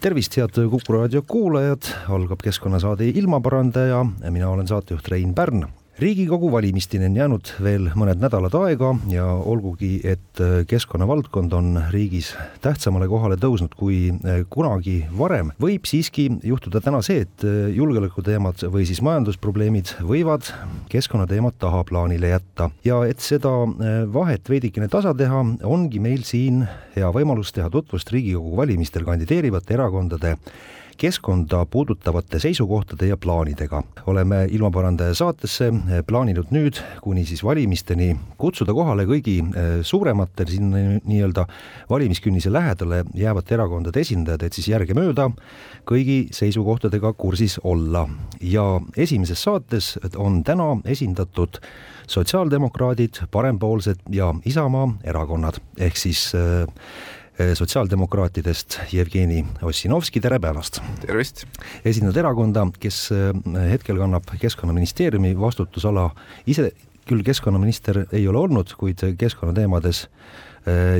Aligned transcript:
tervist, 0.00 0.36
head 0.36 0.54
Kuku 0.70 0.92
raadio 0.92 1.22
kuulajad, 1.26 1.88
algab 2.08 2.42
keskkonnasaade 2.42 3.08
Ilmaparandaja, 3.08 4.04
mina 4.30 4.48
olen 4.48 4.68
saatejuht 4.68 5.08
Rein 5.08 5.34
Pärn 5.34 5.66
riigikogu 5.98 6.52
valimisteni 6.52 7.08
on 7.08 7.16
jäänud 7.16 7.50
veel 7.62 7.88
mõned 7.98 8.20
nädalad 8.22 8.54
aega 8.54 8.92
ja 9.10 9.24
olgugi, 9.26 9.98
et 10.06 10.42
keskkonnavaldkond 10.70 11.52
on 11.58 11.80
riigis 11.90 12.30
tähtsamale 12.62 13.08
kohale 13.10 13.38
tõusnud 13.40 13.74
kui 13.78 14.12
kunagi 14.50 15.00
varem, 15.18 15.50
võib 15.60 15.88
siiski 15.90 16.28
juhtuda 16.46 16.82
täna 16.84 17.02
see, 17.02 17.26
et 17.26 17.46
julgeolekuteemad 17.74 18.68
või 18.70 18.86
siis 18.88 19.02
majandusprobleemid 19.02 19.96
võivad 20.06 20.52
keskkonnateemad 20.92 21.58
tahaplaanile 21.58 22.32
jätta. 22.36 22.70
Ja 22.86 23.02
et 23.08 23.22
seda 23.24 23.52
vahet 24.14 24.48
veidikene 24.50 24.88
tasa 24.92 25.14
teha, 25.18 25.44
ongi 25.66 26.02
meil 26.02 26.22
siin 26.26 26.62
hea 26.94 27.10
võimalus 27.14 27.54
teha 27.54 27.70
tutvust 27.74 28.12
Riigikogu 28.14 28.56
valimistel 28.56 29.06
kandideerivate 29.08 29.74
erakondade 29.74 30.36
keskkonda 30.98 31.66
puudutavate 31.70 32.38
seisukohtade 32.38 33.06
ja 33.06 33.16
plaanidega. 33.16 33.82
oleme 34.06 34.46
ilmaparandaja 34.50 35.14
saatesse 35.14 35.72
plaaninud 36.06 36.50
nüüd 36.50 36.80
kuni 37.02 37.24
siis 37.24 37.44
valimisteni 37.44 38.16
kutsuda 38.38 38.74
kohale 38.74 39.04
kõigi 39.06 39.38
eh, 39.42 39.68
suuremate 39.82 40.46
sinna 40.46 40.78
nii-öelda 41.04 41.46
valimiskünnise 41.90 42.52
lähedale 42.52 43.04
jäävate 43.14 43.54
erakondade 43.54 44.00
esindajad, 44.00 44.42
et 44.42 44.52
siis 44.52 44.68
järgemööda 44.68 45.30
kõigi 45.88 46.18
seisukohtadega 46.34 47.12
kursis 47.12 47.60
olla. 47.64 48.08
ja 48.40 48.80
esimeses 48.96 49.42
saates 49.42 49.98
on 50.16 50.42
täna 50.44 50.76
esindatud 50.84 51.60
sotsiaaldemokraadid, 52.08 53.22
parempoolsed 53.30 54.00
ja 54.10 54.34
Isamaa 54.44 54.88
erakonnad 55.04 55.60
ehk 55.78 55.96
siis 55.96 56.32
äh, 56.34 56.66
Eh, 56.68 57.17
sotsiaaldemokraatidest 57.38 58.78
Jevgeni 58.92 59.44
Ossinovski, 59.62 60.20
tere 60.20 60.40
päevast! 60.42 60.80
tervist! 61.04 61.44
esindad 61.86 62.16
erakonda, 62.18 62.64
kes 62.82 62.98
eh, 63.14 63.30
hetkel 63.70 64.00
kannab 64.00 64.26
Keskkonnaministeeriumi 64.40 65.36
vastutusala, 65.38 66.08
ise 66.50 66.72
küll 67.08 67.22
keskkonnaminister 67.24 68.02
ei 68.12 68.26
ole 68.28 68.42
olnud, 68.42 68.74
kuid 68.80 69.04
keskkonnateemades 69.20 70.08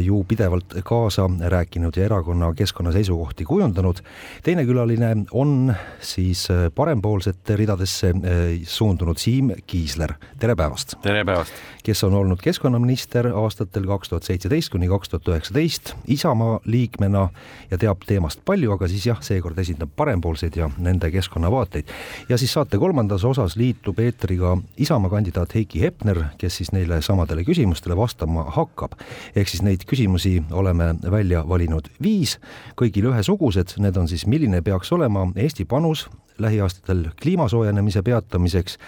ju 0.05 0.25
pidevalt 0.29 0.75
kaasa 0.85 1.31
rääkinud 1.41 1.97
ja 1.97 2.05
erakonna 2.05 2.53
keskkonna 2.55 2.93
seisukohti 2.93 3.45
kujundanud. 3.45 3.97
teine 4.43 4.65
külaline 4.65 5.17
on 5.31 5.75
siis 6.01 6.51
äh, 6.51 6.71
parempoolsete 6.75 7.57
ridadesse 7.57 8.09
äh, 8.09 8.61
suundunud 8.63 9.19
Siim 9.19 9.51
Kiisler, 9.67 10.13
tere 10.39 10.57
päevast! 10.57 10.95
tere 11.03 11.25
päevast! 11.25 11.53
kes 11.83 12.05
on 12.05 12.15
olnud 12.15 12.39
keskkonnaminister 12.43 13.31
aastatel 13.35 13.87
kaks 13.87 14.09
tuhat 14.09 14.23
seitseteist 14.23 14.73
kuni 14.73 14.89
kaks 14.89 15.09
tuhat 15.09 15.29
üheksateist 15.29 15.95
Isamaa 16.07 16.61
liikmena 16.65 17.29
ja 17.71 17.79
teab 17.79 18.05
teemast 18.07 18.43
palju, 18.45 18.73
aga 18.73 18.89
siis 18.89 19.07
jah, 19.07 19.21
seekord 19.25 19.59
esindab 19.59 19.91
parempoolseid 19.97 20.57
ja 20.57 20.71
nende 20.79 21.11
keskkonnavaateid. 21.11 21.89
ja 22.29 22.39
siis 22.39 22.53
saate 22.53 22.79
kolmandas 22.79 23.25
osas 23.25 23.57
liitub 23.57 23.99
eetriga 23.99 24.57
Isamaa 24.77 25.11
kandidaat 25.11 25.55
Heiki 25.55 25.81
Hepner, 25.81 26.25
kes 26.39 26.57
siis 26.57 26.73
neile 26.73 27.03
samadele 27.03 27.45
küsimustele 27.45 27.97
vastama 27.97 28.45
hakkab. 28.57 28.93
ehk 29.37 29.48
siis 29.49 29.59
siis 29.59 29.67
neid 29.67 29.85
küsimusi 29.89 30.39
oleme 30.55 30.93
välja 31.11 31.43
valinud 31.49 31.91
viis, 32.03 32.37
kõigil 32.79 33.11
ühesugused, 33.11 33.77
need 33.83 33.97
on 33.99 34.09
siis, 34.11 34.27
milline 34.31 34.63
peaks 34.63 34.93
olema 34.95 35.27
Eesti 35.37 35.67
panus 35.69 36.07
lähiaastatel 36.39 37.09
kliima 37.19 37.49
soojenemise 37.51 38.05
peatamiseks, 38.07 38.79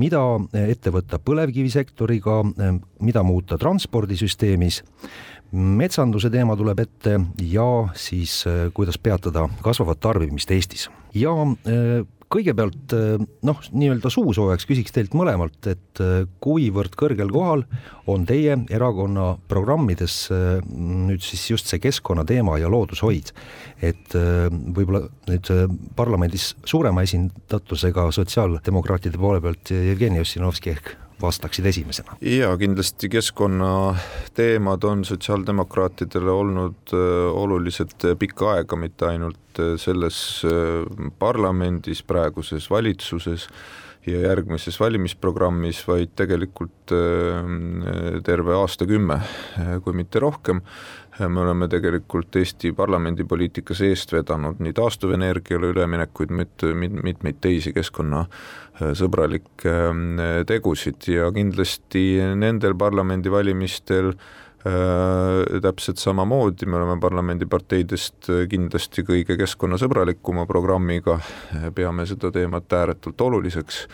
mida 0.00 0.22
ette 0.56 0.92
võtta 0.94 1.20
põlevkivisektoriga, 1.20 2.38
mida 3.04 3.22
muuta 3.26 3.58
transpordisüsteemis, 3.60 4.80
metsanduse 5.52 6.30
teema 6.32 6.56
tuleb 6.56 6.80
ette. 6.80 7.18
Ja 7.44 7.66
siis 7.92 8.40
kuidas 8.74 8.96
peatada 8.98 9.44
kasvavat 9.62 10.00
tarbimist 10.00 10.50
Eestis. 10.50 10.88
ja 11.14 11.30
kõigepealt 12.32 12.94
eh, 12.96 13.24
noh, 13.46 13.60
nii-öelda 13.72 14.10
suusoojaks 14.12 14.66
küsiks 14.68 14.94
teilt 14.94 15.14
mõlemalt, 15.16 15.58
et 15.70 16.02
eh, 16.02 16.24
kuivõrd 16.44 16.96
kõrgel 16.98 17.30
kohal 17.34 17.64
on 18.10 18.26
teie 18.28 18.56
erakonna 18.74 19.34
programmides 19.50 20.18
eh, 20.34 20.58
nüüd 20.64 21.24
siis 21.24 21.44
just 21.52 21.70
see 21.70 21.82
keskkonnateema 21.82 22.58
ja 22.62 22.70
loodushoid. 22.72 23.32
et 23.84 24.14
võib-olla 24.14 25.02
nüüd 25.28 25.48
parlamendis 25.96 26.54
suurema 26.64 27.02
esindatusega 27.04 28.06
sotsiaaldemokraatide 28.16 29.20
poole 29.20 29.42
pealt 29.44 29.74
Jevgeni 29.74 30.22
Ossinovski 30.22 30.72
ehk 30.72 30.94
vastaksid 31.24 31.66
esimesena? 31.66 32.16
jaa, 32.20 32.56
kindlasti 32.60 33.08
keskkonnateemad 33.12 34.84
on 34.88 35.04
sotsiaaldemokraatidele 35.08 36.30
olnud 36.30 36.94
äh, 36.96 37.30
olulised 37.44 37.96
pikka 38.18 38.52
aega, 38.56 38.78
mitte 38.80 39.08
ainult 39.10 39.62
äh, 39.62 39.74
selles 39.80 40.18
äh, 40.48 41.08
parlamendis, 41.18 42.04
praeguses 42.06 42.70
valitsuses 42.70 43.48
ja 44.06 44.20
järgmises 44.20 44.76
valimisprogrammis, 44.76 45.78
vaid 45.88 46.10
tegelikult 46.12 46.92
terve 48.26 48.52
aastakümme, 48.52 49.16
kui 49.80 49.94
mitte 49.96 50.20
rohkem 50.20 50.60
me 51.18 51.40
oleme 51.40 51.68
tegelikult 51.70 52.36
Eesti 52.36 52.72
parlamendipoliitikas 52.74 53.80
eest 53.86 54.12
vedanud 54.14 54.58
nii 54.64 54.72
taastuvenergiale 54.74 55.70
üleminekuid, 55.74 56.30
mitmeid 56.34 57.36
teisi 57.44 57.72
keskkonnasõbralikke 57.76 59.74
ähm, 59.88 60.18
tegusid. 60.48 61.06
Ja 61.12 61.30
kindlasti 61.34 62.04
nendel 62.40 62.74
parlamendivalimistel 62.80 64.10
äh, 64.10 64.18
täpselt 65.62 66.02
samamoodi, 66.02 66.66
me 66.66 66.80
oleme 66.80 66.98
parlamendiparteidest 67.00 68.30
kindlasti 68.50 69.06
kõige 69.06 69.38
keskkonnasõbralikuma 69.38 70.46
programmiga, 70.50 71.20
peame 71.74 72.06
seda 72.10 72.34
teemat 72.34 72.72
ääretult 72.82 73.20
oluliseks 73.28 73.84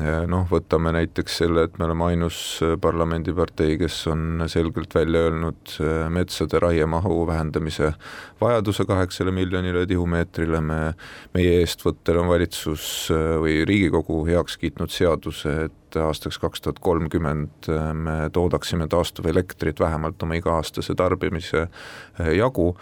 noh, 0.00 0.44
võtame 0.50 0.90
näiteks 0.94 1.36
selle, 1.42 1.66
et 1.68 1.78
me 1.78 1.86
oleme 1.86 2.08
ainus 2.10 2.38
äh, 2.64 2.74
parlamendipartei, 2.80 3.76
kes 3.78 4.00
on 4.10 4.42
selgelt 4.50 4.94
välja 4.94 5.28
öelnud 5.28 5.76
äh, 5.78 6.08
metsade 6.10 6.58
raiemahu 6.62 7.26
vähendamise 7.28 7.92
vajaduse 8.40 8.86
kaheksale 8.88 9.34
miljonile 9.34 9.84
tihumeetrile, 9.86 10.60
me, 10.60 10.80
meie 11.36 11.60
eestvõttel 11.60 12.18
on 12.24 12.30
valitsus 12.32 12.88
äh, 13.14 13.36
või 13.42 13.60
Riigikogu 13.68 14.24
heaks 14.26 14.58
kiitnud 14.58 14.90
seaduse, 14.90 15.56
et 15.68 15.98
aastaks 16.00 16.40
kaks 16.42 16.64
tuhat 16.64 16.80
kolmkümmend 16.82 17.68
me 17.94 18.16
toodaksime 18.34 18.88
taastuvelektrit 18.90 19.78
vähemalt 19.78 20.22
oma 20.26 20.34
iga-aastase 20.34 20.96
tarbimise 20.98 21.68
jagu. 22.34 22.72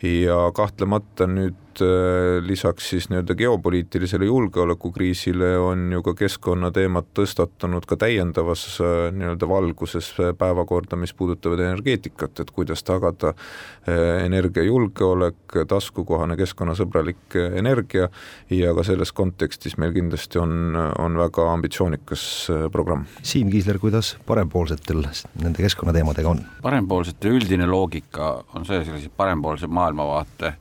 Ja 0.00 0.38
kahtlemata 0.56 1.28
nüüd 1.28 1.61
äh, 1.80 2.40
lisaks 2.44 2.90
siis 2.90 3.08
nii-öelda 3.10 3.34
geopoliitilisele 3.38 4.26
julgeolekukriisile 4.28 5.54
on 5.58 5.86
ju 5.92 6.02
ka 6.02 6.14
keskkonnateemad 6.18 7.08
tõstatunud 7.16 7.86
ka 7.88 7.96
täiendavas 8.00 8.64
äh, 8.82 9.08
nii-öelda 9.16 9.48
valguses 9.48 10.10
päevakorda, 10.38 10.98
mis 11.00 11.14
puudutavad 11.16 11.62
energeetikat, 11.64 12.42
et 12.44 12.50
kuidas 12.50 12.84
tagada 12.84 13.32
äh, 13.32 14.24
energiajulgeolek, 14.26 15.56
taskukohane 15.68 16.36
keskkonnasõbralik 16.40 17.38
energia 17.38 18.10
ja 18.50 18.74
ka 18.76 18.84
selles 18.86 19.14
kontekstis 19.16 19.78
meil 19.80 19.94
kindlasti 19.96 20.42
on, 20.42 20.76
on 20.76 21.16
väga 21.20 21.48
ambitsioonikas 21.54 22.26
programm. 22.72 23.06
Siim 23.22 23.50
Kiisler, 23.52 23.80
kuidas 23.80 24.16
parempoolsetel 24.26 25.06
nende 25.40 25.62
keskkonnateemadega 25.64 26.36
on? 26.36 26.44
parempoolsete 26.62 27.32
üldine 27.32 27.66
loogika 27.68 28.34
on 28.56 28.66
see, 28.68 28.82
sellise 28.84 29.10
parempoolse 29.16 29.66
maailma 29.70 30.02
maailmavaate 30.02 30.54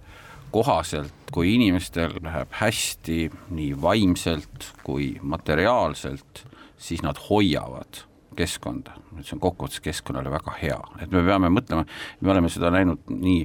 kohaselt, 0.51 1.13
kui 1.31 1.55
inimestel 1.55 2.17
läheb 2.23 2.53
hästi 2.59 3.19
nii 3.55 3.73
vaimselt 3.81 4.71
kui 4.83 5.13
materiaalselt, 5.21 6.45
siis 6.81 7.03
nad 7.05 7.19
hoiavad 7.29 8.05
keskkonda, 8.35 8.93
et 9.19 9.27
see 9.27 9.35
on 9.35 9.41
kokkuvõttes 9.43 9.81
keskkonnale 9.83 10.31
väga 10.31 10.53
hea, 10.61 10.77
et 11.03 11.11
me 11.11 11.23
peame 11.25 11.49
mõtlema, 11.51 11.83
me 12.21 12.31
oleme 12.31 12.49
seda 12.51 12.71
näinud 12.71 13.11
nii 13.11 13.41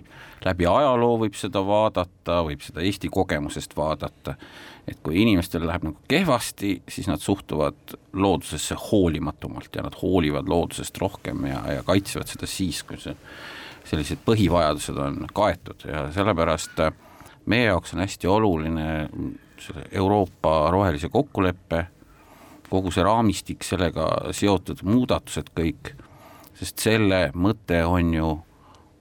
läbi 0.46 0.68
ajaloo 0.70 1.16
võib 1.24 1.34
seda 1.38 1.62
vaadata, 1.66 2.38
võib 2.46 2.62
seda 2.62 2.84
Eesti 2.86 3.10
kogemusest 3.12 3.74
vaadata, 3.76 4.36
et 4.86 5.00
kui 5.02 5.18
inimestel 5.24 5.66
läheb 5.66 5.88
nagu 5.88 5.98
kehvasti, 6.08 6.76
siis 6.88 7.10
nad 7.10 7.22
suhtuvad 7.22 7.96
loodusesse 8.14 8.78
hoolimatumalt 8.86 9.74
ja 9.74 9.82
nad 9.86 9.98
hoolivad 10.02 10.48
loodusest 10.48 11.02
rohkem 11.02 11.48
ja, 11.50 11.64
ja 11.78 11.86
kaitsevad 11.86 12.30
seda 12.30 12.46
siis, 12.50 12.84
kui 12.86 13.00
see 13.02 13.16
sellised 13.86 14.22
põhivajadused 14.26 14.96
on 14.98 15.26
kaetud 15.34 15.86
ja 15.86 16.06
sellepärast 16.14 16.80
meie 17.46 17.68
jaoks 17.70 17.94
on 17.94 18.02
hästi 18.02 18.30
oluline 18.30 18.88
selle 19.62 19.86
Euroopa 19.92 20.70
rohelise 20.74 21.08
kokkuleppe 21.08 21.86
kogu 22.70 22.90
see 22.90 23.04
raamistik, 23.06 23.64
sellega 23.64 24.06
seotud 24.34 24.82
muudatused 24.86 25.52
kõik, 25.56 25.92
sest 26.56 26.82
selle 26.82 27.28
mõte 27.34 27.82
on 27.86 28.12
ju 28.14 28.30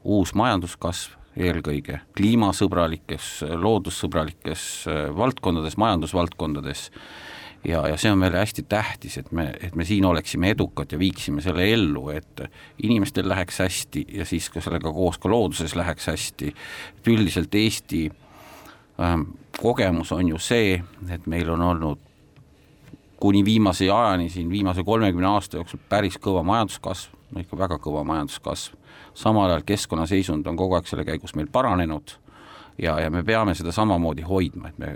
uus 0.06 0.36
majanduskasv 0.38 1.16
eelkõige 1.36 2.00
kliimasõbralikes, 2.16 3.42
loodussõbralikes 3.60 4.86
valdkondades, 5.18 5.76
majandusvaldkondades 5.82 6.88
ja, 7.68 7.88
ja 7.88 7.98
see 7.98 8.12
on 8.12 8.20
meile 8.22 8.40
hästi 8.40 8.66
tähtis, 8.70 9.18
et 9.18 9.32
me, 9.32 9.50
et 9.62 9.76
me 9.76 9.86
siin 9.86 10.06
oleksime 10.06 10.50
edukad 10.54 10.92
ja 10.92 11.00
viiksime 11.00 11.42
selle 11.42 11.66
ellu, 11.74 12.10
et 12.10 12.44
inimestel 12.84 13.30
läheks 13.30 13.60
hästi 13.60 14.06
ja 14.20 14.26
siis 14.26 14.50
ka 14.50 14.62
sellega 14.62 14.94
koos 14.94 15.18
ka 15.18 15.30
looduses 15.30 15.76
läheks 15.76 16.08
hästi, 16.12 16.54
et 16.98 17.08
üldiselt 17.08 17.56
Eesti 17.56 18.04
ähm, 19.02 19.30
kogemus 19.62 20.12
on 20.12 20.30
ju 20.30 20.40
see, 20.40 20.82
et 21.10 21.28
meil 21.28 21.50
on 21.50 21.62
olnud 21.62 22.02
kuni 23.20 23.46
viimase 23.46 23.90
ajani 23.92 24.30
siin 24.30 24.50
viimase 24.50 24.84
kolmekümne 24.84 25.28
aasta 25.28 25.58
jooksul 25.58 25.80
päris 25.90 26.20
kõva 26.22 26.44
majanduskasv, 26.46 27.16
no 27.32 27.42
ikka 27.42 27.58
väga 27.58 27.80
kõva 27.82 28.04
majanduskasv, 28.06 28.76
samal 29.14 29.50
ajal 29.50 29.66
keskkonna 29.66 30.06
seisund 30.06 30.48
on 30.48 30.60
kogu 30.60 30.78
aeg 30.78 30.88
selle 30.88 31.08
käigus 31.08 31.36
meil 31.36 31.50
paranenud 31.52 32.18
ja, 32.78 33.00
ja 33.00 33.12
me 33.12 33.24
peame 33.24 33.56
seda 33.56 33.74
samamoodi 33.76 34.26
hoidma, 34.28 34.72
et 34.72 34.80
me, 34.80 34.94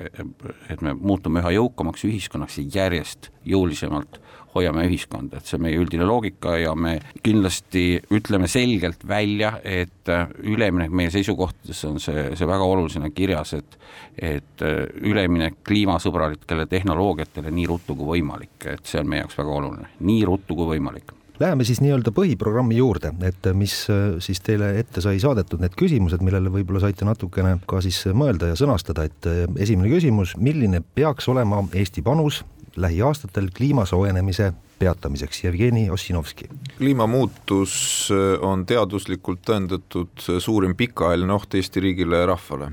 et 0.69 0.81
me 0.85 0.93
muutume 0.93 1.43
üha 1.43 1.53
jõukamaks 1.57 2.05
ühiskonnaks 2.09 2.59
ja 2.59 2.83
järjest 2.83 3.31
jõulisemalt 3.47 4.19
hoiame 4.55 4.87
ühiskonda, 4.89 5.37
et 5.37 5.45
see 5.45 5.59
on 5.59 5.65
meie 5.67 5.77
üldine 5.77 6.07
loogika 6.09 6.55
ja 6.57 6.71
me 6.75 6.95
kindlasti 7.23 7.99
ütleme 8.15 8.49
selgelt 8.49 9.05
välja, 9.07 9.53
et 9.63 10.09
äh, 10.09 10.25
üleminek 10.41 10.93
meie 10.95 11.11
seisukohtades 11.13 11.83
on 11.85 12.01
see, 12.01 12.31
see 12.33 12.49
väga 12.49 12.65
olulisena 12.65 13.11
kirjas, 13.13 13.53
et 13.59 13.77
et 14.17 14.65
äh, 14.65 14.81
üleminek 15.05 15.61
kliimasõbralikele 15.67 16.65
tehnoloogiatele 16.69 17.53
nii 17.53 17.69
ruttu 17.69 17.95
kui 17.95 18.17
võimalik, 18.17 18.57
et 18.73 18.89
see 18.89 18.99
on 19.01 19.09
meie 19.09 19.23
jaoks 19.23 19.37
väga 19.39 19.55
oluline, 19.61 19.93
nii 19.99 20.25
ruttu 20.27 20.57
kui 20.57 20.73
võimalik 20.73 21.13
Läheme 21.39 21.63
siis 21.63 21.79
nii-öelda 21.79 22.11
põhiprogrammi 22.11 22.75
juurde, 22.75 23.13
et 23.23 23.49
mis 23.55 23.73
äh, 23.91 24.17
siis 24.19 24.41
teile 24.43 24.73
ette 24.79 24.99
sai 25.03 25.21
saadetud, 25.23 25.61
need 25.63 25.75
küsimused, 25.79 26.23
millele 26.25 26.51
võib-olla 26.51 26.83
saite 26.83 27.07
natukene 27.07 27.57
ka 27.69 27.79
siis 27.85 28.01
mõelda 28.11 28.51
ja 28.51 28.59
sõnastada, 28.59 29.07
et 29.07 29.29
esimene 29.55 29.91
küsimus, 29.91 30.35
milline 30.37 30.83
peaks 30.95 31.29
olema 31.31 31.63
Eesti 31.73 32.03
panus 32.03 32.43
lähiaastatel 32.79 33.49
kliima 33.55 33.85
soojenemise 33.85 34.53
peatamiseks, 34.79 35.43
Jevgeni 35.43 35.89
Ossinovski. 35.89 36.49
kliimamuutus 36.77 37.73
äh, 38.11 38.43
on 38.43 38.65
teaduslikult 38.65 39.41
tõendatud 39.47 40.23
suurim 40.39 40.75
pikaajaline 40.75 41.33
oht 41.33 41.55
Eesti 41.55 41.83
riigile 41.83 42.23
ja 42.23 42.29
rahvale 42.33 42.71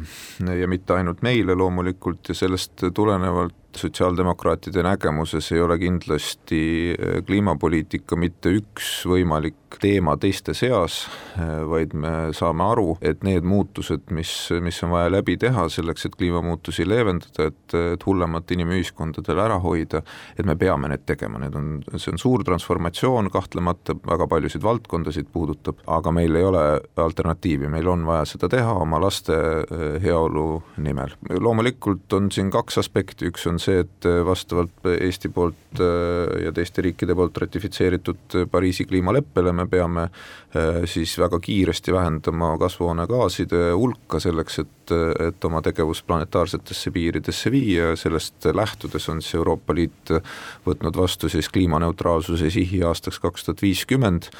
ja 0.60 0.68
mitte 0.68 0.94
ainult 0.94 1.22
meile 1.26 1.54
loomulikult 1.54 2.28
ja 2.28 2.34
sellest 2.34 2.86
tulenevalt 2.94 3.54
sotsiaaldemokraatide 3.76 4.82
nägemuses 4.82 5.52
ei 5.52 5.60
ole 5.60 5.78
kindlasti 5.78 6.60
äh, 6.94 7.22
kliimapoliitika 7.26 8.16
mitte 8.16 8.52
üks 8.60 9.04
võimalik 9.08 9.56
teema 9.80 10.16
teiste 10.16 10.54
seas, 10.54 11.06
äh, 11.38 11.60
vaid 11.68 11.94
me 11.94 12.12
saame 12.36 12.64
aru, 12.64 12.96
et 13.04 13.24
need 13.26 13.44
muutused, 13.46 14.06
mis, 14.14 14.32
mis 14.62 14.78
on 14.86 14.92
vaja 14.94 15.10
läbi 15.12 15.36
teha 15.40 15.66
selleks, 15.72 16.06
et 16.06 16.16
kliimamuutusi 16.16 16.86
leevendada, 16.88 17.50
et, 17.50 17.76
et 17.96 18.06
hullemat 18.06 18.50
inimühiskondadel 18.56 19.42
ära 19.42 19.58
hoida, 19.62 20.02
et 20.38 20.46
me 20.48 20.56
peame 20.58 20.90
need 20.92 21.04
tegema, 21.08 21.40
need 21.42 21.56
on, 21.58 21.72
see 21.96 22.12
on 22.14 22.20
suur 22.20 22.44
transformatsioon, 22.46 23.30
kahtlemata 23.34 23.96
väga 24.06 24.28
paljusid 24.30 24.64
valdkondasid 24.64 25.30
puudutab, 25.32 25.82
aga 25.98 26.12
meil 26.14 26.38
ei 26.38 26.46
ole 26.46 26.64
alternatiivi, 27.02 27.70
meil 27.72 27.88
on 27.92 28.06
vaja 28.08 28.24
seda 28.32 28.50
teha 28.52 28.78
oma 28.80 29.00
laste 29.02 29.36
äh, 29.36 29.86
heaolu 30.02 30.62
nimel. 30.82 31.16
loomulikult 31.40 32.12
on 32.16 32.30
siin 32.32 32.50
kaks 32.54 32.78
aspekti, 32.84 33.30
üks 33.32 33.46
on 33.50 33.60
see, 33.62 33.65
et 33.68 34.08
vastavalt 34.24 34.88
Eesti 35.00 35.28
poolt 35.28 35.80
äh, 35.80 36.44
ja 36.44 36.52
teiste 36.54 36.84
riikide 36.84 37.14
poolt 37.14 37.36
ratifitseeritud 37.42 38.38
Pariisi 38.50 38.84
kliimaleppele 38.84 39.52
me 39.52 39.66
peame 39.70 40.06
äh, 40.06 40.82
siis 40.84 41.16
väga 41.18 41.40
kiiresti 41.42 41.92
vähendama 41.92 42.54
kasvuhoonegaaside 42.58 43.70
hulka 43.74 44.20
selleks, 44.22 44.58
et, 44.64 44.94
et 45.28 45.44
oma 45.44 45.62
tegevus 45.62 46.02
planetaarsetesse 46.06 46.90
piiridesse 46.94 47.50
viia 47.50 47.90
ja 47.90 47.96
sellest 47.96 48.48
lähtudes 48.54 49.08
on 49.08 49.22
siis 49.22 49.34
Euroopa 49.38 49.74
Liit 49.74 50.12
võtnud 50.66 50.96
vastu 50.96 51.28
siis 51.32 51.48
kliimaneutraalsuse 51.52 52.50
sihi 52.50 52.82
aastaks 52.86 53.18
kaks 53.22 53.46
tuhat 53.46 53.62
viiskümmend, 53.62 54.30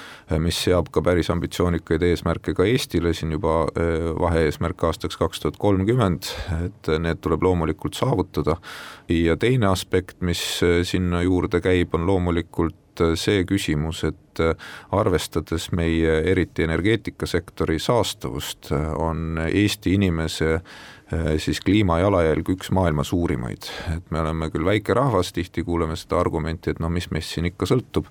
mis 0.43 0.59
seab 0.67 0.91
ka 0.95 1.03
päris 1.05 1.31
ambitsioonikaid 1.35 2.03
eesmärke 2.07 2.55
ka 2.57 2.67
Eestile, 2.67 3.13
siin 3.15 3.35
juba 3.37 3.63
äh, 3.67 4.11
vahe-eesmärk 4.21 4.87
aastaks 4.89 5.19
kaks 5.21 5.43
tuhat 5.43 5.59
kolmkümmend, 5.61 6.31
et 6.67 6.93
need 7.03 7.23
tuleb 7.25 7.45
loomulikult 7.47 7.99
saavutada 7.99 8.57
ja 9.25 9.37
teine 9.37 9.71
aspekt, 9.71 10.21
mis 10.21 10.43
äh, 10.65 10.83
sinna 10.85 11.23
juurde 11.23 11.61
käib, 11.65 11.95
on 11.95 12.07
loomulikult 12.07 13.03
äh, 13.03 13.15
see 13.19 13.45
küsimus, 13.49 14.03
et 14.09 14.43
äh, 14.43 14.55
arvestades 14.95 15.71
meie 15.77 16.21
eriti 16.33 16.67
energeetikasektori 16.67 17.79
saastavust, 17.83 18.73
on 18.97 19.41
Eesti 19.47 19.97
inimese 19.97 20.61
Äh, 21.13 21.37
siis 21.39 21.61
kliimajalajälg 21.63 22.49
üks 22.57 22.73
maailma 22.75 23.05
suurimaid, 23.07 23.69
et 23.93 24.09
me 24.11 24.19
oleme 24.25 24.49
küll 24.51 24.67
väike 24.67 24.95
rahvas, 24.99 25.29
tihti 25.31 25.63
kuuleme 25.63 25.95
seda 25.95 26.17
argumenti, 26.19 26.73
et 26.73 26.81
no 26.83 26.89
mis 26.91 27.05
meist 27.15 27.31
siin 27.31 27.47
ikka 27.47 27.69
sõltub, 27.71 28.09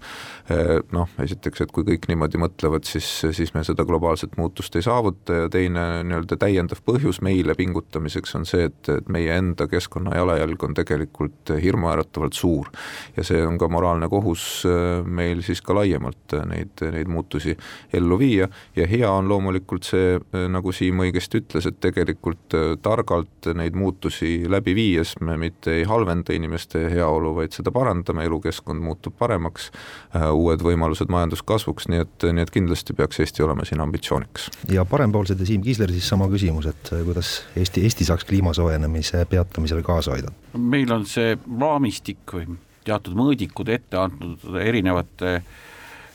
äh, 0.47 0.77
noh, 0.95 1.11
esiteks, 1.19 1.65
et 1.65 1.73
kui 1.75 1.83
kõik 1.89 2.07
niimoodi 2.07 2.39
mõtlevad, 2.39 2.87
siis, 2.87 3.09
siis 3.35 3.51
me 3.51 3.65
seda 3.67 3.83
globaalset 3.83 4.37
muutust 4.39 4.77
ei 4.79 4.85
saavuta 4.85 5.41
ja 5.41 5.49
teine 5.51 5.83
nii-öelda 6.07 6.37
täiendav 6.39 6.79
põhjus 6.87 7.19
meile 7.25 7.57
pingutamiseks 7.59 8.37
on 8.39 8.47
see, 8.47 8.69
et, 8.69 8.87
et 8.93 9.11
meie 9.11 9.35
enda 9.41 9.67
keskkonna 9.67 10.15
jalajälg 10.15 10.63
on 10.63 10.79
tegelikult 10.79 11.51
hirmuäratavalt 11.51 12.39
suur. 12.39 12.71
ja 13.17 13.27
see 13.27 13.43
on 13.43 13.59
ka 13.59 13.67
moraalne 13.67 14.07
kohus 14.07 14.63
äh, 14.71 15.03
meil 15.03 15.43
siis 15.43 15.59
ka 15.59 15.75
laiemalt 15.75 16.37
neid, 16.47 16.85
neid 16.95 17.11
muutusi 17.11 17.57
ellu 17.91 18.21
viia. 18.23 18.47
Ja 18.79 18.87
hea 18.87 19.11
on 19.11 19.27
loomulikult 19.27 19.83
see, 19.83 20.15
nagu 20.31 20.71
Siim 20.71 21.03
õigesti 21.03 21.43
ütles, 21.43 21.67
et 21.67 21.83
tegelikult 21.83 22.55
targalt 22.85 23.49
neid 23.57 23.75
muutusi 23.77 24.45
läbi 24.51 24.75
viies 24.77 25.15
me 25.25 25.37
mitte 25.41 25.73
ei 25.79 25.85
halvenda 25.89 26.35
inimeste 26.35 26.85
heaolu, 26.93 27.33
vaid 27.39 27.55
seda 27.55 27.73
parandame, 27.75 28.25
elukeskkond 28.29 28.83
muutub 28.85 29.15
paremaks, 29.19 29.71
äh, 30.15 30.27
uued 30.33 30.63
võimalused 30.65 31.09
majanduskasvuks, 31.13 31.89
nii 31.91 32.03
et, 32.05 32.27
nii 32.29 32.45
et 32.45 32.53
kindlasti 32.53 32.95
peaks 32.97 33.21
Eesti 33.23 33.45
olema 33.45 33.65
siin 33.65 33.81
ambitsioonikas. 33.85 34.49
ja 34.71 34.85
parempoolsed 34.85 35.41
ja 35.41 35.49
Siim 35.49 35.65
Kiisler 35.65 35.93
siis 35.93 36.09
sama 36.09 36.29
küsimus, 36.31 36.69
et 36.69 36.93
äh, 36.93 37.03
kuidas 37.07 37.35
Eesti, 37.57 37.83
Eesti 37.87 38.07
saaks 38.07 38.27
kliima 38.29 38.53
soojenemise 38.53 39.25
peatamisele 39.29 39.83
kaasa 39.85 40.17
aidata? 40.17 40.33
meil 40.57 40.91
on 40.93 41.05
see 41.09 41.35
raamistik 41.59 42.37
või 42.37 42.57
teatud 42.85 43.17
mõõdikud 43.17 43.69
ette 43.73 43.97
antud 43.99 44.59
erinevate 44.61 45.39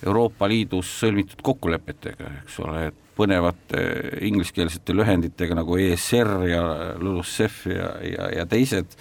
Euroopa 0.06 0.49
Liidus 0.49 0.92
sõlmitud 1.02 1.42
kokkulepetega, 1.44 2.30
eks 2.40 2.59
ole, 2.64 2.87
et 2.88 3.10
põnevate 3.20 3.82
ingliskeelsete 4.26 4.96
lühenditega 4.96 5.58
nagu 5.58 5.76
ESR 5.80 6.32
ja 6.48 6.62
LULUCF 7.00 7.66
ja, 7.70 7.92
ja, 8.06 8.30
ja 8.40 8.48
teised, 8.48 8.96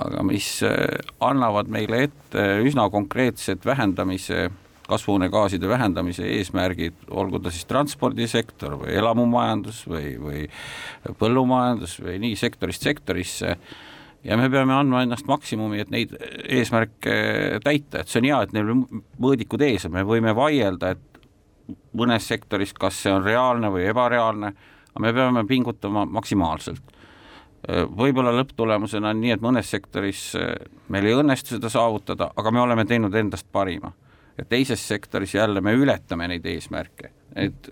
aga 0.00 0.24
mis 0.26 0.48
äh, 0.66 0.98
annavad 1.24 1.70
meile 1.72 2.06
ette 2.08 2.48
üsna 2.64 2.88
konkreetsed 2.92 3.64
vähendamise, 3.68 4.48
kasvuhoonegaaside 4.88 5.68
vähendamise 5.68 6.26
eesmärgid, 6.38 7.06
olgu 7.10 7.40
ta 7.42 7.52
siis 7.52 7.68
transpordisektor 7.70 8.80
või 8.82 8.96
elamumajandus 8.98 9.84
või, 9.88 10.16
või 10.20 10.44
põllumajandus 11.20 11.98
või 12.02 12.18
nii 12.24 12.36
sektorist 12.40 12.88
sektorisse, 12.88 13.56
ja 14.24 14.38
me 14.38 14.48
peame 14.50 14.74
andma 14.76 15.02
ennast 15.04 15.28
maksimumi, 15.30 15.82
et 15.82 15.92
neid 15.92 16.12
eesmärke 16.44 17.14
täita, 17.64 18.02
et 18.02 18.10
see 18.10 18.22
on 18.22 18.28
hea, 18.30 18.42
et 18.46 18.52
neil 18.56 18.74
mõõdikud 19.22 19.64
ees 19.66 19.86
on, 19.88 19.96
me 19.96 20.04
võime 20.06 20.34
vaielda, 20.36 20.94
et 20.96 21.11
mõnes 21.96 22.26
sektoris, 22.28 22.72
kas 22.72 23.02
see 23.04 23.12
on 23.12 23.24
reaalne 23.24 23.70
või 23.72 23.86
ebareaalne, 23.90 24.52
aga 24.92 25.04
me 25.04 25.12
peame 25.16 25.44
pingutama 25.48 26.06
maksimaalselt. 26.06 26.82
võib-olla 27.96 28.32
lõpptulemusena 28.34 29.12
on 29.14 29.20
nii, 29.22 29.36
et 29.36 29.42
mõnes 29.42 29.68
sektoris 29.70 30.22
eh, 30.34 30.54
meil 30.90 31.06
ei 31.06 31.14
õnnestu 31.14 31.54
seda 31.54 31.70
saavutada, 31.70 32.32
aga 32.36 32.50
me 32.50 32.60
oleme 32.60 32.84
teinud 32.84 33.14
endast 33.14 33.46
parima. 33.52 33.92
ja 34.38 34.44
teises 34.44 34.88
sektoris 34.88 35.34
jälle 35.34 35.60
me 35.60 35.74
ületame 35.74 36.28
neid 36.28 36.46
eesmärke, 36.46 37.10
et 37.36 37.68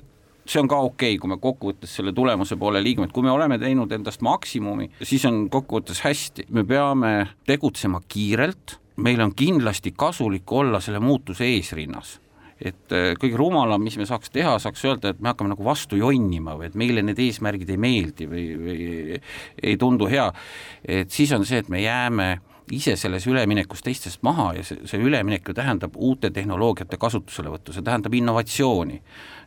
see 0.46 0.60
on 0.60 0.68
ka 0.68 0.76
okei 0.76 1.14
okay,, 1.14 1.18
kui 1.18 1.30
me 1.30 1.38
kokkuvõttes 1.40 1.96
selle 1.96 2.12
tulemuse 2.12 2.56
poole 2.56 2.82
liigume, 2.82 3.08
et 3.08 3.12
kui 3.12 3.22
me 3.22 3.30
oleme 3.30 3.58
teinud 3.58 3.92
endast 3.92 4.20
maksimumi, 4.20 4.90
siis 5.02 5.24
on 5.24 5.48
kokkuvõttes 5.50 6.04
hästi, 6.04 6.46
me 6.50 6.64
peame 6.64 7.26
tegutsema 7.46 8.02
kiirelt, 8.08 8.78
meil 8.96 9.20
on 9.24 9.34
kindlasti 9.34 9.94
kasulik 9.96 10.52
olla 10.52 10.80
selle 10.80 11.00
muutuse 11.00 11.48
eesrinnas 11.48 12.20
et 12.60 12.92
äh, 12.92 13.12
kõige 13.20 13.38
rumalam, 13.40 13.82
mis 13.82 13.96
me 14.00 14.06
saaks 14.08 14.32
teha, 14.34 14.58
saaks 14.62 14.84
öelda, 14.84 15.14
et 15.14 15.20
me 15.20 15.32
hakkame 15.32 15.54
nagu 15.54 15.64
vastu 15.64 15.98
jonnima 16.00 16.56
või 16.58 16.68
et 16.68 16.78
meile 16.78 17.04
need 17.06 17.20
eesmärgid 17.22 17.72
ei 17.72 17.80
meeldi 17.80 18.28
või, 18.30 18.46
või 18.60 19.18
ei 19.62 19.76
tundu 19.80 20.10
hea, 20.10 20.28
et 20.84 21.10
siis 21.12 21.32
on 21.36 21.46
see, 21.48 21.62
et 21.64 21.72
me 21.72 21.82
jääme 21.82 22.30
ise 22.70 22.94
selles 22.98 23.26
üleminekus 23.26 23.82
teistest 23.82 24.22
maha 24.26 24.50
ja 24.58 24.64
see, 24.66 24.84
see 24.88 25.00
üleminek 25.02 25.48
ju 25.48 25.54
tähendab 25.56 25.96
uute 25.96 26.30
tehnoloogiate 26.34 26.98
kasutuselevõttu, 27.00 27.74
see 27.74 27.86
tähendab 27.86 28.14
innovatsiooni. 28.14 29.00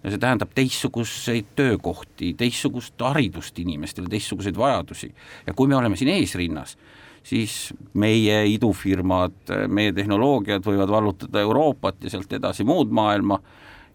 ja 0.03 0.11
see 0.11 0.19
tähendab 0.19 0.51
teistsuguseid 0.55 1.53
töökohti, 1.55 2.33
teistsugust 2.39 2.99
haridust 2.99 3.59
inimestele, 3.59 4.09
teistsuguseid 4.11 4.57
vajadusi. 4.57 5.13
ja 5.47 5.53
kui 5.53 5.67
me 5.67 5.75
oleme 5.75 5.95
siin 5.95 6.11
eesrinnas, 6.17 6.77
siis 7.23 7.73
meie 7.93 8.43
idufirmad, 8.51 9.35
meie 9.71 9.93
tehnoloogiad 9.95 10.65
võivad 10.65 10.91
vallutada 10.91 11.43
Euroopat 11.43 12.03
ja 12.03 12.13
sealt 12.13 12.33
edasi 12.33 12.65
muud 12.67 12.91
maailma. 12.91 13.39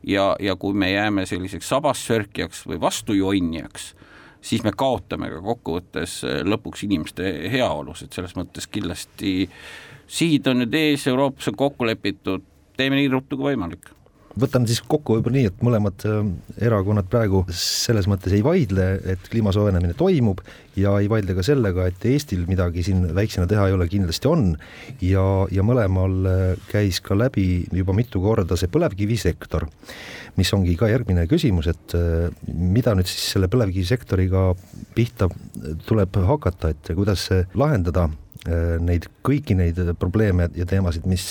Ja, 0.07 0.37
ja 0.41 0.55
kui 0.57 0.77
me 0.79 0.93
jääme 0.93 1.25
selliseks 1.27 1.69
sabassörkijaks 1.69 2.61
või 2.71 2.77
vastujonnijaks, 2.81 3.89
siis 4.41 4.63
me 4.63 4.71
kaotame 4.71 5.27
ka 5.33 5.41
kokkuvõttes 5.43 6.21
äh, 6.23 6.41
lõpuks 6.47 6.85
inimeste 6.87 7.33
heaolus, 7.51 8.05
et 8.07 8.15
selles 8.15 8.37
mõttes 8.39 8.71
kindlasti 8.71 9.49
sihid 10.07 10.47
on 10.47 10.63
nüüd 10.63 10.79
ees, 10.79 11.09
Euroopas 11.11 11.51
on 11.51 11.59
kokku 11.59 11.89
lepitud, 11.91 12.47
teeme 12.79 13.01
nii 13.01 13.11
ruttu 13.11 13.37
kui 13.37 13.51
võimalik 13.51 13.91
võtan 14.39 14.67
siis 14.69 14.81
kokku 14.87 15.17
võib-olla 15.17 15.39
nii, 15.39 15.49
et 15.51 15.63
mõlemad 15.65 16.05
äh, 16.09 16.19
erakonnad 16.69 17.09
praegu 17.11 17.43
selles 17.55 18.09
mõttes 18.11 18.35
ei 18.37 18.45
vaidle, 18.45 18.89
et 19.09 19.29
kliima 19.31 19.53
soojenemine 19.55 19.97
toimub 19.99 20.43
ja 20.79 20.95
ei 21.03 21.09
vaidle 21.11 21.35
ka 21.37 21.45
sellega, 21.47 21.89
et 21.89 22.07
Eestil 22.09 22.45
midagi 22.49 22.85
siin 22.87 23.09
väiksena 23.17 23.49
teha 23.51 23.69
ei 23.69 23.77
ole, 23.77 23.89
kindlasti 23.91 24.31
on. 24.31 24.53
ja, 25.05 25.25
ja 25.55 25.65
mõlemal 25.67 26.31
äh, 26.31 26.45
käis 26.71 27.03
ka 27.05 27.19
läbi 27.19 27.67
juba 27.73 27.97
mitu 27.97 28.23
korda 28.23 28.59
see 28.59 28.71
põlevkivisektor, 28.73 29.69
mis 30.39 30.53
ongi 30.55 30.77
ka 30.79 30.91
järgmine 30.91 31.27
küsimus, 31.31 31.71
et 31.73 31.99
äh, 31.99 32.29
mida 32.49 32.95
nüüd 32.99 33.11
siis 33.11 33.33
selle 33.35 33.51
põlevkivisektoriga 33.53 34.53
pihta 34.97 35.31
tuleb 35.89 36.23
hakata, 36.29 36.73
et 36.75 36.95
kuidas 36.95 37.29
lahendada 37.59 38.09
neid 38.81 39.09
kõiki 39.27 39.57
neid 39.59 39.81
probleeme 39.99 40.47
ja 40.57 40.65
teemasid, 40.65 41.05
mis, 41.11 41.25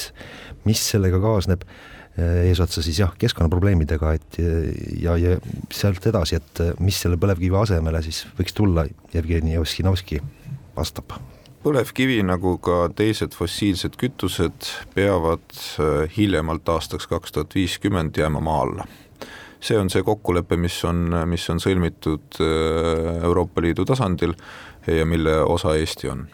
mis 0.68 0.82
sellega 0.92 1.22
kaasneb 1.24 1.64
eesotsa 2.18 2.82
siis 2.82 3.00
jah, 3.02 3.14
keskkonnaprobleemidega, 3.20 4.14
et 4.18 4.38
ja, 5.02 5.18
ja 5.22 5.38
sealt 5.74 6.06
edasi, 6.10 6.40
et 6.40 6.62
mis 6.82 6.98
selle 7.04 7.20
põlevkivi 7.22 7.58
asemele 7.60 8.02
siis 8.06 8.24
võiks 8.40 8.56
tulla, 8.58 8.88
Jevgeni 9.14 9.58
Ossinovski 9.62 10.22
vastab. 10.76 11.18
põlevkivi, 11.64 12.22
nagu 12.24 12.58
ka 12.64 12.88
teised 12.96 13.36
fossiilsed 13.38 13.98
kütused, 14.00 14.72
peavad 14.96 15.60
hiljemalt 16.18 16.70
aastaks 16.70 17.10
kaks 17.10 17.36
tuhat 17.36 17.56
viiskümmend 17.56 18.18
jääma 18.18 18.42
maa 18.42 18.62
alla 18.66 18.88
see 19.60 19.78
on 19.78 19.90
see 19.90 20.04
kokkulepe, 20.06 20.58
mis 20.58 20.78
on, 20.86 21.12
mis 21.26 21.50
on 21.50 21.60
sõlmitud 21.62 22.40
Euroopa 23.24 23.62
Liidu 23.62 23.86
tasandil 23.90 24.36
ja 24.88 25.06
mille 25.06 25.40
osa 25.42 25.76
Eesti 25.76 26.10
on 26.14 26.28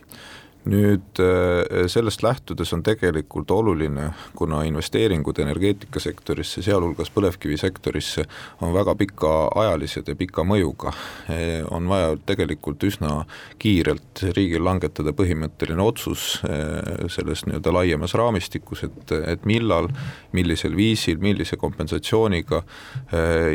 nüüd 0.70 1.20
äh, 1.20 1.88
sellest 1.91 2.24
lähtudes 2.24 2.72
on 2.74 2.84
tegelikult 2.84 3.51
oluline, 3.51 4.10
kuna 4.36 4.62
investeeringud 4.67 5.39
energeetikasektorisse, 5.43 6.63
sealhulgas 6.63 7.12
põlevkivisektorisse, 7.13 8.25
on 8.63 8.74
väga 8.75 8.96
pikaajalised 9.00 10.08
ja 10.08 10.15
pika 10.20 10.46
mõjuga, 10.48 10.93
äh, 11.27 11.65
on 11.72 11.89
vaja 11.91 12.15
tegelikult 12.25 12.84
üsna 12.88 13.24
kiirelt 13.60 14.24
riigil 14.38 14.63
langetada 14.63 15.12
põhimõtteline 15.15 15.84
otsus 15.84 16.39
äh, 16.48 17.10
selles 17.12 17.43
nii-öelda 17.48 17.75
laiemas 17.75 18.15
raamistikus, 18.20 18.86
et, 18.88 19.15
et 19.36 19.46
millal, 19.50 19.91
millisel 20.32 20.77
viisil, 20.79 21.20
millise 21.24 21.58
kompensatsiooniga 21.60 22.62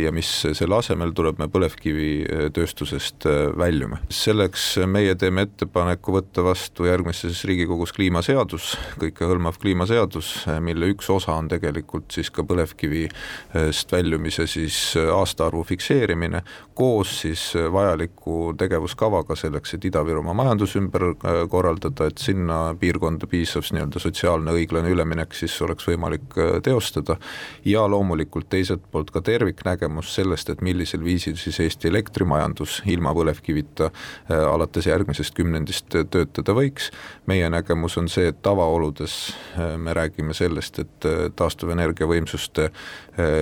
ja 0.03 0.11
mis 0.15 0.29
selle 0.57 0.77
asemel 0.79 1.11
tuleb 1.17 1.39
me 1.41 1.49
põlevkivitööstusest 1.51 3.27
väljume. 3.59 3.99
selleks 4.13 4.65
meie 4.87 5.15
teeme 5.19 5.47
ettepaneku 5.47 6.15
võtta 6.19 6.45
vastu 6.47 6.87
järgmine 6.87 6.98
järgmises 6.99 7.45
Riigikogus 7.47 7.93
kliimaseadus, 7.95 8.73
kõikehõlmav 8.99 9.59
kliimaseadus, 9.63 10.33
mille 10.65 10.89
üks 10.91 11.07
osa 11.15 11.37
on 11.39 11.47
tegelikult 11.51 12.11
siis 12.11 12.31
ka 12.35 12.43
põlevkivist 12.43 13.93
väljumise 13.93 14.49
siis 14.51 14.97
aastaarvu 14.99 15.63
fikseerimine, 15.69 16.43
koos 16.75 17.13
siis 17.23 17.53
vajaliku 17.55 18.53
tegevuskavaga 18.59 19.37
selleks, 19.39 19.77
et 19.77 19.87
Ida-Virumaa 19.91 20.35
majandus 20.35 20.75
ümber 20.79 21.05
äh, 21.13 21.39
korraldada, 21.51 22.09
et 22.11 22.19
sinna 22.23 22.75
piirkonda 22.81 23.29
piisav 23.31 23.67
nii-öelda 23.75 24.03
sotsiaalne 24.03 24.55
õiglane 24.59 24.91
üleminek 24.91 25.37
siis 25.39 25.55
oleks 25.63 25.87
võimalik 25.89 26.35
äh, 26.39 26.59
teostada. 26.65 27.19
Ja 27.65 27.87
loomulikult 27.91 28.51
teiselt 28.51 28.83
poolt 28.91 29.13
ka 29.15 29.23
terviknägemus 29.23 30.15
sellest, 30.19 30.51
et 30.51 30.63
millisel 30.67 31.05
viisil 31.05 31.39
siis 31.39 31.61
Eesti 31.63 31.93
elektrimajandus 31.93 32.83
ilma 32.91 33.15
põlevkivita 33.15 33.91
äh, 33.93 34.43
alates 34.49 34.91
järgmisest 34.91 35.37
kümnendist 35.39 35.95
töötada 36.11 36.55
võiks, 36.57 36.88
meie 37.29 37.51
nägemus 37.53 37.99
on 38.01 38.07
see, 38.09 38.31
et 38.33 38.39
tavaoludes 38.43 39.35
äh, 39.59 39.77
me 39.79 39.95
räägime 39.95 40.35
sellest, 40.35 40.79
et 40.79 41.05
äh, 41.09 41.31
taastuvenergia 41.37 42.07
võimsuste 42.09 42.65
äh, 42.69 42.75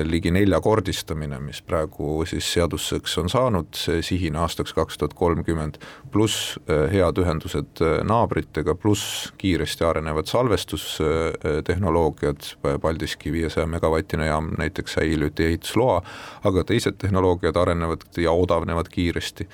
ligi 0.04 0.30
neljakordistamine, 0.34 1.40
mis 1.44 1.62
praegu 1.62 2.24
siis 2.26 2.52
seaduseks 2.56 3.18
on 3.22 3.28
saanud, 3.30 3.76
sihina 4.06 4.40
aastaks 4.46 4.72
kaks 4.76 4.98
tuhat 4.98 5.14
kolmkümmend, 5.14 5.74
pluss 6.12 6.58
head 6.66 7.18
ühendused 7.20 7.80
naabritega, 8.08 8.74
pluss 8.80 9.32
kiiresti 9.38 9.84
arenevad 9.84 10.26
salvestustehnoloogiad, 10.30 12.40
Paldiski 12.82 13.32
viiesaja 13.32 13.66
megavatine 13.70 14.26
jaam 14.26 14.50
näiteks 14.58 14.92
sai 14.96 15.10
hiljuti 15.10 15.44
ehitusloa, 15.50 16.02
aga 16.48 16.64
teised 16.64 16.94
tehnoloogiad 17.02 17.56
arenevad 17.60 18.00
ja 18.22 18.32
odavnevad 18.32 18.86
kiiresti, 18.92 19.44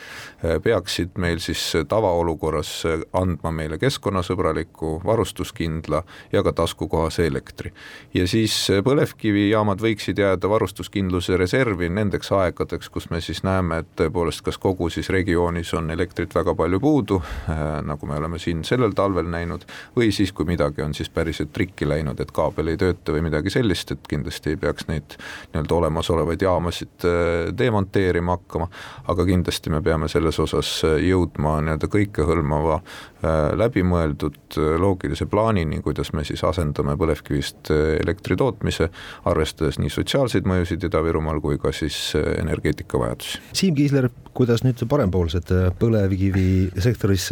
peaksid 0.62 1.10
meil 1.18 1.38
siis 1.42 1.72
tavaolukorras 1.88 2.84
andma 3.18 3.50
meile 3.50 3.78
keskkonnasõbraliku, 3.82 5.00
varustuskindla 5.04 6.02
ja 6.32 6.42
ka 6.42 6.52
taskukohase 6.52 7.26
elektri. 7.26 7.72
ja 8.14 8.26
siis 8.28 8.54
põlevkivijaamad 8.84 9.82
võiksid 9.82 10.18
jääda 10.22 10.48
varustuskindluse 10.48 11.36
reservi 11.36 11.88
nendeks 11.88 12.32
aegadeks, 12.32 12.88
kus 12.88 13.10
me 13.10 13.20
siis 13.20 13.42
näeme, 13.42 13.82
et 13.82 13.90
tõepoolest, 13.98 14.44
kas 14.46 14.58
kogu 14.62 14.90
siis 14.90 15.10
regioonis 15.10 15.74
on 15.74 15.90
elektrit 15.90 16.34
väga 16.34 16.54
palju 16.54 16.80
puudu, 16.80 17.18
äh, 17.50 17.64
nagu 17.86 18.06
me 18.06 18.18
oleme 18.20 18.38
siin 18.38 18.62
sellel 18.64 18.94
talvel 18.94 19.30
näinud, 19.32 19.66
või 19.96 20.12
siis, 20.14 20.32
kui 20.32 20.46
midagi 20.48 20.82
on 20.82 20.94
siis 20.94 21.10
päriselt 21.10 21.52
trikki 21.52 21.88
läinud, 21.88 22.20
et 22.20 22.30
kaabel 22.30 22.72
ei 22.72 22.78
tööta 22.80 23.14
või 23.16 23.26
midagi 23.26 23.50
sellist, 23.50 23.90
et 23.90 24.06
kindlasti 24.08 24.54
ei 24.54 24.60
peaks 24.62 24.86
neid 24.88 25.18
nii-öelda 25.52 25.78
olemasolevaid 25.80 26.46
jaamasid 26.46 27.08
äh, 27.08 27.50
demonteerima 27.58 28.38
hakkama, 28.38 28.70
aga 29.08 29.26
kindlasti 29.26 29.74
me 29.74 29.82
peame 29.82 30.08
selles 30.12 30.38
osas 30.42 30.70
jõudma 31.02 31.58
nii-öelda 31.66 31.90
kõikehõlmava 31.90 32.80
Äh, 33.22 33.54
läbimõeldud 33.72 34.58
äh, 34.58 34.74
loogilise 34.80 35.26
plaanini, 35.26 35.80
kuidas 35.82 36.12
me 36.12 36.24
siis 36.28 36.42
asendame 36.44 36.96
põlevkivist 37.00 37.72
äh, 37.72 37.96
elektri 38.02 38.36
tootmise, 38.36 38.90
arvestades 39.24 39.78
nii 39.80 39.90
sotsiaalseid 39.90 40.46
mõjusid 40.48 40.84
Ida-Virumaal 40.88 41.40
kui 41.40 41.58
ka 41.58 41.72
siis 41.72 42.14
energeetikavajadusi. 42.16 43.40
Siim 43.56 43.76
Kiisler, 43.78 44.10
kuidas 44.36 44.64
nüüd 44.66 44.80
parempoolsed 44.88 45.50
põlevkivisektoris 45.80 47.28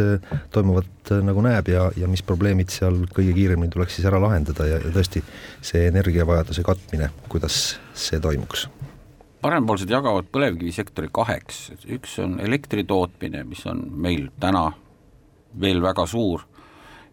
toimuvat 0.54 1.12
nagu 1.24 1.44
näeb 1.44 1.70
ja, 1.72 1.88
ja 1.96 2.08
mis 2.10 2.22
probleemid 2.26 2.72
seal 2.72 3.02
kõige 3.12 3.34
kiiremini 3.36 3.72
tuleks 3.72 3.98
siis 3.98 4.08
ära 4.08 4.20
lahendada 4.22 4.68
ja, 4.68 4.80
ja 4.80 4.92
tõesti 4.94 5.22
see 5.60 5.86
energiavajaduse 5.90 6.64
katmine, 6.66 7.10
kuidas 7.28 7.78
see 7.94 8.20
toimuks? 8.22 8.68
parempoolsed 9.40 9.88
jagavad 9.88 10.26
põlevkivisektori 10.32 11.08
kaheks, 11.16 11.70
üks 11.96 12.18
on 12.20 12.36
elektri 12.44 12.84
tootmine, 12.84 13.40
mis 13.48 13.64
on 13.70 13.86
meil 14.04 14.28
täna 14.40 14.66
veel 15.60 15.82
väga 15.82 16.06
suur 16.06 16.46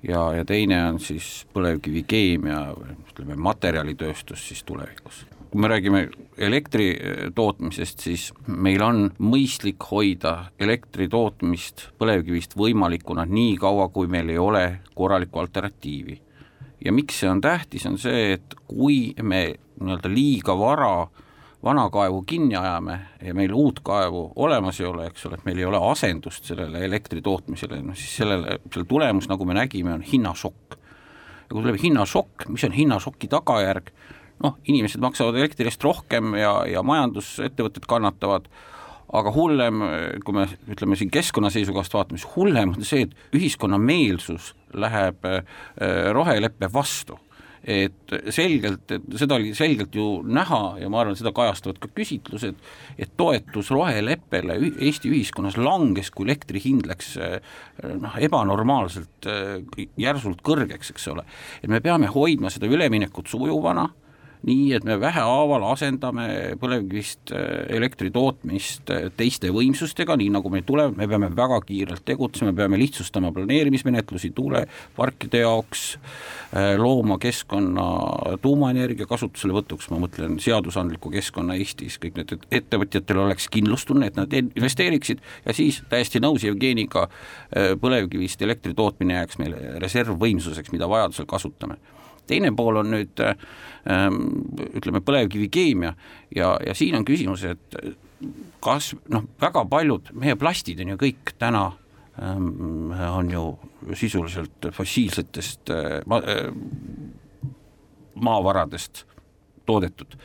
ja, 0.03 0.21
ja 0.35 0.45
teine 0.45 0.79
on 0.89 0.99
siis 1.01 1.45
põlevkivikeemia, 1.55 2.61
ütleme 3.11 3.37
materjalitööstus 3.41 4.47
siis 4.49 4.63
tulevikus. 4.63 5.25
kui 5.51 5.61
me 5.61 5.67
räägime 5.67 6.09
elektri 6.37 6.89
eh, 6.91 7.19
tootmisest, 7.35 7.99
siis 7.99 8.33
meil 8.47 8.81
on 8.83 9.11
mõistlik 9.19 9.83
hoida 9.91 10.51
elektri 10.59 11.07
tootmist 11.07 11.87
põlevkivist 11.97 12.57
võimalikuna 12.57 13.25
nii 13.25 13.55
kaua, 13.57 13.87
kui 13.89 14.07
meil 14.07 14.29
ei 14.29 14.37
ole 14.37 14.79
korralikku 14.95 15.39
alternatiivi. 15.39 16.21
ja 16.85 16.91
miks 16.91 17.19
see 17.19 17.29
on 17.29 17.41
tähtis, 17.41 17.85
on 17.85 17.97
see, 17.97 18.33
et 18.33 18.55
kui 18.67 19.15
me 19.21 19.55
nii-öelda 19.79 20.09
liiga 20.09 20.57
vara 20.57 21.01
äh, 21.01 21.26
vana 21.63 21.89
kaevu 21.89 22.21
kinni 22.27 22.55
ajame 22.55 22.99
ja 23.21 23.33
meil 23.33 23.53
uut 23.53 23.79
kaevu 23.83 24.31
olemas 24.35 24.79
ei 24.81 24.87
ole, 24.87 25.07
eks 25.09 25.25
ole, 25.25 25.39
et 25.39 25.45
meil 25.47 25.61
ei 25.61 25.65
ole 25.65 25.79
asendust 25.91 26.45
sellele 26.51 26.83
elektri 26.85 27.21
tootmisele, 27.25 27.81
noh 27.81 27.97
siis 27.97 28.19
sellele, 28.21 28.59
selle 28.73 28.85
tulemus, 28.89 29.29
nagu 29.31 29.45
me 29.45 29.57
nägime, 29.57 29.93
on 29.93 30.05
hinnašokk. 30.05 30.77
ja 30.77 31.49
kui 31.53 31.61
tuleb 31.61 31.81
hinnašokk, 31.81 32.47
mis 32.53 32.63
on 32.67 32.77
hinnašoki 32.77 33.29
tagajärg, 33.31 33.91
noh, 34.43 34.57
inimesed 34.69 35.01
maksavad 35.01 35.37
elektri 35.39 35.69
eest 35.69 35.83
rohkem 35.83 36.35
ja, 36.37 36.59
ja 36.69 36.83
majandusettevõtted 36.85 37.87
kannatavad, 37.89 38.49
aga 39.17 39.31
hullem, 39.31 39.81
kui 40.25 40.35
me 40.35 40.49
ütleme 40.69 40.97
siin 40.99 41.09
keskkonna 41.09 41.49
seisukohast 41.49 41.95
vaatame, 41.95 42.19
siis 42.21 42.35
hullem 42.35 42.75
on 42.75 42.85
see, 42.85 43.07
et 43.07 43.37
ühiskonna 43.37 43.79
meelsus 43.81 44.51
läheb 44.75 45.25
äh, 45.25 45.41
roheleppe 46.13 46.69
vastu 46.73 47.17
et 47.67 48.15
selgelt, 48.31 48.85
et 48.95 49.07
seda 49.19 49.35
oli 49.35 49.51
selgelt 49.57 49.95
ju 49.95 50.21
näha 50.23 50.77
ja 50.79 50.87
ma 50.91 51.01
arvan, 51.01 51.17
seda 51.19 51.33
kajastavad 51.35 51.81
ka 51.83 51.91
küsitlused, 51.91 52.55
et 52.95 53.13
toetus 53.19 53.73
roheleppele 53.75 54.55
Eesti 54.71 55.11
ühiskonnas 55.11 55.59
langes, 55.59 56.11
kui 56.15 56.29
elektri 56.29 56.61
hind 56.63 56.87
läks 56.87 57.17
noh, 57.19 58.15
ebanormaalselt 58.23 59.27
järsult 59.99 60.43
kõrgeks, 60.47 60.93
eks 60.95 61.09
ole. 61.11 61.27
et 61.61 61.69
me 61.71 61.83
peame 61.83 62.07
hoidma 62.13 62.51
seda 62.53 62.71
üleminekut 62.71 63.27
sujuvana 63.27 63.89
nii 64.45 64.73
et 64.77 64.85
me 64.85 64.97
vähehaaval 65.01 65.65
asendame 65.71 66.27
põlevkivist 66.61 67.33
äh, 67.33 67.65
elektri 67.77 68.11
tootmist 68.13 68.91
äh, 68.93 69.07
teiste 69.17 69.49
võimsustega, 69.53 70.17
nii 70.19 70.29
nagu 70.35 70.51
meil 70.53 70.65
tuleb, 70.67 70.93
me 70.97 71.07
peame 71.09 71.29
väga 71.35 71.59
kiirelt 71.65 72.05
tegutsema, 72.05 72.53
peame 72.57 72.79
lihtsustama 72.79 73.31
planeerimismenetlusi 73.35 74.31
tuuleparkide 74.37 75.41
jaoks, 75.41 75.87
äh, 76.53 76.75
looma 76.77 77.17
keskkonna 77.21 77.87
tuumaenergia 78.43 79.09
kasutuselevõtuks, 79.09 79.89
ma 79.93 80.01
mõtlen 80.05 80.37
seadusandliku 80.43 81.11
keskkonna 81.17 81.57
Eestis, 81.57 81.97
kõik 82.01 82.21
need 82.21 82.37
ettevõtjatel 82.61 83.23
oleks 83.25 83.49
kindlustunne, 83.53 84.11
et 84.11 84.19
nad 84.19 84.33
investeeriksid. 84.37 85.23
Ja 85.47 85.57
siis 85.57 85.81
täiesti 85.89 86.21
nõus 86.21 86.45
Jevgeniga, 86.45 87.07
põlevkivist 87.81 88.41
elektri 88.45 88.75
tootmine 88.77 89.17
jääks 89.17 89.39
meile 89.41 89.77
reservvõimsuseks, 89.81 90.71
mida 90.73 90.89
vajadusel 90.89 91.27
kasutame 91.29 91.79
teine 92.27 92.51
pool 92.55 92.81
on 92.81 92.91
nüüd 92.93 93.23
ähm, 93.23 94.21
ütleme, 94.73 95.01
põlevkivikeemia. 95.05 95.93
Ja, 96.35 96.55
ja 96.65 96.75
siin 96.77 96.97
on 96.99 97.07
küsimus, 97.07 97.45
et 97.47 97.79
kas 98.63 98.93
noh, 99.11 99.25
väga 99.41 99.63
paljud 99.69 100.11
meie 100.17 100.37
plastid 100.39 100.81
on 100.83 100.95
ju 100.95 101.01
kõik 101.01 101.35
täna 101.39 101.69
ähm, 102.21 102.91
on 102.91 103.31
ju 103.31 103.43
sisuliselt 103.95 104.69
fossiilsetest 104.73 105.69
äh, 105.69 105.99
ma, 106.05 106.17
äh, 106.17 106.51
maavaradest 108.15 109.05
toodetud. 109.65 110.17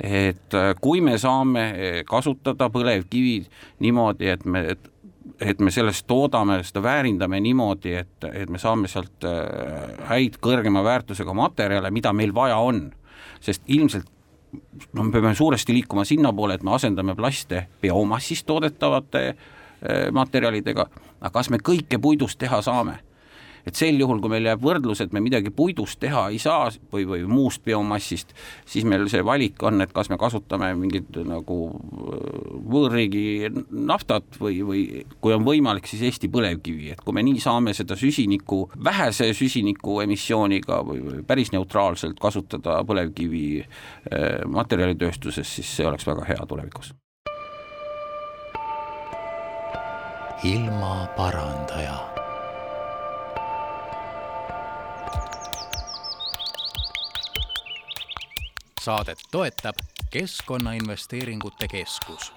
Et 0.00 0.54
äh, 0.54 0.72
kui 0.80 1.02
me 1.04 1.18
saame 1.20 1.66
kasutada 2.08 2.70
põlevkivi 2.72 3.42
niimoodi, 3.84 4.32
et 4.32 4.46
me 4.46 4.64
et 4.74 4.91
et 5.42 5.60
me 5.60 5.70
sellest 5.70 6.06
toodame, 6.06 6.60
seda 6.66 6.82
väärindame 6.82 7.40
niimoodi, 7.42 7.94
et, 7.98 8.26
et 8.32 8.50
me 8.50 8.60
saame 8.62 8.88
sealt 8.90 9.26
äh, 9.28 10.06
häid 10.10 10.38
kõrgema 10.42 10.84
väärtusega 10.84 11.34
materjale, 11.36 11.90
mida 11.90 12.12
meil 12.12 12.34
vaja 12.34 12.58
on. 12.58 12.90
sest 13.42 13.62
ilmselt 13.66 14.06
no 14.92 15.02
me 15.02 15.10
peame 15.10 15.34
suuresti 15.34 15.72
liikuma 15.72 16.04
sinnapoole, 16.04 16.54
et 16.54 16.62
me 16.62 16.74
asendame 16.74 17.14
plaste 17.14 17.66
biomassist 17.82 18.46
toodetavate 18.46 19.28
äh, 19.28 20.10
materjalidega, 20.12 20.86
aga 21.20 21.30
kas 21.30 21.50
me 21.50 21.58
kõike 21.58 21.98
puidust 21.98 22.38
teha 22.38 22.62
saame 22.62 23.00
et 23.66 23.78
sel 23.78 23.98
juhul, 24.00 24.20
kui 24.22 24.32
meil 24.32 24.46
jääb 24.48 24.62
võrdlus, 24.62 25.02
et 25.04 25.12
me 25.14 25.22
midagi 25.22 25.52
puidust 25.54 26.00
teha 26.02 26.28
ei 26.32 26.40
saa 26.42 26.70
või, 26.92 27.04
või 27.08 27.24
muust 27.30 27.62
biomassist, 27.66 28.34
siis 28.68 28.86
meil 28.88 29.06
see 29.12 29.22
valik 29.26 29.62
on, 29.62 29.80
et 29.84 29.92
kas 29.94 30.10
me 30.12 30.18
kasutame 30.20 30.72
mingit 30.78 31.10
nagu 31.28 31.58
äh, 31.70 32.54
võõrriigi 32.72 33.52
naftat 33.70 34.38
või, 34.40 34.60
või 34.66 34.84
kui 35.22 35.36
on 35.36 35.46
võimalik, 35.46 35.88
siis 35.90 36.04
Eesti 36.08 36.30
põlevkivi, 36.32 36.92
et 36.94 37.04
kui 37.04 37.14
me 37.16 37.24
nii 37.26 37.42
saame 37.42 37.74
seda 37.76 37.96
süsiniku, 37.98 38.64
vähese 38.84 39.30
süsiniku 39.36 40.00
emissiooniga 40.06 40.82
või, 40.86 41.02
või 41.06 41.22
päris 41.26 41.52
neutraalselt 41.54 42.18
kasutada 42.22 42.80
põlevkivi 42.88 43.46
äh, 43.62 44.42
materjalitööstuses, 44.50 45.56
siis 45.58 45.76
see 45.78 45.88
oleks 45.88 46.08
väga 46.08 46.26
hea 46.32 46.48
tulevikus. 46.48 46.94
ilmaparandaja 50.42 52.11
saadet 58.82 59.18
toetab 59.30 59.74
Keskkonnainvesteeringute 60.10 61.68
Keskus. 61.68 62.32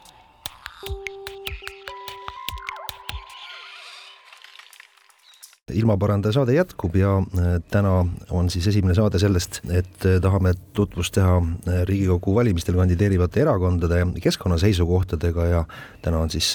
Ilmaparandaja 5.73 6.31
saade 6.31 6.53
jätkub 6.53 6.95
ja 6.95 7.17
äh, 7.17 7.55
täna 7.71 8.05
on 8.29 8.49
siis 8.53 8.67
esimene 8.67 8.93
saade 8.93 9.17
sellest, 9.19 9.63
et 9.73 10.05
äh, 10.05 10.19
tahame 10.21 10.51
tutvust 10.77 11.15
teha 11.17 11.39
äh, 11.41 11.79
Riigikogu 11.89 12.35
valimistel 12.35 12.77
kandideerivate 12.77 13.41
erakondade 13.41 14.03
keskkonna 14.21 14.59
seisukohtadega 14.61 15.45
ja 15.49 15.63
täna 16.05 16.19
on 16.21 16.29
siis 16.29 16.51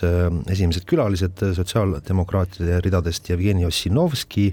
esimesed 0.46 0.86
külalised 0.86 1.42
sotsiaaldemokraatide 1.56 2.78
ridadest 2.86 3.28
Jevgeni 3.32 3.66
Ossinovski 3.66 4.52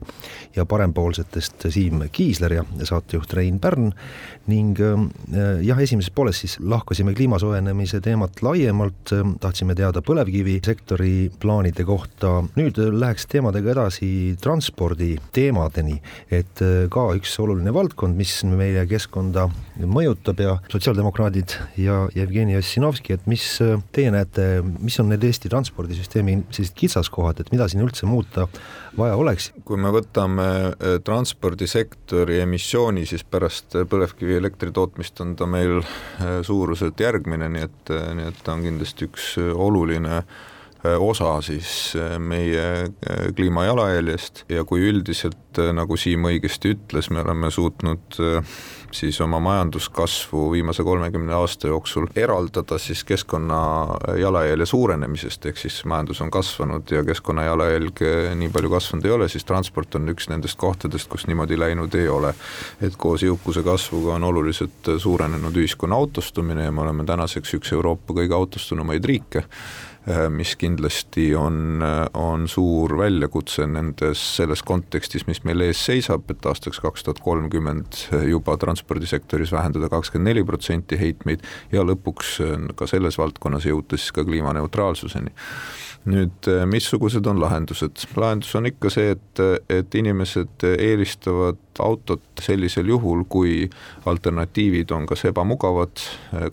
ja 0.56 0.65
parempoolsetest 0.65 1.70
Siim 1.70 2.07
Kiisler 2.12 2.57
ja 2.57 2.66
saatejuht 2.83 3.33
Rein 3.38 3.59
Pärn 3.59 3.94
ning 4.48 4.77
jah, 4.77 5.79
esimeses 5.83 6.12
pooles 6.16 6.40
siis 6.44 6.57
lahkasime 6.64 7.14
kliima 7.18 7.40
soojenemise 7.42 8.00
teemat 8.03 8.42
laiemalt, 8.46 9.12
tahtsime 9.44 9.75
teada 9.77 10.01
põlevkivisektori 10.05 11.31
plaanide 11.42 11.86
kohta, 11.88 12.42
nüüd 12.57 12.79
läheks 12.79 13.27
teemadega 13.31 13.74
edasi 13.74 14.10
transporditeemadeni, 14.42 15.98
et 16.33 16.64
äh, 16.64 16.86
ka 16.94 17.07
üks 17.18 17.36
oluline 17.44 17.74
valdkond, 17.75 18.18
mis 18.18 18.40
meie 18.48 18.86
keskkonda 18.90 19.48
mõjutab 19.83 20.42
ja 20.42 20.55
sotsiaaldemokraadid 20.72 21.55
ja 21.81 22.00
Jevgeni 22.16 22.57
Ossinovski, 22.60 23.18
et 23.18 23.27
mis 23.29 23.46
äh, 23.64 23.77
teie 23.96 24.14
näete, 24.14 24.48
mis 24.79 24.98
on 25.03 25.12
need 25.12 25.25
Eesti 25.27 25.51
transpordisüsteemi 25.53 26.40
sellised 26.50 26.77
kitsaskohad, 26.77 27.42
et 27.42 27.51
mida 27.53 27.68
siin 27.70 27.86
üldse 27.86 28.10
muuta 28.10 28.48
vaja 28.98 29.18
oleks? 29.20 29.51
kui 29.68 29.79
me 29.81 29.92
võtame 29.94 30.48
äh, 30.48 30.98
transpordisektori 31.05 32.42
emissiooni, 32.44 33.05
siis 33.10 33.25
pärast 33.27 33.77
põlevkivielektri 33.90 34.37
tootmist 34.74 35.22
on 35.22 35.36
ta 35.36 35.46
meil 35.50 35.82
suuruselt 36.44 37.00
järgmine, 37.00 37.50
nii 37.50 37.66
et, 37.66 37.96
nii 38.18 38.28
et 38.30 38.44
ta 38.44 38.54
on 38.54 38.64
kindlasti 38.66 39.08
üks 39.10 39.34
oluline 39.54 40.22
Äh, 40.22 40.56
osa 40.83 41.42
siis 41.42 41.96
äh, 41.96 42.20
meie 42.20 42.83
äh, 42.83 43.33
kliimajalajäljest 43.35 44.46
ja 44.50 44.63
kui 44.63 44.83
üldiselt, 44.90 45.37
nagu 45.74 45.98
Siim 45.98 46.27
õigesti 46.29 46.75
ütles, 46.75 47.09
me 47.09 47.24
oleme 47.24 47.50
suutnud 47.51 48.20
siis 48.94 49.18
oma 49.25 49.40
majanduskasvu 49.42 50.51
viimase 50.51 50.83
kolmekümne 50.85 51.33
aasta 51.33 51.72
jooksul 51.72 52.05
eraldada 52.16 52.77
siis 52.77 53.01
keskkonna 53.03 53.57
jalajälje 54.22 54.68
suurenemisest, 54.70 55.48
ehk 55.50 55.57
siis 55.57 55.79
majandus 55.90 56.22
on 56.22 56.29
kasvanud 56.31 56.94
ja 56.94 57.01
keskkonna 57.07 57.48
jalajälg 57.48 58.03
nii 58.37 58.51
palju 58.53 58.70
kasvanud 58.75 59.09
ei 59.09 59.16
ole, 59.16 59.29
siis 59.33 59.48
transport 59.50 59.98
on 59.98 60.13
üks 60.13 60.29
nendest 60.29 60.61
kohtadest, 60.61 61.09
kus 61.09 61.25
niimoodi 61.27 61.57
läinud 61.57 61.98
ei 61.98 62.07
ole. 62.07 62.35
et 62.81 62.96
koos 63.01 63.25
jõukuse 63.25 63.66
kasvuga 63.66 64.13
on 64.20 64.29
oluliselt 64.29 64.94
suurenenud 64.98 65.57
ühiskonna 65.57 65.98
autostumine 65.98 66.70
ja 66.70 66.72
me 66.72 66.85
oleme 66.85 67.03
tänaseks 67.05 67.57
üks 67.57 67.74
Euroopa 67.74 68.13
kõige 68.13 68.37
autostunumaid 68.37 69.05
riike. 69.05 69.48
Äh, 69.48 69.97
mis 70.29 70.55
kindlasti 70.55 71.35
on, 71.35 71.81
äh, 71.83 72.05
on 72.13 72.48
suur 72.48 72.98
väljakutse 72.98 73.65
nendes, 73.67 74.22
selles 74.37 74.63
kontekstis, 74.63 75.25
mis 75.27 75.43
meil 75.43 75.65
ees 75.65 75.81
seisab, 75.89 76.29
et 76.31 76.46
aastaks 76.48 76.79
kaks 76.83 77.03
tuhat 77.03 77.20
kolmkümmend 77.25 78.05
juba 78.29 78.55
transpordisektoris 78.57 79.51
vähendada 79.51 79.89
kakskümmend 79.91 80.31
neli 80.31 80.46
protsenti 80.48 81.00
heitmeid 81.00 81.43
ja 81.72 81.83
lõpuks 81.83 82.37
äh, 82.46 82.55
ka 82.79 82.87
selles 82.87 83.20
valdkonnas 83.20 83.67
jõuda 83.67 84.00
siis 84.00 84.15
ka 84.15 84.24
kliimaneutraalsuseni 84.27 85.35
nüüd 86.07 86.48
missugused 86.72 87.25
on 87.27 87.41
lahendused? 87.41 88.05
lahendus 88.15 88.55
on 88.55 88.70
ikka 88.70 88.91
see, 88.93 89.11
et, 89.17 89.41
et 89.67 89.96
inimesed 90.00 90.63
eelistavad 90.77 91.59
autot 91.83 92.24
sellisel 92.42 92.87
juhul, 92.92 93.24
kui 93.29 93.70
alternatiivid 94.05 94.92
on 94.96 95.07
kas 95.09 95.25
ebamugavad, 95.29 96.01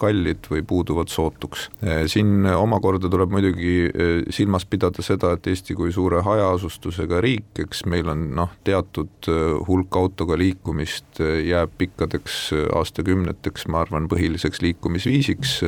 kallid 0.00 0.48
või 0.50 0.62
puuduvad 0.66 1.12
sootuks. 1.12 1.68
siin 2.10 2.46
omakorda 2.46 3.08
tuleb 3.10 3.30
muidugi 3.34 3.74
eh, 3.88 4.22
silmas 4.34 4.64
pidada 4.68 5.02
seda, 5.04 5.34
et 5.34 5.46
Eesti 5.50 5.76
kui 5.78 5.92
suure 5.92 6.22
hajaasustusega 6.24 7.20
riik, 7.24 7.52
eks 7.66 7.84
meil 7.90 8.08
on 8.12 8.26
noh, 8.38 8.54
teatud 8.66 9.30
eh, 9.30 9.44
hulk 9.68 9.98
autoga 10.00 10.38
liikumist 10.40 11.22
eh, 11.24 11.44
jääb 11.50 11.76
pikkadeks 11.78 12.40
aastakümneteks, 12.74 13.68
ma 13.72 13.84
arvan, 13.84 14.08
põhiliseks 14.10 14.62
liikumisviisiks 14.64 15.60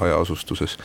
hajaasustuses 0.00 0.78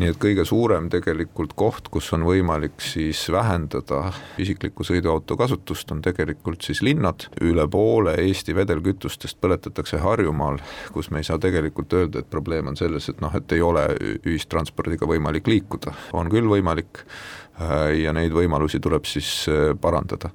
nii 0.00 0.08
et 0.08 0.18
kõige 0.20 0.44
suurem 0.48 0.88
tegelikult 0.92 1.52
koht, 1.58 1.88
kus 1.92 2.08
on 2.16 2.24
võimalik 2.24 2.80
siis 2.84 3.20
vähendada 3.32 4.12
isikliku 4.40 4.86
sõiduauto 4.86 5.36
kasutust, 5.40 5.90
on 5.92 6.00
tegelikult 6.04 6.64
siis 6.64 6.80
linnad, 6.84 7.26
üle 7.44 7.61
poole 7.70 8.14
Eesti 8.22 8.54
vedelkütustest 8.56 9.38
põletatakse 9.42 10.00
Harjumaal, 10.02 10.60
kus 10.94 11.10
me 11.10 11.22
ei 11.22 11.28
saa 11.28 11.40
tegelikult 11.42 11.92
öelda, 11.96 12.22
et 12.22 12.30
probleem 12.30 12.72
on 12.72 12.78
selles, 12.78 13.08
et 13.12 13.22
noh, 13.24 13.32
et 13.36 13.56
ei 13.56 13.62
ole 13.64 13.86
ühistranspordiga 14.20 15.08
võimalik 15.08 15.48
liikuda, 15.50 15.94
on 16.18 16.30
küll 16.32 16.48
võimalik 16.50 17.02
äh, 17.04 17.92
ja 18.02 18.14
neid 18.16 18.34
võimalusi 18.36 18.80
tuleb 18.82 19.08
siis 19.08 19.42
äh, 19.50 19.72
parandada. 19.80 20.32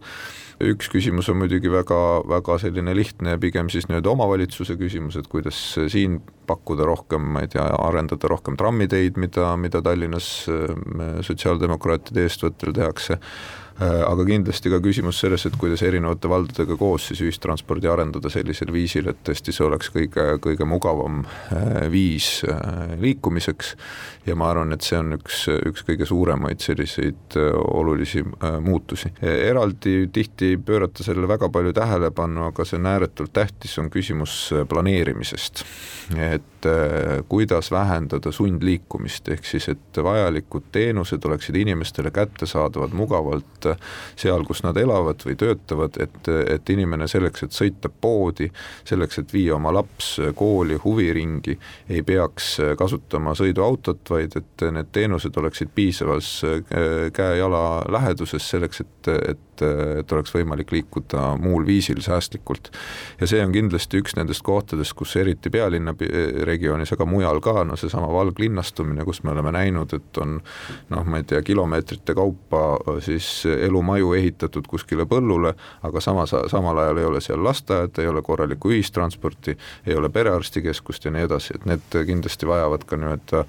Üks 0.58 0.88
küsimus 0.90 1.28
on 1.30 1.38
muidugi 1.38 1.70
väga, 1.70 1.98
väga 2.26 2.56
selline 2.58 2.96
lihtne 2.98 3.36
ja 3.36 3.38
pigem 3.38 3.68
siis 3.70 3.86
nii-öelda 3.86 4.10
omavalitsuse 4.10 4.74
küsimus, 4.80 5.20
et 5.20 5.28
kuidas 5.30 5.60
siin 5.94 6.16
pakkuda 6.50 6.88
rohkem, 6.88 7.28
ma 7.36 7.44
ei 7.46 7.52
tea, 7.54 7.68
arendada 7.86 8.32
rohkem 8.32 8.58
trammiteid, 8.58 9.20
mida, 9.22 9.52
mida 9.62 9.84
Tallinnas 9.86 10.32
äh, 10.50 11.22
sotsiaaldemokraatide 11.28 12.26
eestvõttel 12.26 12.74
tehakse 12.74 13.20
aga 13.80 14.26
kindlasti 14.26 14.72
ka 14.74 14.80
küsimus 14.82 15.20
selles, 15.22 15.46
et 15.46 15.58
kuidas 15.60 15.84
erinevate 15.86 16.30
valdadega 16.32 16.78
koos 16.80 17.10
siis 17.12 17.22
ühistranspordi 17.28 17.90
arendada 17.92 18.32
sellisel 18.34 18.72
viisil, 18.74 19.10
et 19.12 19.20
tõesti 19.28 19.54
see 19.54 19.66
oleks 19.68 19.92
kõige, 19.94 20.26
kõige 20.42 20.66
mugavam 20.66 21.22
viis 21.94 22.42
liikumiseks 22.98 23.76
ja 24.28 24.36
ma 24.40 24.50
arvan, 24.52 24.74
et 24.74 24.86
see 24.86 24.98
on 24.98 25.13
üks, 25.20 25.46
üks 25.70 25.86
kõige 25.88 26.08
suuremaid 26.10 26.63
selliseid 26.63 27.38
olulisi 27.38 28.24
muutusi. 28.66 29.13
eraldi 29.22 30.08
tihti 30.13 30.54
ei 30.54 30.58
pöörata 30.58 31.06
sellele 31.06 31.30
väga 31.30 31.52
palju 31.54 31.74
tähelepanu, 31.78 32.48
aga 32.50 32.66
see 32.66 32.80
on 32.80 32.90
ääretult 32.90 33.34
tähtis, 33.34 33.78
on 33.78 33.92
küsimus 33.94 34.50
planeerimisest. 34.70 35.63
et 36.18 36.57
kuidas 37.30 37.72
vähendada 37.72 38.32
sundliikumist, 38.32 39.30
ehk 39.30 39.46
siis 39.46 39.70
et 39.70 40.00
vajalikud 40.04 40.70
teenused 40.72 41.26
oleksid 41.26 41.56
inimestele 41.56 42.12
kättesaadavad 42.12 42.96
mugavalt 42.98 43.70
seal, 44.15 44.46
kus 44.48 44.63
nad 44.65 44.78
elavad 44.78 45.22
või 45.26 45.36
töötavad, 45.39 46.00
et, 46.02 46.30
et 46.56 46.70
inimene 46.74 47.08
selleks, 47.08 47.43
et 47.43 47.56
sõita 47.56 47.89
poodi, 47.89 48.50
selleks, 48.88 49.22
et 49.22 49.34
viia 49.34 49.56
oma 49.56 49.74
laps 49.76 50.15
kooli, 50.36 50.80
huviringi, 50.84 51.58
ei 51.89 52.04
peaks 52.04 52.56
kasutama 52.78 53.36
sõiduautot, 53.38 54.02
vaid 54.10 54.38
et 54.39 54.67
need 54.72 54.93
teenused 54.96 55.38
oleksid 55.38 55.74
piisavas 55.76 56.32
käe-jala 57.13 57.65
läheduses 57.91 58.50
selleks, 58.50 58.82
et, 58.86 59.13
et 59.34 59.47
et 59.63 60.12
oleks 60.12 60.34
võimalik 60.36 60.72
liikuda 60.72 61.36
muul 61.41 61.65
viisil 61.67 62.02
säästlikult. 62.04 62.72
ja 63.22 63.28
see 63.28 63.43
on 63.43 63.52
kindlasti 63.56 64.02
üks 64.02 64.17
nendest 64.17 64.43
kohtadest, 64.46 64.93
kus 64.98 65.15
eriti 65.15 65.50
pealinna 65.54 65.96
regioonis, 66.48 66.93
aga 66.93 67.06
mujal 67.06 67.41
ka, 67.43 67.63
no 67.67 67.76
seesama 67.80 68.10
valglinnastumine, 68.13 69.06
kus 69.06 69.24
me 69.24 69.32
oleme 69.32 69.52
näinud, 69.56 69.93
et 69.93 70.22
on 70.22 70.39
noh, 70.89 71.06
ma 71.06 71.22
ei 71.22 71.28
tea, 71.28 71.41
kilomeetrite 71.41 72.15
kaupa 72.17 72.63
siis 73.04 73.46
elumaju 73.46 74.13
ehitatud 74.17 74.67
kuskile 74.67 75.08
põllule, 75.10 75.54
aga 75.88 76.02
samas, 76.04 76.36
samal 76.52 76.78
ajal 76.84 77.02
ei 77.02 77.10
ole 77.12 77.22
seal 77.24 77.43
lasteaeda, 77.43 78.02
ei 78.02 78.12
ole 78.12 78.22
korralikku 78.22 78.72
ühistransporti, 78.74 79.58
ei 79.88 79.96
ole 79.96 80.10
perearstikeskust 80.13 81.06
ja 81.06 81.13
nii 81.13 81.28
edasi, 81.28 81.56
et 81.56 81.67
need 81.70 82.00
kindlasti 82.08 82.48
vajavad 82.48 82.86
ka 82.88 83.00
nii-öelda 83.00 83.43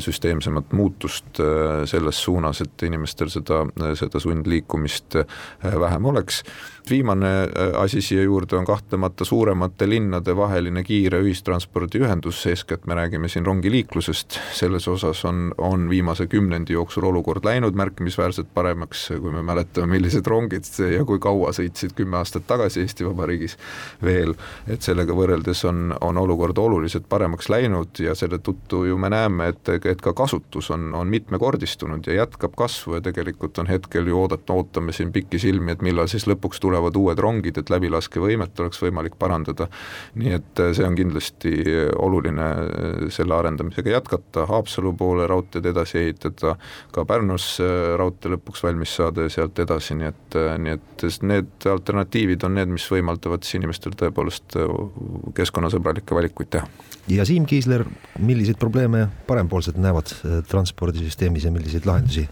süsteemsemat 0.00 0.72
muutust 0.72 1.40
äh, 1.40 1.84
selles 1.84 2.22
suunas, 2.24 2.60
et 2.60 2.82
inimestel 2.86 3.30
seda, 3.32 3.62
seda 3.98 4.20
sundliikumist 4.22 5.20
äh, 5.20 5.38
vähem 5.80 6.04
oleks. 6.04 6.42
Viimane 6.90 7.42
äh, 7.42 7.82
asi 7.82 8.00
siia 8.02 8.22
juurde 8.22 8.56
on 8.56 8.64
kahtlemata 8.64 9.24
suuremate 9.24 9.88
linnade 9.88 10.36
vaheline 10.36 10.82
kiire 10.84 11.20
ühistranspordiühendus, 11.20 12.46
eeskätt 12.46 12.86
me 12.86 12.94
räägime 12.94 13.28
siin 13.28 13.46
rongiliiklusest, 13.46 14.38
selles 14.52 14.88
osas 14.88 15.24
on, 15.24 15.54
on 15.58 15.88
viimase 15.90 16.26
kümnendi 16.26 16.72
jooksul 16.72 17.04
olukord 17.04 17.44
läinud 17.44 17.76
märkimisväärselt 17.76 18.48
paremaks, 18.54 19.08
kui 19.20 19.30
me 19.30 19.42
mäletame, 19.42 19.86
millised 19.86 20.26
rongid 20.26 20.66
ja 20.96 21.04
kui 21.04 21.18
kaua 21.18 21.52
sõitsid 21.52 21.94
kümme 21.96 22.16
aastat 22.16 22.46
tagasi 22.46 22.80
Eesti 22.80 23.06
Vabariigis 23.06 23.56
veel, 24.02 24.34
et 24.66 24.82
sellega 24.82 25.14
võrreldes 25.14 25.64
on, 25.68 25.94
on 26.00 26.18
olukord 26.18 26.58
oluliselt 26.58 27.08
paremaks 27.08 27.48
läinud 27.52 28.00
ja 28.00 28.14
selle 28.14 28.40
tõttu 28.42 28.86
ju 28.88 28.98
me 28.98 29.12
näeme, 29.12 29.52
et, 29.52 29.68
et 29.84 30.00
ka 30.00 30.14
kasutus 30.16 30.70
on, 30.70 30.94
on 30.94 31.12
mitmekordistunud 31.12 32.06
ja 32.06 32.22
jätkab 32.22 32.56
kasvu 32.56 32.98
ja 32.98 33.04
tegelikult 33.04 33.58
on 33.58 33.70
hetkel 33.70 34.08
ju 34.10 34.18
oodata, 34.22 34.56
ootame 34.56 34.92
siin 34.96 35.12
pikisilmi, 35.40 35.72
et 35.72 35.82
millal 35.82 36.08
siis 36.10 36.26
lõpuks 36.28 36.60
tulevad 36.60 36.96
uued 36.96 37.18
rongid, 37.18 37.58
et 37.58 37.70
läbilaskevõimet 37.70 38.60
oleks 38.60 38.80
võimalik 38.82 39.16
parandada. 39.18 39.68
nii 40.14 40.32
et 40.36 40.60
äh, 40.60 40.72
see 40.74 40.84
on 40.84 40.96
kindlasti 40.96 41.52
oluline 41.98 42.48
äh, 42.50 43.08
selle 43.10 43.34
arendamisega 43.34 43.90
jätkata, 43.90 44.46
Haapsalu 44.46 44.92
poole 44.96 45.26
raudteed 45.26 45.66
edasi 45.66 45.98
ehitada, 45.98 46.56
ka 46.92 47.04
Pärnus 47.04 47.60
äh, 47.60 47.96
raudtee 47.96 48.32
lõpuks 48.34 48.64
valmis 48.64 48.94
saada 48.96 49.22
ja 49.22 49.32
sealt 49.32 49.58
edasi, 49.58 49.94
nii 49.94 50.10
et, 50.10 50.38
nii 50.58 50.76
et 50.76 51.06
need 51.22 51.66
alternatiivid 51.70 52.44
on 52.44 52.54
need, 52.58 52.68
mis 52.68 52.86
võimaldavad 52.90 53.44
siis 53.44 53.60
inimestel 53.60 53.96
tõepoolest 53.96 54.58
keskkonnasõbralikke 55.36 56.14
valikuid 56.14 56.52
teha. 56.56 56.68
ja 57.08 57.24
Siim 57.24 57.46
Kiisler, 57.48 57.86
milliseid 58.18 58.60
probleeme 58.60 59.06
parempoolsed 59.26 59.80
näevad 59.80 60.12
transpordisüsteemis 60.50 61.48
ja 61.48 61.54
milliseid 61.54 61.88
lahendusi 61.88 62.28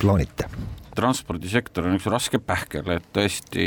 plaanite? 0.00 0.48
Transpordisektor 0.96 1.86
on 1.86 1.96
üks 1.98 2.06
raske 2.10 2.40
pähkel, 2.42 2.88
et 2.94 3.06
tõesti 3.14 3.66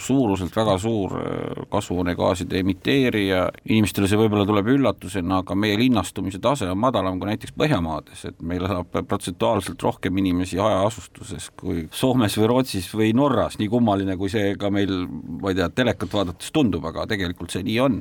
suuruselt 0.00 0.54
väga 0.56 0.76
suur 0.82 1.16
äh, 1.20 1.62
kasvuhoonegaaside 1.72 2.60
emiteerija, 2.60 3.44
inimestele 3.68 4.08
see 4.10 4.20
võib-olla 4.20 4.46
tuleb 4.48 4.72
üllatusena, 4.74 5.40
aga 5.44 5.56
meie 5.58 5.78
linnastumise 5.80 6.40
tase 6.42 6.68
on 6.70 6.80
madalam 6.80 7.20
kui 7.20 7.30
näiteks 7.30 7.56
Põhjamaades, 7.60 8.24
et 8.30 8.42
meil 8.46 8.64
elab 8.64 8.88
protsentuaalselt 8.94 9.82
rohkem 9.84 10.16
inimesi 10.22 10.60
hajaasustuses 10.60 11.50
kui 11.60 11.86
Soomes 11.94 12.36
või 12.40 12.50
Rootsis 12.54 12.90
või 12.96 13.14
Norras, 13.16 13.58
nii 13.60 13.70
kummaline, 13.70 14.16
kui 14.20 14.32
see 14.32 14.54
ka 14.60 14.72
meil, 14.74 14.92
ma 15.40 15.52
ei 15.52 15.58
tea, 15.58 15.70
telekat 15.74 16.14
vaadates 16.14 16.52
tundub, 16.54 16.86
aga 16.90 17.08
tegelikult 17.10 17.52
see 17.54 17.66
nii 17.66 17.80
on 17.84 18.00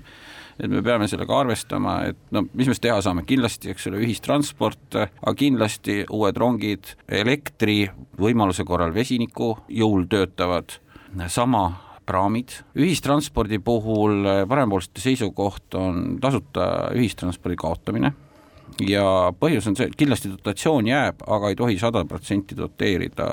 et 0.60 0.70
me 0.72 0.82
peame 0.84 1.08
sellega 1.08 1.40
arvestama, 1.40 1.96
et 2.12 2.20
no 2.36 2.44
mis 2.50 2.68
me 2.68 2.74
siis 2.74 2.84
teha 2.84 3.00
saame, 3.04 3.24
kindlasti, 3.28 3.72
eks 3.74 3.90
ole, 3.90 4.02
ühistransport, 4.04 4.98
aga 5.00 5.36
kindlasti 5.40 6.02
uued 6.12 6.40
rongid, 6.40 6.96
elektri, 7.08 7.82
võimaluse 8.20 8.66
korral 8.68 8.94
vesiniku 8.96 9.54
jõul 9.72 10.08
töötavad, 10.12 10.80
sama 11.32 11.70
praamid, 12.10 12.56
ühistranspordi 12.78 13.60
puhul 13.62 14.26
parempoolsete 14.50 15.04
seisukoht 15.04 15.78
on 15.78 16.18
tasuta 16.22 16.90
ühistranspordi 16.98 17.58
kaotamine 17.60 18.14
ja 18.88 19.04
põhjus 19.40 19.68
on 19.70 19.78
see, 19.78 19.90
et 19.90 19.98
kindlasti 19.98 20.32
dotatsioon 20.32 20.88
jääb, 20.90 21.24
aga 21.28 21.52
ei 21.52 21.58
tohi 21.60 21.78
sada 21.82 22.04
protsenti 22.10 22.58
doteerida 22.58 23.28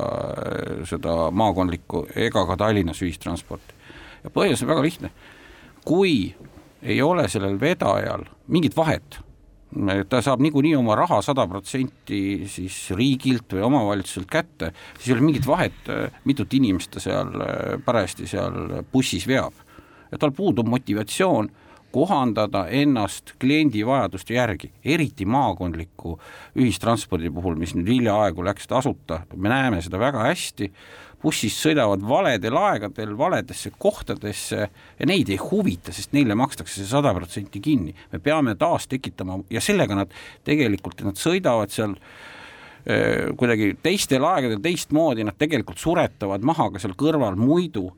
seda 0.89 1.31
maakondlikku 1.37 2.07
ega 2.27 2.45
ka 2.49 2.59
Tallinnas 2.61 3.03
ühistransporti. 3.05 3.75
ja 4.25 4.33
põhjus 4.35 4.63
on 4.65 4.73
väga 4.73 4.85
lihtne, 4.85 5.11
kui 5.85 6.35
ei 6.87 7.03
ole 7.03 7.29
sellel 7.29 7.59
vedajal 7.61 8.27
mingit 8.53 8.77
vahet. 8.77 9.21
ta 10.09 10.21
saab 10.23 10.41
niikuinii 10.41 10.77
oma 10.79 10.95
raha 10.97 11.19
sada 11.23 11.45
protsenti 11.51 12.47
siis 12.49 12.77
riigilt 12.97 13.51
või 13.53 13.65
omavalitsuselt 13.67 14.29
kätte, 14.31 14.71
siis 14.95 15.11
ei 15.11 15.17
ole 15.17 15.27
mingit 15.27 15.47
vahet, 15.47 15.91
mitut 16.25 16.55
inimest 16.55 16.95
ta 16.95 17.03
seal 17.03 17.33
parajasti 17.85 18.31
seal 18.31 18.83
bussis 18.93 19.27
veab. 19.27 19.53
tal 20.19 20.31
puudub 20.33 20.69
motivatsioon 20.71 21.51
kohandada 21.93 22.67
ennast 22.69 23.35
kliendi 23.41 23.83
vajaduste 23.87 24.37
järgi, 24.37 24.71
eriti 24.85 25.27
maakondliku 25.27 26.17
ühistranspordi 26.59 27.31
puhul, 27.33 27.57
mis 27.59 27.75
nüüd 27.77 27.89
hiljaaegu 27.89 28.45
läks 28.45 28.69
tasuta, 28.71 29.23
me 29.35 29.51
näeme 29.53 29.81
seda 29.85 30.01
väga 30.01 30.27
hästi 30.29 30.71
bussis 31.23 31.57
sõidavad 31.59 32.05
valedel 32.07 32.57
aegadel 32.61 33.17
valedesse 33.19 33.73
kohtadesse 33.79 34.69
ja 34.69 35.09
neid 35.09 35.31
ei 35.33 35.39
huvita, 35.41 35.95
sest 35.95 36.15
neile 36.17 36.37
makstakse 36.39 36.81
see 36.81 36.89
sada 36.89 37.15
protsenti 37.17 37.61
kinni. 37.61 37.95
me 38.13 38.19
peame 38.19 38.55
taas 38.55 38.87
tekitama 38.87 39.41
ja 39.51 39.61
sellega 39.61 39.95
nad 39.95 40.13
tegelikult, 40.45 41.03
nad 41.07 41.21
sõidavad 41.21 41.73
seal 41.73 41.97
äh, 41.97 43.33
kuidagi 43.37 43.75
teistel 43.83 44.25
aegadel 44.25 44.61
teistmoodi, 44.63 45.25
nad 45.25 45.39
tegelikult 45.39 45.79
suretavad 45.83 46.45
maha 46.45 46.71
ka 46.75 46.83
seal 46.83 46.97
kõrval 46.99 47.39
muidu 47.41 47.91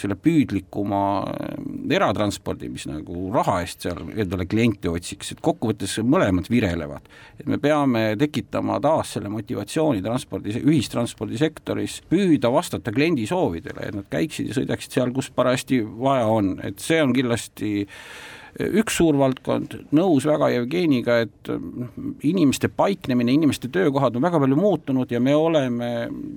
selle 0.00 0.16
püüdlikuma 0.16 1.02
eh, 1.28 1.56
eratranspordi, 1.96 2.70
mis 2.72 2.86
nagu 2.88 3.28
raha 3.34 3.58
eest 3.64 3.84
seal 3.84 4.00
endale 4.08 4.46
klienti 4.48 4.88
otsiks, 4.88 5.34
et 5.34 5.42
kokkuvõttes 5.44 5.98
mõlemad 6.04 6.48
virelevad. 6.50 7.08
et 7.38 7.46
me 7.50 7.58
peame 7.58 8.16
tekitama 8.18 8.80
taas 8.80 9.14
selle 9.16 9.28
motivatsiooni 9.28 10.02
transpordi, 10.04 10.54
ühistranspordisektoris, 10.62 12.00
püüda 12.08 12.52
vastata 12.52 12.92
kliendi 12.94 13.26
soovidele, 13.28 13.88
et 13.88 13.98
nad 13.98 14.08
käiksid 14.10 14.48
ja 14.48 14.56
sõidaksid 14.56 14.96
seal, 14.96 15.12
kus 15.12 15.30
parajasti 15.34 15.82
vaja 15.84 16.26
on, 16.30 16.54
et 16.64 16.80
see 16.80 17.02
on 17.02 17.12
kindlasti 17.16 17.74
üks 18.54 18.98
suur 19.00 19.16
valdkond, 19.18 19.76
nõus 19.96 20.26
väga 20.28 20.50
Jevgeniga, 20.52 21.18
et 21.24 21.50
mm, 21.50 22.14
inimeste 22.30 22.70
paiknemine, 22.70 23.34
inimeste 23.34 23.70
töökohad 23.72 24.14
on 24.16 24.26
väga 24.26 24.40
palju 24.42 24.58
muutunud 24.58 25.10
ja 25.10 25.20
me 25.20 25.34
oleme 25.34 25.90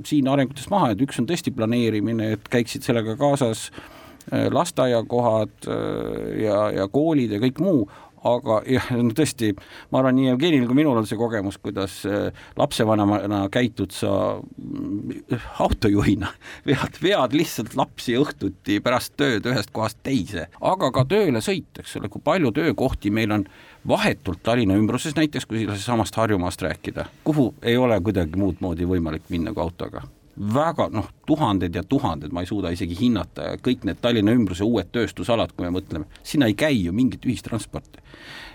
siin 0.08 0.30
arengutes 0.32 0.70
maha, 0.74 0.92
et 0.94 1.04
üks 1.06 1.22
on 1.22 1.30
tõesti 1.30 1.54
planeerimine, 1.54 2.34
et 2.38 2.50
käiksid 2.54 2.88
sellega 2.88 3.18
kaasas 3.20 3.68
äh, 3.70 4.48
lasteaiakohad 4.54 5.70
äh, 5.70 6.42
ja, 6.44 6.60
ja 6.80 6.90
koolid 6.92 7.38
ja 7.38 7.42
kõik 7.44 7.62
muu, 7.62 7.86
aga 8.26 8.60
jah, 8.70 8.90
no 8.98 9.14
tõesti, 9.16 9.52
ma 9.92 10.02
arvan, 10.02 10.18
nii 10.18 10.30
Jevgenil 10.32 10.66
kui 10.70 10.80
minul 10.80 10.98
on 11.00 11.08
see 11.10 11.20
kogemus, 11.20 11.60
kuidas 11.62 12.00
äh, 12.10 12.32
lapsevanemana 12.58 13.44
käitud 13.54 13.94
sa 13.96 14.12
mm, 14.40 15.38
autojuhina, 15.64 16.32
vead, 16.70 17.00
vead 17.04 17.38
lihtsalt 17.38 17.78
lapsi 17.78 18.18
õhtuti 18.20 18.80
pärast 18.84 19.16
tööd 19.20 19.48
ühest 19.50 19.74
kohast 19.76 20.02
teise, 20.06 20.48
aga 20.62 20.92
ka 20.96 21.06
tööle 21.10 21.44
sõit, 21.46 21.72
eks 21.80 21.98
ole, 22.02 22.12
kui 22.14 22.24
palju 22.24 22.54
töökohti 22.56 23.14
meil 23.14 23.36
on 23.38 23.48
vahetult 23.88 24.44
Tallinna 24.44 24.76
ümbruses 24.80 25.16
näiteks, 25.18 25.48
kui 25.48 25.68
samast 25.80 26.18
Harjumaast 26.18 26.62
rääkida, 26.66 27.08
kuhu 27.28 27.54
ei 27.62 27.78
ole 27.78 28.00
kuidagi 28.04 28.40
muud 28.40 28.62
moodi 28.64 28.88
võimalik 28.90 29.30
minna 29.32 29.54
kui 29.54 29.64
autoga 29.64 30.08
väga 30.38 30.89
noh, 30.93 31.08
tuhanded 31.28 31.76
ja 31.76 31.84
tuhanded, 31.84 32.34
ma 32.34 32.43
ei 32.43 32.50
suuda 32.50 32.71
isegi 32.73 32.97
hinnata, 33.00 33.56
kõik 33.63 33.88
need 33.88 34.02
Tallinna 34.02 34.36
ümbruse 34.38 34.65
uued 34.67 34.91
tööstusalad, 34.93 35.54
kui 35.56 35.65
me 35.65 35.73
mõtleme, 35.80 36.08
sinna 36.26 36.50
ei 36.50 36.58
käi 36.58 36.84
ju 36.84 36.93
mingit 36.95 37.26
ühistransporti. 37.26 38.04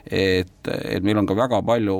Et, 0.02 0.66
et 0.66 1.04
meil 1.06 1.20
on 1.20 1.28
ka 1.30 1.34
väga 1.38 1.60
palju 1.62 1.94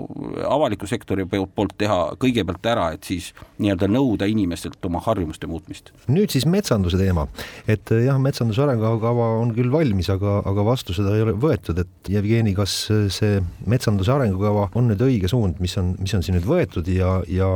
avaliku 0.51 0.89
sektori 0.91 1.23
poolt 1.31 1.77
teha 1.79 1.99
kõigepealt 2.19 2.67
ära, 2.67 2.89
et 2.97 3.07
siis 3.07 3.29
nii-öelda 3.63 3.87
nõuda 3.87 4.27
inimestelt 4.27 4.83
oma 4.89 4.99
harjumuste 5.05 5.47
muutmist. 5.47 5.93
nüüd 6.11 6.35
siis 6.35 6.47
metsanduse 6.51 6.99
teema, 6.99 7.29
et 7.71 7.95
jah, 7.95 8.19
metsanduse 8.19 8.65
arengukava 8.65 9.29
on 9.39 9.55
küll 9.55 9.71
valmis, 9.71 10.11
aga, 10.11 10.41
aga 10.51 10.67
vastu 10.67 10.97
seda 10.97 11.15
ei 11.15 11.23
ole 11.23 11.37
võetud, 11.39 11.79
et 11.79 12.11
Jevgeni, 12.11 12.57
kas 12.59 12.75
see 13.15 13.39
metsanduse 13.71 14.11
arengukava 14.17 14.73
on 14.75 14.91
nüüd 14.91 15.07
õige 15.07 15.31
suund, 15.31 15.63
mis 15.63 15.79
on, 15.79 15.95
mis 16.03 16.19
on 16.19 16.27
siin 16.27 16.41
nüüd 16.41 16.49
võetud 16.49 16.91
ja, 16.91 17.21
ja 17.31 17.53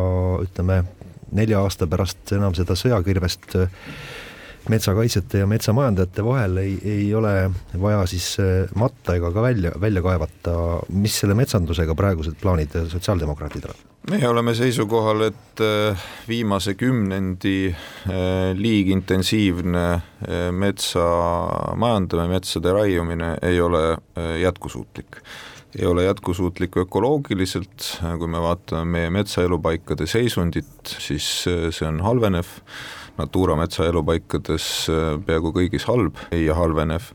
ütleme, 0.47 0.85
nelja 1.33 1.61
aasta 1.65 1.87
pärast 1.91 2.33
enam 2.37 2.55
seda 2.55 2.77
sõjakirvest 2.79 3.57
metsakaitsjate 4.71 5.43
ja 5.43 5.49
metsamajandajate 5.49 6.25
vahel 6.27 6.61
ei, 6.63 6.77
ei 6.85 7.15
ole 7.15 7.33
vaja 7.81 8.05
siis 8.11 8.29
äh, 8.43 8.71
matta 8.79 9.17
ega 9.19 9.31
ka 9.35 9.43
välja, 9.43 9.73
välja 9.81 10.03
kaevata, 10.03 10.57
mis 10.95 11.19
selle 11.23 11.37
metsandusega 11.39 11.95
praegused 11.99 12.39
plaanid 12.41 12.75
sotsiaaldemokraatidel 12.91 13.75
on? 13.75 13.85
meie 14.11 14.29
oleme 14.29 14.55
seisukohal, 14.55 15.27
et 15.31 15.63
äh, 15.63 16.07
viimase 16.29 16.77
kümnendi 16.79 17.59
äh, 17.71 18.53
liigintensiivne 18.59 19.87
metsa 20.57 21.07
majandamine, 21.79 22.39
metsade 22.39 22.73
raiumine 22.75 23.35
ei 23.47 23.61
ole 23.61 23.83
jätkusuutlik 24.41 25.21
ei 25.79 25.87
ole 25.87 26.05
jätkusuutlik 26.05 26.77
ökoloogiliselt, 26.77 27.89
kui 28.19 28.29
me 28.29 28.41
vaatame 28.41 28.85
meie 28.97 29.11
metsaelupaikade 29.19 30.07
seisundit, 30.09 30.97
siis 30.99 31.27
see 31.47 31.89
on 31.89 32.01
halvenev. 32.05 32.49
Natura 33.17 33.55
metsaelupaikades 33.57 34.65
äh, 34.93 35.15
peaaegu 35.25 35.55
kõigis 35.57 35.87
halb 35.89 36.19
ja 36.37 36.53
halvenev 36.59 37.15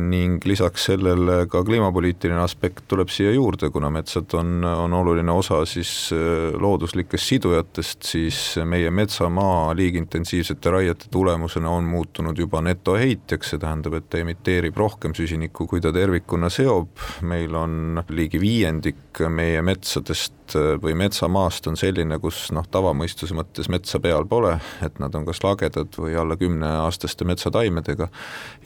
ning 0.00 0.44
lisaks 0.48 0.86
sellele 0.88 1.46
ka 1.52 1.60
kliimapoliitiline 1.64 2.40
aspekt 2.40 2.86
tuleb 2.88 3.10
siia 3.12 3.32
juurde, 3.34 3.68
kuna 3.70 3.90
metsad 3.92 4.32
on, 4.38 4.64
on 4.64 4.94
oluline 4.96 5.32
osa 5.32 5.58
siis 5.68 5.90
äh, 6.16 6.54
looduslikest 6.60 7.32
sidujatest, 7.32 8.06
siis 8.08 8.38
meie 8.64 8.90
metsamaa 8.90 9.74
liigintensiivsete 9.76 10.72
raiete 10.72 11.10
tulemusena 11.12 11.70
on 11.70 11.84
muutunud 11.90 12.38
juba 12.38 12.62
netoheitjaks, 12.64 13.52
see 13.52 13.60
tähendab, 13.60 13.98
et 13.98 14.08
ta 14.10 14.22
emiteerib 14.22 14.76
rohkem 14.80 15.14
süsinikku, 15.16 15.68
kui 15.68 15.84
ta 15.84 15.92
tervikuna 15.92 16.50
seob, 16.52 16.96
meil 17.28 17.54
on 17.56 18.00
ligi 18.08 18.40
viiendik 18.40 19.20
meie 19.32 19.62
metsadest 19.64 20.56
või 20.82 20.94
metsamaast 20.94 21.66
on 21.66 21.76
selline, 21.78 22.18
kus 22.22 22.50
noh, 22.54 22.66
tavamõistuse 22.70 23.34
mõttes 23.34 23.68
metsa 23.72 23.98
peal 24.02 24.26
pole, 24.30 24.54
et 24.84 25.00
nad 25.02 25.14
on 25.18 25.26
kas 25.26 25.42
lagedad 25.44 25.98
või 25.98 26.14
alla 26.18 26.36
kümneaastaste 26.38 27.26
metsataimedega. 27.26 28.08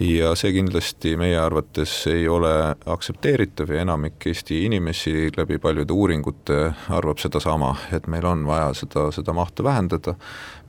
Ja 0.05 0.35
see 0.38 0.53
kindlasti 0.57 0.99
Eesti 1.00 1.16
meie 1.16 1.38
arvates 1.40 1.92
ei 2.12 2.26
ole 2.28 2.50
aktsepteeritav 2.92 3.70
ja 3.72 3.80
enamik 3.80 4.26
Eesti 4.28 4.58
inimesi 4.66 5.30
läbi 5.32 5.56
paljude 5.56 5.94
uuringute 5.96 6.58
arvab 6.92 7.16
sedasama, 7.22 7.70
et 7.96 8.04
meil 8.04 8.26
on 8.28 8.42
vaja 8.44 8.74
seda, 8.82 9.06
seda 9.08 9.32
mahtu 9.32 9.64
vähendada. 9.64 10.12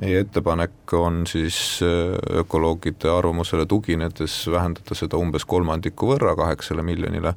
Meie 0.02 0.22
ettepanek 0.24 0.94
on 0.98 1.22
siis 1.30 1.80
äh, 1.86 2.40
ökoloogide 2.42 3.10
arvamusele 3.14 3.66
tuginedes 3.70 4.48
vähendada 4.52 4.98
seda 4.98 5.20
umbes 5.22 5.46
kolmandiku 5.46 6.10
võrra, 6.14 6.34
kaheksale 6.40 6.84
miljonile 6.86 7.36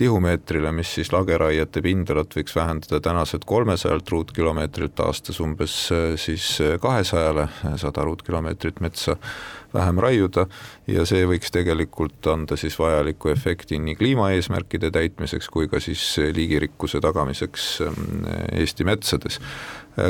tihumeetrile, 0.00 0.72
mis 0.72 0.94
siis 0.96 1.12
lageraiete 1.12 1.82
pindalat 1.84 2.38
võiks 2.38 2.56
vähendada 2.56 3.00
tänaselt 3.04 3.44
kolmesajalt 3.44 4.08
ruutkilomeetrilt 4.14 5.04
aastas 5.04 5.40
umbes 5.44 5.76
äh, 5.92 6.08
siis 6.20 6.56
äh, 6.64 6.78
kahesajale, 6.80 7.48
sada 7.76 8.08
ruutkilomeetrit 8.08 8.80
metsa 8.80 9.18
vähem 9.76 10.00
raiuda. 10.00 10.46
Ja 10.88 11.04
see 11.08 11.24
võiks 11.28 11.50
tegelikult 11.52 12.26
anda 12.32 12.56
siis 12.56 12.78
vajaliku 12.78 13.32
efekti 13.32 13.78
nii 13.82 13.96
kliimaeesmärkide 13.98 14.90
täitmiseks 14.94 15.50
kui 15.52 15.68
ka 15.68 15.80
siis 15.82 16.04
liigirikkuse 16.36 17.02
tagamiseks 17.04 17.66
ähm, 17.84 18.24
Eesti 18.56 18.86
metsades 18.88 19.40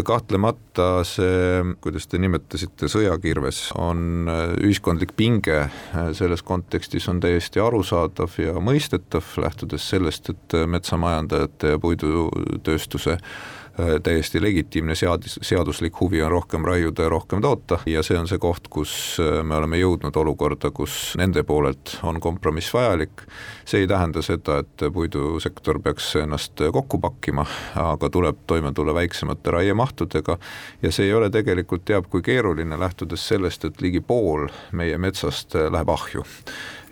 kahtlemata 0.05 1.05
see, 1.07 1.63
kuidas 1.83 2.09
te 2.11 2.19
nimetasite, 2.19 2.89
sõjakirves 2.91 3.61
on 3.79 4.31
äh, 4.31 4.55
ühiskondlik 4.67 5.15
pinge 5.19 5.59
äh, 5.63 6.09
selles 6.17 6.43
kontekstis 6.47 7.07
on 7.13 7.21
täiesti 7.23 7.63
arusaadav 7.63 8.35
ja 8.43 8.57
mõistetav, 8.59 9.29
lähtudes 9.43 9.87
sellest, 9.91 10.33
et 10.35 10.59
metsamajandajate 10.67 11.77
ja 11.77 11.83
puidutööstuse 11.83 13.17
Äh, 13.17 13.56
täiesti 14.03 14.43
legitiimne 14.43 14.95
seadus, 14.95 15.39
seaduslik 15.43 16.01
huvi 16.01 16.23
on 16.23 16.31
rohkem 16.31 16.65
raiuda 16.65 17.03
ja 17.03 17.09
rohkem 17.09 17.43
toota 17.43 17.79
ja 17.87 18.03
see 18.03 18.19
on 18.19 18.29
see 18.29 18.39
koht, 18.41 18.69
kus 18.73 18.93
äh, 19.21 19.43
me 19.45 19.57
oleme 19.57 19.81
jõudnud 19.81 20.17
olukorda, 20.17 20.71
kus 20.71 21.15
nende 21.21 21.43
poolelt 21.45 21.99
on 22.03 22.21
kompromiss 22.21 22.73
vajalik. 22.75 23.27
see 23.65 23.81
ei 23.85 23.87
tähenda 23.87 24.23
seda, 24.23 24.59
et 24.63 24.87
puidusektor 24.93 25.81
peaks 25.83 26.15
ennast 26.17 26.63
kokku 26.73 26.99
pakkima, 26.99 27.47
aga 27.75 28.11
tuleb 28.11 28.39
toime 28.47 28.73
tulla 28.73 28.95
väiksemate 28.95 29.51
raiemahtudega 29.51 30.39
ja 30.83 30.93
see 30.93 31.07
ei 31.07 31.15
ole 31.15 31.31
tegelikult 31.31 31.85
teab 31.85 32.09
kui 32.11 32.23
keeruline, 32.23 32.81
lähtudes 32.81 33.29
sellest, 33.29 33.65
et 33.65 33.81
ligi 33.81 34.01
pool 34.01 34.49
meie 34.73 34.99
metsast 34.99 35.55
läheb 35.55 35.91
ahju 35.91 36.25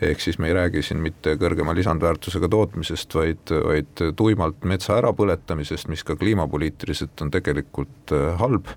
ehk 0.03 0.21
siis 0.21 0.39
me 0.39 0.49
ei 0.49 0.55
räägi 0.57 0.83
siin 0.83 1.03
mitte 1.03 1.37
kõrgema 1.41 1.75
lisandväärtusega 1.77 2.49
tootmisest, 2.51 3.15
vaid, 3.15 3.53
vaid 3.67 4.05
tuimalt 4.17 4.65
metsa 4.69 4.99
ärapõletamisest, 4.99 5.89
mis 5.93 6.05
ka 6.05 6.17
kliimapoliitiliselt 6.21 7.23
on 7.25 7.31
tegelikult 7.35 8.15
äh, 8.15 8.33
halb 8.41 8.73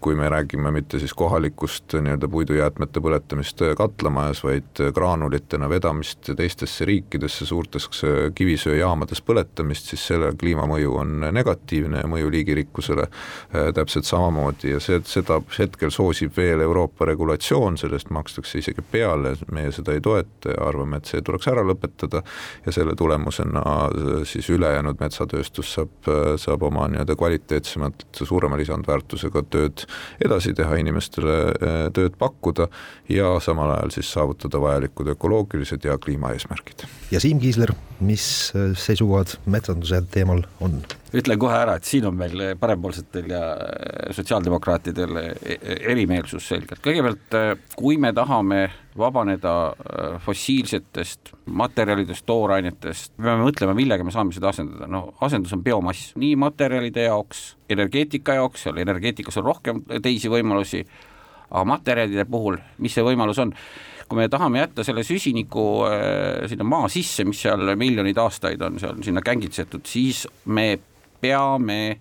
kui 0.00 0.14
me 0.16 0.28
räägime 0.28 0.70
mitte 0.72 0.98
siis 0.98 1.12
kohalikust 1.14 1.92
nii-öelda 1.92 2.28
puidujäätmete 2.32 3.00
põletamist 3.04 3.60
katlamajas, 3.76 4.40
vaid 4.44 4.80
graanulitena 4.94 5.68
vedamist 5.68 6.30
teistesse 6.36 6.86
riikidesse 6.88 7.46
suurtes 7.46 7.88
kivisöejaamades 8.34 9.20
põletamist, 9.20 9.90
siis 9.92 10.06
selle 10.08 10.30
kliimamõju 10.40 10.94
on 11.02 11.26
negatiivne 11.36 12.00
ja 12.00 12.08
mõju 12.08 12.30
liigirikkusele 12.32 13.04
täpselt 13.76 14.08
samamoodi. 14.08 14.72
Ja 14.72 14.80
see, 14.80 15.02
seda 15.04 15.42
hetkel 15.58 15.92
soosib 15.92 16.32
veel 16.36 16.64
Euroopa 16.64 17.10
regulatsioon, 17.12 17.76
sellest 17.76 18.08
makstakse 18.14 18.62
isegi 18.62 18.86
peale, 18.92 19.34
meie 19.52 19.74
seda 19.76 19.92
ei 19.92 20.00
toeta 20.00 20.54
ja 20.54 20.64
arvame, 20.70 21.02
et 21.02 21.12
see 21.12 21.20
tuleks 21.20 21.50
ära 21.52 21.66
lõpetada. 21.68 22.24
Ja 22.64 22.72
selle 22.72 22.96
tulemusena 22.96 23.62
siis 24.24 24.48
ülejäänud 24.56 25.04
metsatööstus 25.04 25.76
saab, 25.76 26.12
saab 26.40 26.64
oma 26.70 26.88
nii-öelda 26.88 27.16
kvaliteetsemat, 27.18 28.08
suurema 28.24 28.56
lisandväärtuse 28.56 29.17
väärtusega 29.18 29.42
tööd 29.50 29.84
edasi 30.24 30.54
teha, 30.54 30.78
inimestele 30.78 31.36
äh, 31.50 31.78
tööd 31.94 32.16
pakkuda 32.18 32.68
ja 33.08 33.38
samal 33.40 33.74
ajal 33.76 33.90
siis 33.90 34.12
saavutada 34.12 34.60
vajalikud 34.60 35.08
ökoloogilised 35.14 35.84
ja 35.84 35.98
kliimaeesmärgid. 35.98 36.86
ja 37.10 37.20
Siim 37.20 37.40
Kiisler, 37.40 37.72
mis 38.00 38.52
äh, 38.54 38.76
seisukohad 38.76 39.38
metsanduse 39.46 40.02
teemal 40.10 40.44
on? 40.60 40.82
Ütlen 41.14 41.38
kohe 41.40 41.56
ära, 41.56 41.78
et 41.78 41.88
siin 41.88 42.04
on 42.08 42.16
meil 42.18 42.42
parempoolsetel 42.60 43.30
ja 43.32 43.42
äh, 43.54 44.10
sotsiaaldemokraatidel 44.16 45.20
erimeelsus 45.78 46.50
selgelt, 46.50 46.82
kõigepealt 46.84 47.38
kui 47.78 47.96
me 48.00 48.12
tahame 48.16 48.66
vabaneda 48.98 49.52
fossiilsetest 50.24 51.32
materjalidest, 51.54 52.24
toorainetest, 52.26 53.12
me 53.18 53.28
peame 53.28 53.46
mõtlema, 53.46 53.76
millega 53.78 54.04
me 54.04 54.14
saame 54.14 54.34
seda 54.34 54.50
asendada, 54.50 54.88
no 54.90 55.04
asendus 55.24 55.54
on 55.54 55.62
biomass, 55.64 56.12
nii 56.18 56.34
materjalide 56.40 57.06
jaoks, 57.06 57.44
energeetika 57.70 58.40
jaoks, 58.40 58.66
seal 58.66 58.80
energeetikas 58.82 59.38
on 59.38 59.46
rohkem 59.46 59.84
teisi 60.02 60.32
võimalusi, 60.32 60.82
aga 61.48 61.64
materjalide 61.68 62.26
puhul, 62.28 62.58
mis 62.82 62.98
see 62.98 63.06
võimalus 63.06 63.40
on? 63.44 63.54
kui 64.08 64.22
me 64.22 64.28
tahame 64.32 64.62
jätta 64.62 64.84
selle 64.86 65.02
süsiniku 65.04 65.64
äh, 65.84 66.46
sinna 66.48 66.64
maa 66.64 66.88
sisse, 66.92 67.26
mis 67.28 67.42
seal 67.44 67.74
miljoneid 67.76 68.16
aastaid 68.16 68.62
on 68.64 68.78
seal 68.80 69.02
sinna 69.04 69.20
kängitsetud, 69.24 69.84
siis 69.84 70.24
me 70.48 70.70
peame 71.20 72.00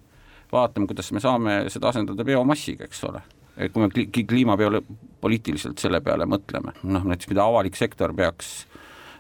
vaatama, 0.52 0.88
kuidas 0.88 1.12
me 1.12 1.22
saame 1.24 1.58
seda 1.74 1.92
asendada 1.92 2.26
biomassiga, 2.28 2.88
eks 2.88 3.04
ole. 3.10 3.22
Et 3.58 3.74
kui 3.74 3.84
me 3.84 3.90
kliimapoliitiliselt 4.14 5.82
selle 5.82 6.02
peale 6.06 6.28
mõtleme, 6.30 6.76
noh 6.86 7.08
näiteks 7.10 7.32
mida 7.32 7.48
avalik 7.48 7.76
sektor 7.80 8.14
peaks 8.16 8.68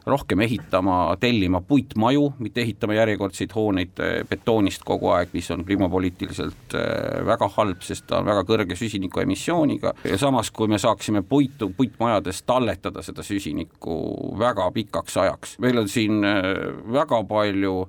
rohkem 0.07 0.39
ehitama, 0.39 1.15
tellima 1.19 1.61
puitmaju, 1.61 2.33
mitte 2.39 2.61
ehitama 2.61 2.95
järjekordseid 2.97 3.53
hooneid 3.55 3.99
eh, 3.99 4.15
betoonist 4.29 4.83
kogu 4.87 5.11
aeg, 5.13 5.33
mis 5.35 5.51
on 5.51 5.65
kliimapoliitiliselt 5.67 6.75
eh, 6.79 7.21
väga 7.27 7.49
halb, 7.57 7.81
sest 7.85 8.07
ta 8.09 8.21
on 8.21 8.29
väga 8.29 8.43
kõrge 8.47 8.77
süsinikuemissiooniga. 8.79 9.93
Ja 10.07 10.19
samas, 10.21 10.51
kui 10.51 10.71
me 10.71 10.79
saaksime 10.81 11.23
puitu 11.27 11.69
puitmajades 11.77 12.41
talletada 12.47 13.03
seda 13.05 13.25
süsinikku 13.25 13.97
väga 14.39 14.69
pikaks 14.75 15.17
ajaks, 15.23 15.57
meil 15.63 15.83
on 15.83 15.89
siin 15.91 16.23
eh, 16.23 16.53
väga 16.93 17.23
palju 17.27 17.79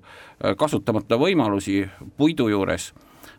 kasutamata 0.58 1.16
võimalusi 1.18 1.80
puidu 2.16 2.46
juures 2.52 2.92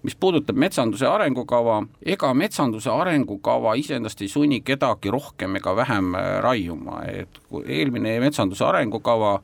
mis 0.03 0.15
puudutab 0.15 0.55
metsanduse 0.55 1.07
arengukava, 1.07 1.81
ega 2.05 2.33
metsanduse 2.33 2.91
arengukava 2.91 3.73
iseendast 3.79 4.21
ei 4.21 4.29
sunni 4.31 4.61
kedagi 4.65 5.11
rohkem 5.11 5.59
ega 5.59 5.75
vähem 5.75 6.13
äh, 6.15 6.29
raiuma, 6.43 7.01
et 7.07 7.41
eelmine 7.65 8.19
metsanduse 8.23 8.65
arengukava 8.65 9.39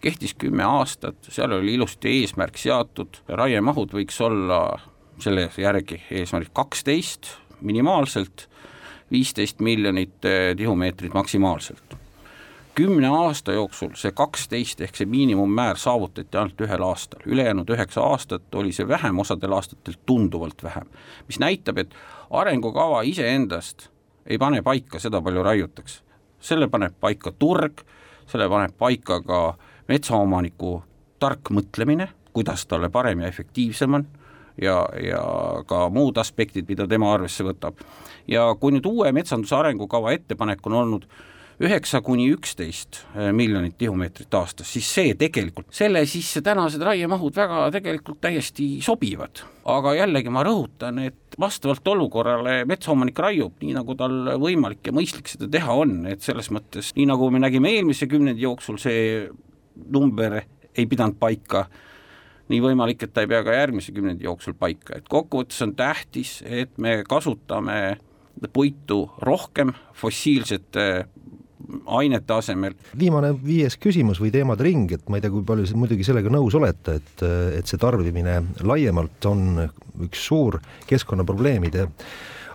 kehtis 0.00 0.34
kümme 0.34 0.64
aastat, 0.64 1.18
seal 1.28 1.52
oli 1.52 1.74
ilusti 1.76 2.20
eesmärk 2.20 2.58
seatud, 2.58 3.20
raiemahud 3.28 3.92
võiks 3.94 4.16
olla 4.24 4.62
selle 5.20 5.50
järgi 5.60 6.00
eesmärk 6.22 6.52
kaksteist 6.56 7.34
minimaalselt, 7.60 8.46
viisteist 9.12 9.60
miljonit 9.60 10.24
eh, 10.24 10.54
tihumeetrit 10.56 11.14
maksimaalselt. 11.14 11.99
Kümne 12.74 13.08
aasta 13.08 13.52
jooksul 13.52 13.94
see 13.98 14.12
kaksteist 14.16 14.80
ehk 14.80 14.96
see 14.96 15.08
miinimummäär 15.10 15.78
saavutati 15.80 16.38
ainult 16.38 16.60
ühel 16.60 16.84
aastal, 16.86 17.22
ülejäänud 17.26 17.70
üheksa 17.70 18.02
aastat 18.02 18.54
oli 18.54 18.72
see 18.72 18.88
vähem, 18.88 19.18
osadel 19.18 19.52
aastatel 19.52 19.94
tunduvalt 20.06 20.62
vähem. 20.62 20.86
mis 21.28 21.38
näitab, 21.38 21.78
et 21.78 21.94
arengukava 22.30 23.02
iseendast 23.02 23.88
ei 24.26 24.38
pane 24.38 24.62
paika 24.62 24.98
seda, 24.98 25.22
palju 25.22 25.42
raiutakse. 25.42 26.02
selle 26.40 26.68
paneb 26.68 26.94
paika 27.00 27.32
turg, 27.32 27.82
selle 28.26 28.48
paneb 28.48 28.76
paika 28.78 29.20
ka 29.22 29.40
metsaomaniku 29.88 30.82
tark 31.18 31.50
mõtlemine, 31.50 32.08
kuidas 32.32 32.66
talle 32.66 32.88
parem 32.88 33.20
ja 33.20 33.28
efektiivsem 33.28 33.94
on 33.94 34.06
ja, 34.60 34.88
ja 35.02 35.22
ka 35.66 35.88
muud 35.88 36.18
aspektid, 36.18 36.68
mida 36.68 36.86
tema 36.88 37.12
arvesse 37.14 37.44
võtab. 37.44 37.82
ja 38.28 38.54
kui 38.60 38.72
nüüd 38.72 38.86
uue 38.86 39.12
metsanduse 39.12 39.56
arengukava 39.56 40.12
ettepanek 40.12 40.66
on 40.66 40.78
olnud 40.84 41.06
üheksa 41.60 42.00
kuni 42.04 42.30
üksteist 42.32 43.02
eh, 43.14 43.30
miljonit 43.36 43.76
tihumeetrit 43.80 44.34
aastas, 44.36 44.70
siis 44.72 44.88
see 44.88 45.12
tegelikult, 45.18 45.68
selle 45.76 46.02
sisse 46.08 46.42
tänased 46.44 46.82
raiemahud 46.84 47.36
väga 47.36 47.66
tegelikult 47.74 48.20
täiesti 48.24 48.68
sobivad. 48.84 49.42
aga 49.70 49.92
jällegi 49.98 50.32
ma 50.32 50.44
rõhutan, 50.46 51.02
et 51.04 51.36
vastavalt 51.40 51.86
olukorrale 51.92 52.64
metsaomanik 52.68 53.18
raiub 53.20 53.60
nii, 53.60 53.74
nagu 53.76 53.94
tal 53.98 54.32
võimalik 54.40 54.88
ja 54.88 54.96
mõistlik 54.96 55.28
seda 55.28 55.50
teha 55.52 55.76
on, 55.84 56.00
et 56.10 56.24
selles 56.24 56.48
mõttes, 56.50 56.94
nii 56.96 57.06
nagu 57.12 57.30
me 57.30 57.42
nägime 57.44 57.74
eelmise 57.76 58.08
kümnendi 58.10 58.48
jooksul, 58.48 58.80
see 58.80 59.28
number 59.92 60.40
ei 60.74 60.88
pidanud 60.88 61.18
paika 61.20 61.66
nii 62.50 62.60
võimalik, 62.64 63.04
et 63.04 63.12
ta 63.14 63.22
ei 63.22 63.30
pea 63.30 63.44
ka 63.46 63.54
järgmise 63.54 63.92
kümnendi 63.94 64.26
jooksul 64.26 64.56
paika, 64.58 64.96
et 64.98 65.08
kokkuvõttes 65.12 65.60
on 65.62 65.76
tähtis, 65.78 66.40
et 66.42 66.72
me 66.82 67.02
kasutame 67.06 67.98
puitu 68.52 69.04
rohkem 69.22 69.74
fossiilsete 69.94 70.86
ainete 72.00 72.34
asemel. 72.36 72.74
viimane 72.98 73.32
viies 73.44 73.76
küsimus 73.80 74.20
või 74.22 74.32
teemade 74.34 74.66
ring, 74.66 74.90
et 74.92 75.08
ma 75.08 75.18
ei 75.18 75.24
tea, 75.24 75.32
kui 75.32 75.44
palju 75.46 75.68
muidugi 75.78 76.06
sellega 76.06 76.32
nõus 76.32 76.56
olete, 76.58 76.98
et, 77.00 77.24
et 77.60 77.70
see 77.70 77.80
tarbimine 77.80 78.40
laiemalt 78.66 79.30
on 79.30 79.64
üks 80.06 80.26
suur 80.30 80.60
keskkonnaprobleemide 80.90 81.88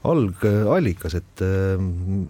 algallikas, 0.05 1.15
et 1.17 1.41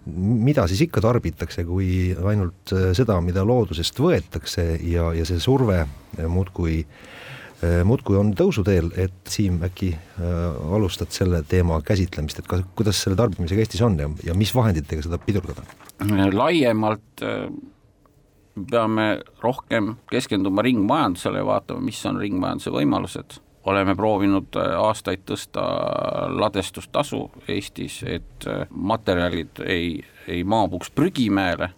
mida 0.08 0.64
siis 0.72 0.86
ikka 0.86 1.04
tarbitakse, 1.04 1.66
kui 1.68 2.14
ainult 2.16 2.72
seda, 2.96 3.20
mida 3.24 3.44
loodusest 3.48 4.00
võetakse 4.00 4.68
ja, 4.80 5.10
ja 5.18 5.26
see 5.28 5.42
surve 5.44 5.82
muudkui 6.32 6.86
muudkui 7.88 8.18
on 8.20 8.34
tõusuteel, 8.38 8.90
et 9.00 9.32
Siim, 9.32 9.62
äkki 9.66 9.92
äh, 9.96 10.74
alustad 10.76 11.14
selle 11.16 11.42
teema 11.48 11.80
käsitlemist, 11.86 12.42
et 12.42 12.50
kas, 12.50 12.66
kuidas 12.78 13.00
selle 13.04 13.18
tarbimisega 13.20 13.64
Eestis 13.64 13.84
on 13.86 13.98
ja, 14.00 14.10
ja 14.28 14.36
mis 14.38 14.54
vahenditega 14.56 15.06
seda 15.06 15.20
pidurdada? 15.22 15.64
laiemalt 16.34 17.24
äh, 17.24 17.48
peame 18.72 19.08
rohkem 19.44 19.96
keskenduma 20.12 20.64
ringmajandusele 20.66 21.42
ja 21.42 21.48
vaatama, 21.48 21.84
mis 21.86 22.00
on 22.06 22.20
ringmajanduse 22.22 22.74
võimalused. 22.76 23.40
oleme 23.66 23.96
proovinud 23.98 24.56
aastaid 24.78 25.24
tõsta 25.26 25.64
ladestustasu 26.38 27.24
Eestis, 27.50 28.04
et 28.06 28.46
materjalid 28.70 29.64
ei, 29.66 30.04
ei 30.28 30.44
maabuks 30.44 30.92
prügimäele, 30.92 31.72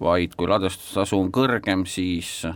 vaid 0.00 0.34
kui 0.36 0.48
ladestustasu 0.48 1.20
on 1.20 1.28
kõrgem, 1.32 1.84
siis 1.86 2.46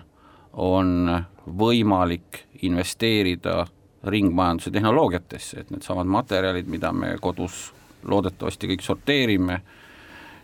on 0.60 1.10
võimalik 1.58 2.44
investeerida 2.62 3.64
ringmajanduse 4.04 4.70
tehnoloogiatesse, 4.70 5.60
et 5.60 5.70
needsamad 5.72 6.08
materjalid, 6.08 6.68
mida 6.68 6.92
me 6.92 7.14
kodus 7.20 7.70
loodetavasti 8.08 8.68
kõik 8.70 8.84
sorteerime, 8.84 9.60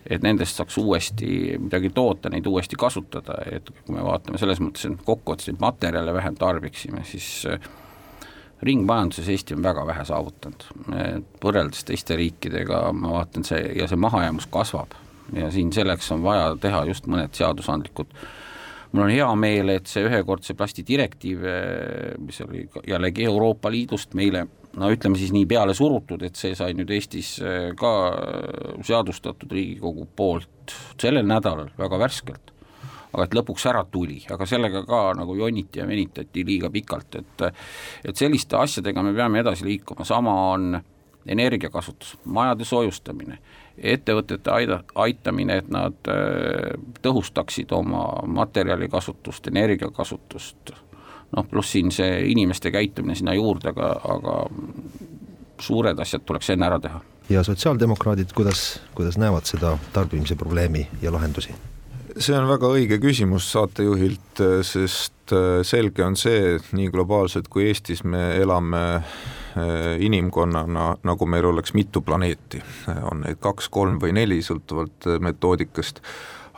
et 0.06 0.22
nendest 0.22 0.58
saaks 0.58 0.76
uuesti 0.78 1.56
midagi 1.60 1.90
toota, 1.94 2.30
neid 2.30 2.46
uuesti 2.46 2.76
kasutada, 2.78 3.40
et 3.50 3.68
kui 3.84 3.96
me 3.96 4.04
vaatame 4.04 4.38
selles 4.38 4.60
mõttes, 4.62 4.86
et 4.86 5.02
kokkuvõttes 5.04 5.50
neid 5.50 5.60
materjale 5.60 6.14
vähem 6.14 6.36
tarbiksime, 6.38 7.02
siis 7.08 7.30
äh, 7.50 7.68
ringmajanduses 8.62 9.28
Eesti 9.28 9.56
on 9.56 9.64
väga 9.64 9.86
vähe 9.86 10.04
saavutanud, 10.08 10.68
võrreldes 11.42 11.84
teiste 11.84 12.16
riikidega 12.16 12.86
ma 12.96 13.18
vaatan 13.18 13.44
see 13.44 13.60
ja 13.76 13.88
see 13.88 14.00
mahajäämus 14.00 14.48
kasvab. 14.52 14.96
Ja 15.34 15.50
siin 15.50 15.72
selleks 15.74 16.12
on 16.14 16.22
vaja 16.22 16.52
teha 16.62 16.84
just 16.86 17.08
mõned 17.10 17.34
seadusandlikud 17.34 18.12
mul 18.92 19.06
on 19.06 19.12
hea 19.12 19.28
meel, 19.38 19.72
et 19.76 19.90
see 19.90 20.04
ühekordse 20.06 20.54
plasti 20.58 20.84
direktiiv, 20.86 21.44
eh, 21.44 22.14
mis 22.22 22.40
oli 22.44 22.66
jällegi 22.86 23.26
Euroopa 23.26 23.70
Liidust 23.72 24.14
meile 24.14 24.46
no 24.76 24.90
ütleme 24.92 25.18
siis 25.18 25.32
nii 25.34 25.46
peale 25.48 25.74
surutud, 25.76 26.22
et 26.26 26.36
see 26.36 26.56
sai 26.58 26.76
nüüd 26.76 26.90
Eestis 26.94 27.36
eh, 27.40 27.70
ka 27.78 27.92
seadustatud 28.86 29.52
Riigikogu 29.52 30.08
poolt 30.16 30.76
sellel 31.00 31.26
nädalal 31.26 31.72
väga 31.78 32.02
värskelt. 32.02 32.52
aga 33.16 33.24
et 33.24 33.34
lõpuks 33.38 33.64
ära 33.70 33.80
tuli, 33.88 34.18
aga 34.28 34.44
sellega 34.44 34.82
ka 34.84 34.98
nagu 35.16 35.36
jonniti 35.38 35.80
ja 35.80 35.86
venitati 35.88 36.42
liiga 36.44 36.68
pikalt, 36.70 37.14
et 37.16 37.44
et 38.04 38.16
selliste 38.16 38.58
asjadega 38.58 39.02
me 39.02 39.14
peame 39.16 39.40
edasi 39.40 39.64
liikuma, 39.64 40.04
sama 40.04 40.34
on 40.50 40.76
energiakasutus, 41.28 42.16
majade 42.24 42.64
soojustamine 42.64 43.38
ettevõtete 43.78 44.50
aida, 44.50 44.80
aitamine, 44.94 45.60
et 45.60 45.68
nad 45.72 46.10
äh, 46.10 46.72
tõhustaksid 47.04 47.72
oma 47.76 48.06
materjalikasutust, 48.38 49.50
energiakasutust, 49.52 50.72
noh, 51.36 51.48
pluss 51.50 51.74
siin 51.76 51.92
see 51.94 52.22
inimeste 52.32 52.72
käitumine 52.72 53.16
sinna 53.18 53.36
juurde, 53.36 53.74
aga, 53.74 53.92
aga 54.16 54.38
suured 55.60 56.00
asjad 56.00 56.24
tuleks 56.26 56.50
enne 56.54 56.68
ära 56.68 56.80
teha. 56.80 57.00
ja 57.28 57.42
sotsiaaldemokraadid, 57.42 58.32
kuidas, 58.34 58.80
kuidas 58.94 59.18
näevad 59.18 59.48
seda 59.48 59.76
tarbimise 59.92 60.36
probleemi 60.36 60.88
ja 61.02 61.12
lahendusi? 61.12 61.54
see 62.16 62.36
on 62.36 62.48
väga 62.48 62.68
õige 62.72 62.96
küsimus 63.00 63.50
saatejuhilt, 63.52 64.40
sest 64.64 65.36
äh, 65.36 65.60
selge 65.68 66.04
on 66.04 66.16
see, 66.16 66.56
et 66.56 66.72
nii 66.72 66.88
globaalselt 66.94 67.48
kui 67.52 67.68
Eestis 67.68 68.04
me 68.04 68.30
elame 68.40 69.02
inimkonnana, 69.98 70.96
nagu 71.06 71.26
meil 71.26 71.46
oleks 71.48 71.74
mitu 71.74 72.02
planeeti, 72.04 72.62
on 73.10 73.22
neid 73.24 73.38
kaks, 73.40 73.70
kolm 73.72 74.00
või 74.02 74.12
neli, 74.16 74.42
sõltuvalt 74.44 75.08
äh, 75.08 75.20
metoodikast, 75.22 76.02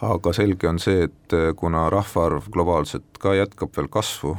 aga 0.08 0.32
selge 0.34 0.68
on 0.70 0.80
see, 0.82 1.06
et 1.08 1.36
äh, 1.36 1.52
kuna 1.58 1.88
rahvaarv 1.94 2.50
globaalselt 2.54 3.20
ka 3.22 3.34
jätkab 3.38 3.74
veel 3.76 3.90
kasvu, 3.92 4.34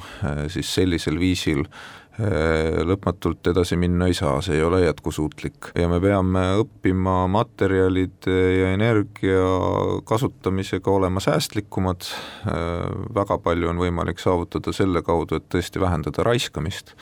siis 0.52 0.74
sellisel 0.76 1.20
viisil 1.20 1.66
Äh, 1.68 1.99
lõpmatult 2.20 3.48
edasi 3.48 3.78
minna 3.80 4.10
ei 4.10 4.16
saa, 4.18 4.42
see 4.44 4.58
ei 4.58 4.64
ole 4.66 4.82
jätkusuutlik. 4.84 5.70
Ja 5.80 5.88
me 5.92 6.02
peame 6.04 6.42
õppima 6.60 7.24
materjalide 7.32 8.36
ja 8.58 8.72
energia 8.76 9.46
kasutamisega 10.08 10.92
olema 10.92 11.24
säästlikumad, 11.24 12.08
äh, 12.50 12.90
väga 13.16 13.40
palju 13.44 13.70
on 13.72 13.80
võimalik 13.80 14.20
saavutada 14.20 14.74
selle 14.76 15.04
kaudu, 15.06 15.40
et 15.40 15.48
tõesti 15.54 15.80
vähendada 15.82 16.26
raiskamist, 16.28 16.96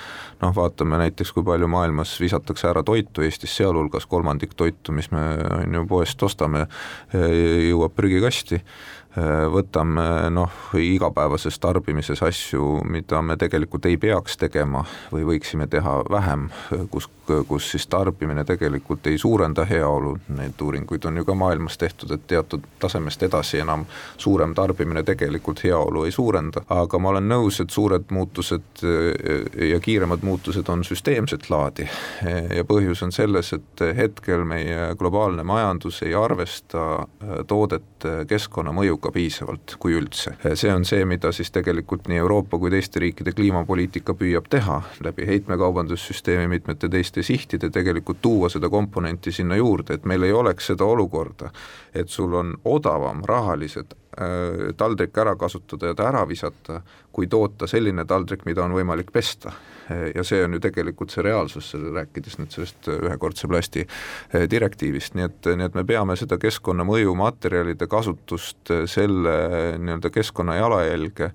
noh 0.43 0.53
vaatame 0.55 1.01
näiteks, 1.01 1.33
kui 1.33 1.45
palju 1.47 1.69
maailmas 1.71 2.13
visatakse 2.21 2.69
ära 2.69 2.83
toitu, 2.85 3.25
Eestis 3.25 3.55
sealhulgas 3.57 4.05
kolmandik 4.05 4.53
toitu, 4.53 4.93
mis 4.93 5.09
me 5.11 5.23
on 5.63 5.79
ju 5.79 5.87
poest 5.89 6.23
ostame, 6.23 6.67
äh, 7.13 7.27
jõuab 7.71 7.97
prügikasti. 7.97 8.61
Äh, 8.61 8.96
võtame 9.51 10.29
noh, 10.29 10.51
igapäevases 10.77 11.59
tarbimises 11.59 12.21
asju, 12.23 12.81
mida 12.85 13.21
me 13.21 13.37
tegelikult 13.37 13.85
ei 13.89 13.97
peaks 13.97 14.37
tegema 14.37 14.83
või 15.11 15.25
võiksime 15.31 15.67
teha 15.67 15.95
vähem, 16.09 16.47
kus, 16.91 17.09
kus 17.47 17.71
siis 17.71 17.87
tarbimine 17.87 18.43
tegelikult 18.45 19.07
ei 19.07 19.17
suurenda 19.17 19.65
heaolu, 19.65 20.17
neid 20.37 20.61
uuringuid 20.61 21.05
on 21.09 21.17
ju 21.17 21.25
ka 21.25 21.35
maailmas 21.35 21.77
tehtud, 21.77 22.11
et 22.13 22.27
teatud 22.27 22.63
tasemest 22.79 23.23
edasi 23.23 23.59
enam 23.63 23.85
suurem 24.17 24.53
tarbimine 24.55 25.03
tegelikult 25.03 25.63
heaolu 25.63 26.05
ei 26.05 26.11
suurenda, 26.11 26.61
aga 26.69 26.99
ma 26.99 27.09
olen 27.15 27.29
nõus, 27.29 27.61
et 27.63 27.73
suured 27.73 28.11
muutused 28.13 28.83
äh, 28.83 29.69
ja 29.71 29.79
kiiremad 29.79 30.21
muutused 30.21 30.69
on 30.69 30.83
süsteemset 30.87 31.49
laadi. 31.49 31.87
Ja 32.55 32.63
põhjus 32.67 33.01
on 33.05 33.11
selles, 33.11 33.51
et 33.53 33.83
hetkel 33.97 34.43
meie 34.47 34.93
globaalne 34.99 35.43
majandus 35.47 36.01
ei 36.05 36.15
arvesta 36.17 36.83
äh, 37.01 37.35
toodete 37.47 38.25
keskkonnamõjuga 38.29 39.06
ka 39.07 39.13
piisavalt, 39.15 39.75
kui 39.79 39.95
üldse. 39.95 40.35
see 40.59 40.71
on 40.73 40.85
see, 40.85 41.05
mida 41.07 41.31
siis 41.31 41.51
tegelikult 41.55 42.09
nii 42.11 42.19
Euroopa 42.19 42.59
kui 42.59 42.71
teiste 42.73 42.99
riikide 42.99 43.31
kliimapoliitika 43.37 44.15
püüab 44.19 44.49
teha, 44.51 44.81
läbi 45.03 45.27
heitmekaubandussüsteemi 45.29 46.47
mitmete 46.57 46.89
teiste 46.91 47.23
sihtide 47.23 47.69
tegelikult 47.73 48.21
tuua 48.21 48.51
seda 48.51 48.69
komponenti 48.69 49.31
sinna 49.31 49.55
juurde, 49.55 49.97
et 49.97 50.05
meil 50.05 50.27
ei 50.27 50.35
oleks 50.35 50.73
seda 50.73 50.85
olukorda, 50.85 51.51
et 51.95 52.11
sul 52.11 52.35
on 52.35 52.53
odavam 52.65 53.23
rahaliselt 53.27 53.95
äh, 53.95 54.75
taldrik 54.77 55.17
ära 55.17 55.37
kasutada 55.39 55.93
ja 55.93 55.95
ta 55.95 56.11
ära 56.11 56.27
visata, 56.27 56.81
kui 57.11 57.31
toota 57.31 57.67
selline 57.67 58.05
taldrik, 58.05 58.45
mida 58.45 58.65
on 58.67 58.75
võimalik 58.75 59.13
pesta 59.15 59.55
ja 60.15 60.23
see 60.27 60.41
on 60.43 60.57
ju 60.57 60.61
tegelikult 60.63 61.13
see 61.13 61.23
reaalsus, 61.25 61.73
rääkides 61.75 62.37
nüüd 62.41 62.53
sellest 62.53 62.89
ühekordse 62.91 63.49
plasti 63.51 63.85
eh, 63.85 64.47
direktiivist, 64.49 65.15
nii 65.17 65.27
et, 65.27 65.51
nii 65.59 65.69
et 65.69 65.77
me 65.77 65.85
peame 65.87 66.17
seda 66.19 66.39
keskkonnamõju 66.41 67.15
materjalide 67.17 67.87
kasutust, 67.91 68.73
selle 68.89 69.37
nii-öelda 69.79 70.11
keskkonna 70.13 70.57
jalajälge 70.59 71.31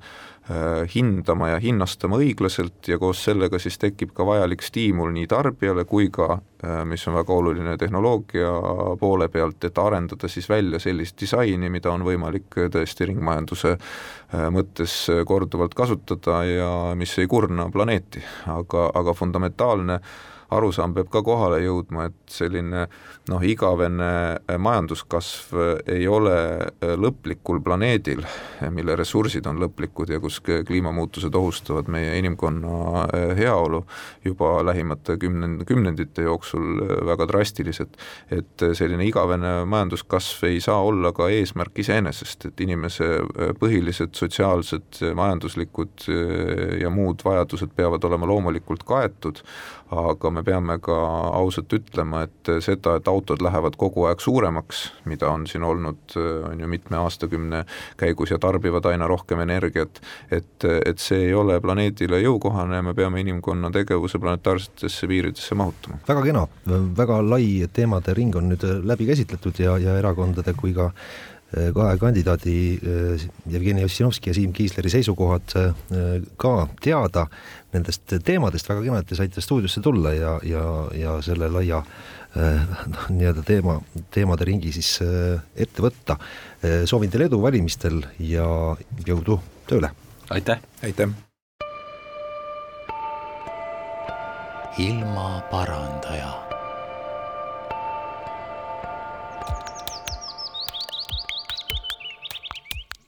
hindama 0.94 1.52
ja 1.52 1.58
hinnastama 1.62 2.18
õiglaselt 2.18 2.88
ja 2.90 2.98
koos 2.98 3.20
sellega 3.24 3.60
siis 3.62 3.78
tekib 3.78 4.10
ka 4.16 4.24
vajalik 4.26 4.64
stiimul 4.66 5.12
nii 5.14 5.28
tarbijale 5.30 5.84
kui 5.86 6.08
ka, 6.10 6.40
mis 6.90 7.06
on 7.06 7.14
väga 7.14 7.36
oluline 7.36 7.76
tehnoloogia 7.78 8.50
poole 8.98 9.28
pealt, 9.30 9.62
et 9.64 9.78
arendada 9.78 10.28
siis 10.28 10.48
välja 10.50 10.80
sellist 10.82 11.20
disaini, 11.20 11.70
mida 11.70 11.92
on 11.94 12.02
võimalik 12.06 12.58
tõesti 12.74 13.06
ringmajanduse 13.12 13.76
mõttes 14.50 14.96
korduvalt 15.30 15.78
kasutada 15.78 16.42
ja 16.48 16.72
mis 16.98 17.14
ei 17.22 17.30
kurna 17.30 17.68
planeeti, 17.70 18.24
aga, 18.50 18.90
aga 18.98 19.14
fundamentaalne 19.14 20.00
arusaam 20.52 20.94
peab 20.96 21.10
ka 21.12 21.22
kohale 21.24 21.60
jõudma, 21.64 22.08
et 22.10 22.32
selline 22.32 22.86
noh, 23.30 23.44
igavene 23.44 24.10
majanduskasv 24.58 25.56
ei 25.92 26.06
ole 26.10 26.34
lõplikul 26.80 27.62
planeedil, 27.64 28.24
mille 28.74 28.96
ressursid 28.98 29.46
on 29.50 29.60
lõplikud 29.62 30.12
ja 30.12 30.20
kus 30.22 30.40
kliimamuutused 30.42 31.34
ohustavad 31.38 31.90
meie 31.92 32.16
inimkonna 32.20 33.06
heaolu 33.38 33.82
juba 34.24 34.54
lähimate 34.66 35.16
kümnend-, 35.22 35.64
kümnendite 35.68 36.26
jooksul 36.26 36.82
väga 37.06 37.28
drastiliselt, 37.30 37.96
et 38.30 38.66
selline 38.78 39.06
igavene 39.08 39.54
majanduskasv 39.68 40.46
ei 40.50 40.60
saa 40.64 40.80
olla 40.82 41.12
ka 41.16 41.28
eesmärk 41.32 41.82
iseenesest, 41.84 42.48
et 42.50 42.64
inimese 42.64 43.08
põhilised 43.60 44.16
sotsiaalsed, 44.18 45.02
majanduslikud 45.16 46.08
ja 46.80 46.90
muud 46.92 47.22
vajadused 47.24 47.72
peavad 47.76 48.04
olema 48.08 48.28
loomulikult 48.28 48.84
kaetud, 48.88 49.42
aga 49.92 50.30
me 50.32 50.41
peame 50.46 50.78
ka 50.82 50.96
ausalt 51.38 51.72
ütlema, 51.72 52.24
et 52.26 52.50
seda, 52.64 52.96
et 52.98 53.08
autod 53.08 53.42
lähevad 53.44 53.76
kogu 53.80 54.06
aeg 54.08 54.22
suuremaks, 54.22 54.84
mida 55.08 55.30
on 55.32 55.46
siin 55.50 55.64
olnud, 55.66 56.16
on 56.50 56.60
ju 56.60 56.68
mitme 56.70 57.00
aastakümne 57.00 57.64
käigus 58.00 58.32
ja 58.34 58.38
tarbivad 58.42 58.86
aina 58.90 59.08
rohkem 59.10 59.42
energiat, 59.44 60.02
et, 60.30 60.64
et 60.64 61.02
see 61.02 61.28
ei 61.28 61.34
ole 61.34 61.58
planeedile 61.60 62.22
jõukohane 62.22 62.80
ja 62.80 62.86
me 62.86 62.94
peame 62.94 63.22
inimkonna 63.24 63.70
tegevuse 63.74 64.18
planetaarsetesse 64.22 65.08
piiridesse 65.10 65.58
mahutama. 65.58 66.00
väga 66.08 66.22
kena, 66.28 66.46
väga 66.96 67.20
lai 67.26 67.68
teemade 67.72 68.14
ring 68.14 68.36
on 68.36 68.52
nüüd 68.52 68.64
läbi 68.86 69.08
käsitletud 69.10 69.60
ja, 69.62 69.76
ja 69.78 69.98
erakondade 69.98 70.54
kui 70.58 70.74
ka 70.76 70.92
kahe 71.52 71.98
kandidaadi 72.00 72.54
Jevgeni 73.50 73.84
Ossinovski 73.84 74.30
ja 74.30 74.34
Siim 74.36 74.52
Kiisleri 74.56 74.90
seisukohad 74.92 75.54
ka 76.40 76.52
teada 76.82 77.26
nendest 77.72 78.14
teemadest, 78.24 78.68
väga 78.68 78.84
kena, 78.84 79.00
et 79.02 79.08
te 79.08 79.18
saite 79.18 79.44
stuudiosse 79.44 79.82
tulla 79.84 80.14
ja, 80.16 80.36
ja, 80.48 80.62
ja 80.96 81.16
selle 81.24 81.48
laia 81.52 81.82
noh, 82.34 83.10
nii-öelda 83.12 83.44
teema, 83.48 83.76
teemade 84.12 84.48
ringi 84.48 84.72
siis 84.72 84.94
ette 85.02 85.84
võtta. 85.84 86.16
soovin 86.88 87.12
teile 87.12 87.28
edu 87.28 87.42
valimistel 87.42 88.00
ja 88.20 88.46
jõudu 89.06 89.40
tööle! 89.68 89.92
aitäh! 90.30 90.64
aitäh! 90.84 91.12
ilmaparandaja 94.78 96.41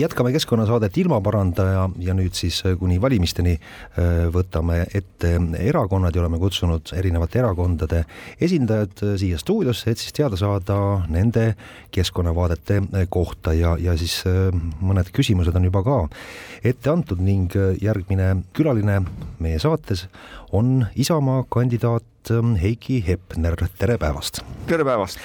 jätkame 0.00 0.32
Keskkonnasaadet 0.32 0.98
Ilmaparandaja 0.98 1.86
ja 2.04 2.14
nüüd 2.14 2.34
siis 2.36 2.58
äh, 2.68 2.74
kuni 2.76 2.98
valimisteni 3.00 3.54
äh, 3.56 4.26
võtame 4.28 4.82
ette 4.92 5.30
erakonnad 5.56 6.12
ja 6.12 6.20
oleme 6.20 6.36
kutsunud 6.36 6.92
erinevate 6.92 7.40
erakondade 7.40 8.02
esindajad 8.36 8.92
äh, 9.06 9.14
siia 9.16 9.38
stuudiosse, 9.40 9.94
et 9.94 10.02
siis 10.02 10.12
teada 10.12 10.36
saada 10.36 10.76
nende 11.08 11.46
keskkonnavaadete 11.96 12.82
kohta 13.08 13.56
ja, 13.56 13.72
ja 13.80 13.96
siis 13.96 14.18
mõned 14.84 15.08
küsimused 15.16 15.56
on 15.56 15.70
juba 15.70 15.80
ka 15.88 15.96
ette 16.60 16.92
antud 16.92 17.24
ning 17.24 17.56
järgmine 17.80 18.34
külaline 18.52 19.00
meie 19.40 19.64
saates 19.64 20.10
on 20.52 20.90
Isamaa 20.92 21.48
kandidaat 21.48 22.36
Heiki 22.60 23.00
Hepner, 23.08 23.56
tere 23.80 23.96
päevast! 23.96 24.44
tere 24.68 24.84
päevast! 24.84 25.24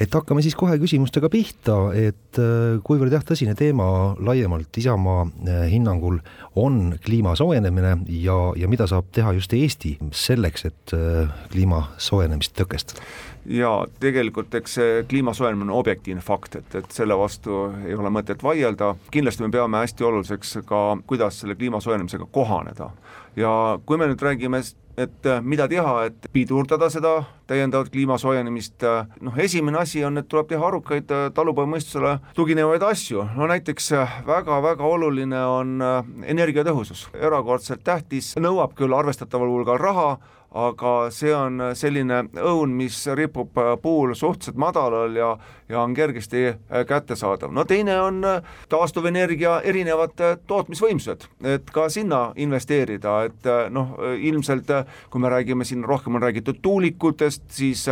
Et 0.00 0.14
hakkame 0.16 0.42
siis 0.44 0.56
kohe 0.56 0.78
küsimustega 0.80 1.28
pihta, 1.32 1.76
et 1.96 2.40
äh, 2.40 2.78
kuivõrd 2.84 3.12
jah, 3.12 3.24
tõsine 3.26 3.54
teema 3.58 3.86
laiemalt 4.24 4.78
Isamaa 4.80 5.26
äh, 5.26 5.64
hinnangul 5.72 6.20
on 6.58 6.96
kliima 7.04 7.34
soojenemine 7.38 7.98
ja, 8.22 8.38
ja 8.56 8.70
mida 8.70 8.88
saab 8.90 9.10
teha 9.14 9.34
just 9.36 9.52
Eesti 9.56 9.96
selleks, 10.16 10.64
et 10.70 10.94
äh, 10.96 11.28
kliima 11.52 11.84
soojenemist 12.00 12.56
tõkestada? 12.58 13.04
ja 13.50 13.70
tegelikult 14.00 14.52
eks 14.54 14.74
see 14.76 14.96
kliima 15.08 15.32
soojenemine 15.34 15.72
on 15.72 15.78
objektiivne 15.80 16.20
fakt, 16.24 16.58
et, 16.60 16.74
et 16.76 16.92
selle 16.92 17.16
vastu 17.16 17.62
ei 17.86 17.96
ole 17.96 18.12
mõtet 18.12 18.42
vaielda, 18.44 18.92
kindlasti 19.12 19.44
me 19.46 19.52
peame 19.52 19.80
hästi 19.80 20.04
oluliseks 20.04 20.58
ka, 20.68 20.82
kuidas 21.08 21.40
selle 21.40 21.56
kliima 21.56 21.80
soojenemisega 21.80 22.28
kohaneda. 22.32 22.90
ja 23.36 23.52
kui 23.86 24.00
me 24.00 24.10
nüüd 24.10 24.22
räägime 24.24 24.60
et 24.96 25.26
äh, 25.26 25.40
mida 25.42 25.66
teha, 25.68 26.06
et 26.08 26.28
pidurdada 26.32 26.90
seda 26.92 27.12
täiendavat 27.50 27.90
kliima 27.92 28.18
soojenemist, 28.20 28.82
äh, 28.86 29.06
noh 29.24 29.38
esimene 29.38 29.80
asi 29.82 30.04
on, 30.04 30.18
et 30.20 30.28
tuleb 30.30 30.50
teha 30.50 30.66
arukaid 30.66 31.14
äh, 31.14 31.28
talupojamõistusele 31.36 32.16
tuginevaid 32.36 32.84
asju, 32.86 33.24
no 33.36 33.48
näiteks 33.50 33.92
väga-väga 34.26 34.86
oluline 34.86 35.40
on 35.46 35.78
energiatõhusus, 36.26 37.08
erakordselt 37.14 37.84
tähtis, 37.86 38.34
nõuab 38.40 38.76
küll 38.78 38.94
arvestataval 38.96 39.50
hulgal 39.54 39.80
raha, 39.80 40.10
aga 40.50 40.92
see 41.14 41.30
on 41.34 41.62
selline 41.78 42.24
õun, 42.42 42.72
mis 42.74 42.96
ripub 43.14 43.54
puul 43.82 44.14
suhteliselt 44.18 44.58
madalal 44.58 45.14
ja, 45.14 45.28
ja 45.70 45.82
on 45.82 45.94
kergesti 45.94 46.56
kättesaadav. 46.88 47.52
no 47.54 47.64
teine 47.64 48.00
on 48.00 48.24
taastuvenergia 48.68 49.60
erinevad 49.60 50.18
tootmisvõimsused, 50.46 51.28
et 51.54 51.70
ka 51.70 51.88
sinna 51.88 52.32
investeerida, 52.36 53.20
et 53.30 53.50
noh, 53.70 53.94
ilmselt 54.18 54.74
kui 55.10 55.22
me 55.22 55.30
räägime 55.30 55.64
siin, 55.64 55.84
rohkem 55.84 56.18
on 56.18 56.22
räägitud 56.22 56.58
tuulikutest, 56.62 57.46
siis 57.54 57.86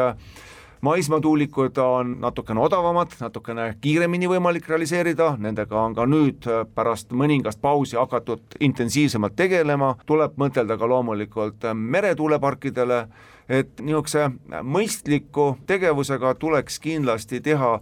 maismaatuulikud 0.81 1.79
on 1.79 2.17
natukene 2.21 2.61
odavamad, 2.61 3.15
natukene 3.21 3.75
kiiremini 3.81 4.29
võimalik 4.31 4.69
realiseerida, 4.69 5.33
nendega 5.39 5.81
on 5.81 5.97
ka 5.97 6.07
nüüd 6.07 6.47
pärast 6.75 7.13
mõningast 7.13 7.61
pausi 7.61 7.99
hakatud 7.99 8.59
intensiivsemalt 8.61 9.37
tegelema, 9.37 9.95
tuleb 10.07 10.39
mõtelda 10.41 10.79
ka 10.79 10.89
loomulikult 10.89 11.67
meretuuleparkidele, 11.75 13.01
et 13.49 13.81
niisuguse 13.81 14.29
mõistliku 14.63 15.55
tegevusega 15.67 16.35
tuleks 16.39 16.79
kindlasti 16.85 17.41
teha 17.41 17.79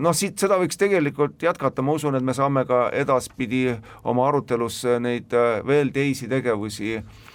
noh, 0.00 0.16
siit 0.16 0.38
seda 0.42 0.58
võiks 0.58 0.80
tegelikult 0.80 1.42
jätkata, 1.42 1.82
ma 1.82 1.94
usun, 1.94 2.18
et 2.18 2.24
me 2.24 2.34
saame 2.34 2.66
ka 2.66 2.88
edaspidi 2.92 3.64
oma 4.04 4.26
arutelus 4.28 4.82
neid 5.00 5.34
veel 5.66 5.94
teisi 5.94 6.28
tegevusi 6.28 6.96
Äh, 6.98 7.27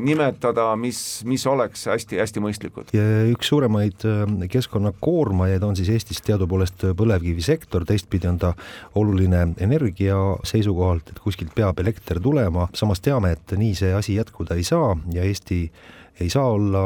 nimetada, 0.00 0.70
mis, 0.80 1.20
mis 1.28 1.42
oleks 1.46 1.84
hästi-hästi 1.90 2.40
mõistlikud. 2.40 2.92
üks 3.28 3.50
suuremaid 3.52 4.06
äh, 4.08 4.22
keskkonnakoormajaid 4.48 5.62
on 5.66 5.76
siis 5.76 5.90
Eestis 5.92 6.22
teadupoolest 6.24 6.86
põlevkivisektor, 6.96 7.84
teistpidi 7.84 8.30
on 8.30 8.38
ta 8.40 8.54
oluline 8.96 9.50
energia 9.60 10.16
seisukohalt, 10.48 11.12
et 11.12 11.20
kuskilt 11.20 11.52
peab 11.54 11.78
elekter 11.84 12.20
tulema, 12.22 12.68
samas 12.74 13.04
teame, 13.04 13.34
et 13.36 13.56
nii 13.56 13.74
see 13.76 13.92
asi 13.94 14.16
jätkuda 14.16 14.56
ei 14.56 14.64
saa 14.64 14.94
ja 15.12 15.24
Eesti 15.28 15.62
ei 16.20 16.28
saa 16.32 16.50
olla 16.52 16.82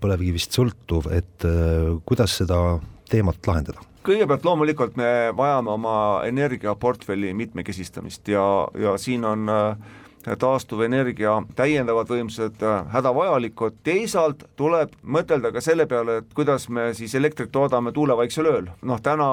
põlevkivist 0.00 0.56
sõltuv, 0.56 1.08
et 1.12 1.46
äh, 1.48 1.94
kuidas 2.08 2.36
seda 2.42 2.78
teemat 3.10 3.40
lahendada? 3.46 3.84
kõigepealt 4.08 4.44
loomulikult 4.46 4.94
me 4.96 5.08
vajame 5.36 5.72
oma 5.74 5.94
energiaportfelli 6.24 7.34
mitmekesistamist 7.36 8.28
ja, 8.32 8.42
ja 8.78 8.94
siin 8.96 9.24
on 9.28 9.48
äh, 9.52 9.96
taastuvenergia 10.36 11.34
täiendavad 11.56 12.10
võimsused 12.10 12.62
äh, 12.62 12.80
hädavajalikud, 12.92 13.78
teisalt 13.86 14.44
tuleb 14.56 14.94
mõtelda 15.02 15.52
ka 15.54 15.62
selle 15.64 15.86
peale, 15.90 16.20
et 16.22 16.32
kuidas 16.36 16.68
me 16.68 16.90
siis 16.98 17.14
elektrit 17.18 17.52
toodame 17.54 17.92
tuulevaiksel 17.92 18.50
ööl. 18.50 18.72
noh, 18.82 19.00
täna 19.02 19.28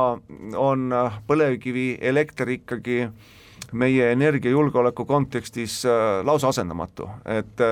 on 0.56 0.94
äh, 0.94 1.18
põlevkivielekter 1.28 2.54
ikkagi 2.60 3.08
meie 3.74 4.12
energiajulgeoleku 4.14 5.06
kontekstis 5.06 5.82
äh, 5.90 6.22
lausa 6.26 6.54
asendamatu, 6.54 7.10
et 7.26 7.66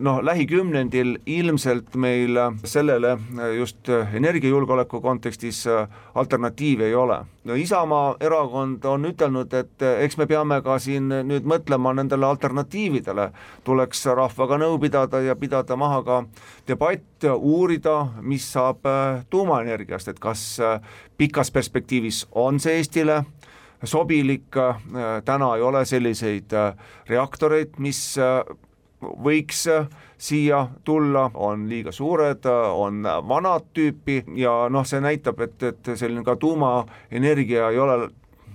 noh, 0.00 0.20
lähikümnendil 0.24 1.16
ilmselt 1.26 1.94
meil 1.94 2.38
sellele 2.64 3.18
just 3.56 3.88
energiajulgeoleku 3.88 5.00
kontekstis 5.00 5.64
alternatiivi 6.14 6.84
ei 6.84 6.94
ole. 6.94 7.18
no 7.44 7.54
Isamaa 7.54 8.16
erakond 8.20 8.84
on 8.84 9.04
ütelnud, 9.04 9.54
et 9.54 9.82
eks 9.82 10.16
me 10.16 10.26
peame 10.26 10.60
ka 10.62 10.78
siin 10.78 11.08
nüüd 11.08 11.46
mõtlema 11.48 11.94
nendele 11.94 12.26
alternatiividele, 12.26 13.30
tuleks 13.64 14.04
rahvaga 14.06 14.58
nõu 14.58 14.78
pidada 14.82 15.20
ja 15.24 15.36
pidada 15.36 15.76
maha 15.76 16.02
ka 16.02 16.20
debatt, 16.68 17.24
uurida, 17.38 18.06
mis 18.20 18.52
saab 18.52 18.86
tuumaenergiast, 19.30 20.08
et 20.08 20.18
kas 20.18 20.44
pikas 21.16 21.50
perspektiivis 21.50 22.26
on 22.32 22.60
see 22.60 22.78
Eestile 22.78 23.24
sobilik, 23.84 24.54
täna 25.24 25.56
ei 25.56 25.62
ole 25.62 25.84
selliseid 25.86 26.54
reaktoreid, 27.08 27.78
mis 27.78 28.18
võiks 29.00 29.66
siia 30.18 30.64
tulla, 30.84 31.30
on 31.34 31.68
liiga 31.70 31.92
suured, 31.94 32.46
on 32.72 33.02
vanad 33.28 33.68
tüüpi 33.74 34.24
ja 34.36 34.54
noh, 34.70 34.86
see 34.86 35.00
näitab, 35.00 35.40
et, 35.46 35.62
et 35.62 35.90
selline 35.94 36.24
ka 36.26 36.36
tuumaenergia 36.36 37.70
ei 37.70 37.78
ole 37.78 38.08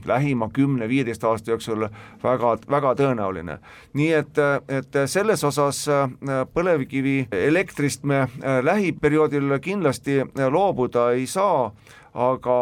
lähima 0.06 0.50
kümne-viieteist 0.54 1.24
aasta 1.24 1.52
jooksul 1.52 1.88
väga, 2.24 2.58
väga 2.70 2.94
tõenäoline. 3.00 3.58
nii 3.94 4.12
et, 4.14 4.38
et 4.68 5.02
selles 5.06 5.44
osas 5.44 5.88
äh, 5.88 6.08
põlevkivi 6.54 7.28
elektrist 7.32 8.04
me 8.04 8.24
äh, 8.24 8.62
lähiperioodil 8.64 9.60
kindlasti 9.62 10.22
loobuda 10.50 11.12
ei 11.12 11.28
saa, 11.28 11.72
aga 12.14 12.58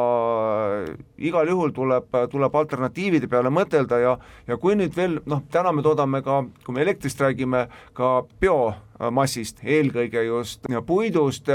igal 1.18 1.50
juhul 1.52 1.74
tuleb, 1.76 2.08
tuleb 2.32 2.56
alternatiivide 2.56 3.28
peale 3.28 3.52
mõtelda 3.52 4.00
ja, 4.00 4.14
ja 4.48 4.58
kui 4.58 4.78
nüüd 4.80 4.96
veel 4.96 5.20
noh, 5.26 5.44
täna 5.52 5.74
me 5.76 5.84
toodame 5.84 6.24
ka, 6.24 6.44
kui 6.66 6.76
me 6.76 6.86
elektrist 6.86 7.20
räägime, 7.22 7.66
ka 7.98 8.22
biomassist, 9.02 9.64
eelkõige 9.66 10.24
just 10.28 10.68
puidust 10.86 11.50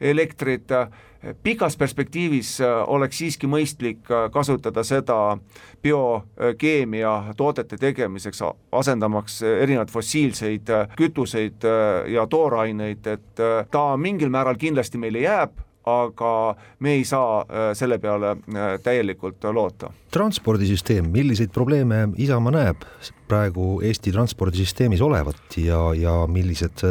elektrit 0.00 0.68
pikas 1.42 1.76
perspektiivis 1.76 2.60
äh, 2.60 2.68
oleks 2.86 3.18
siiski 3.18 3.48
mõistlik 3.50 4.08
äh, 4.10 4.28
kasutada 4.32 4.84
seda 4.84 5.36
biokeemia 5.82 7.34
toodete 7.36 7.76
tegemiseks, 7.80 8.42
asendamaks 8.72 9.42
erinevaid 9.42 9.92
fossiilseid 9.92 10.72
äh, 10.72 10.94
kütuseid 10.96 11.66
ja 12.08 12.26
tooraineid, 12.26 13.06
et 13.06 13.42
ta 13.70 13.84
mingil 13.96 14.32
määral 14.32 14.56
kindlasti 14.60 14.98
meile 14.98 15.24
jääb, 15.24 15.60
aga 15.90 16.32
me 16.80 16.94
ei 16.98 17.04
saa 17.04 17.44
selle 17.74 17.98
peale 17.98 18.36
täielikult 18.82 19.44
loota. 19.52 19.90
transpordisüsteem, 20.10 21.10
milliseid 21.10 21.52
probleeme 21.54 22.08
Isamaa 22.16 22.52
näeb 22.54 22.86
praegu 23.28 23.80
Eesti 23.84 24.12
transpordisüsteemis 24.12 25.00
olevat 25.00 25.56
ja, 25.56 25.80
ja 25.94 26.14
millised 26.26 26.82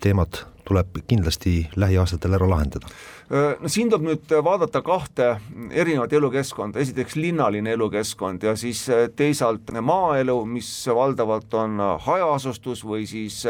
teemad 0.00 0.42
tuleb 0.66 1.02
kindlasti 1.06 1.68
lähiaastatel 1.76 2.38
ära 2.38 2.48
lahendada? 2.50 2.90
No 3.30 3.70
siin 3.70 3.90
tuleb 3.90 4.04
nüüd 4.06 4.32
vaadata 4.44 4.82
kahte 4.86 5.28
erinevat 5.70 6.12
elukeskkonda, 6.12 6.80
esiteks 6.82 7.16
linnaline 7.18 7.72
elukeskkond 7.74 8.46
ja 8.46 8.54
siis 8.56 8.84
teisalt 9.16 9.72
maaelu, 9.80 10.36
mis 10.46 10.68
valdavalt 10.94 11.54
on 11.58 11.80
hajaasustus 12.06 12.84
või 12.86 13.06
siis 13.10 13.42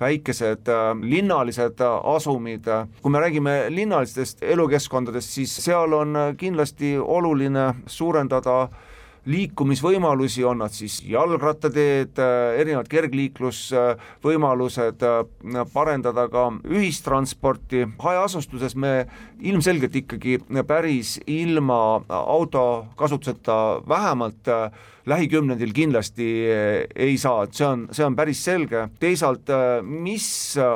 väikesed 0.00 0.70
linnalised 1.02 1.84
asumid. 2.16 2.68
kui 3.02 3.12
me 3.12 3.20
räägime 3.20 3.56
linnalistest 3.68 4.42
elukeskkondadest, 4.42 5.30
siis 5.30 5.56
seal 5.64 5.92
on 5.92 6.16
kindlasti 6.36 6.96
oluline 6.98 7.74
suurendada 7.86 8.68
liikumisvõimalusi, 9.28 10.40
on 10.48 10.62
nad 10.62 10.72
siis 10.72 11.02
jalgrattateed, 11.04 12.16
erinevad 12.58 12.88
kergliiklusvõimalused, 12.88 15.02
parendada 15.72 16.28
ka 16.32 16.52
ühistransporti, 16.68 17.88
hajaasustuses 18.00 18.76
me 18.76 19.06
ilmselgelt 19.40 19.96
ikkagi 20.02 20.38
päris 20.66 21.20
ilma 21.26 22.02
auto 22.08 22.86
kasutuseta 22.96 23.82
vähemalt 23.88 24.48
lähikümnendil 25.08 25.72
kindlasti 25.72 26.26
ei 26.94 27.16
saa, 27.18 27.46
et 27.46 27.56
see 27.56 27.66
on, 27.66 27.86
see 27.96 28.04
on 28.04 28.16
päris 28.16 28.42
selge, 28.44 28.84
teisalt 29.00 29.48
mis 29.82 30.28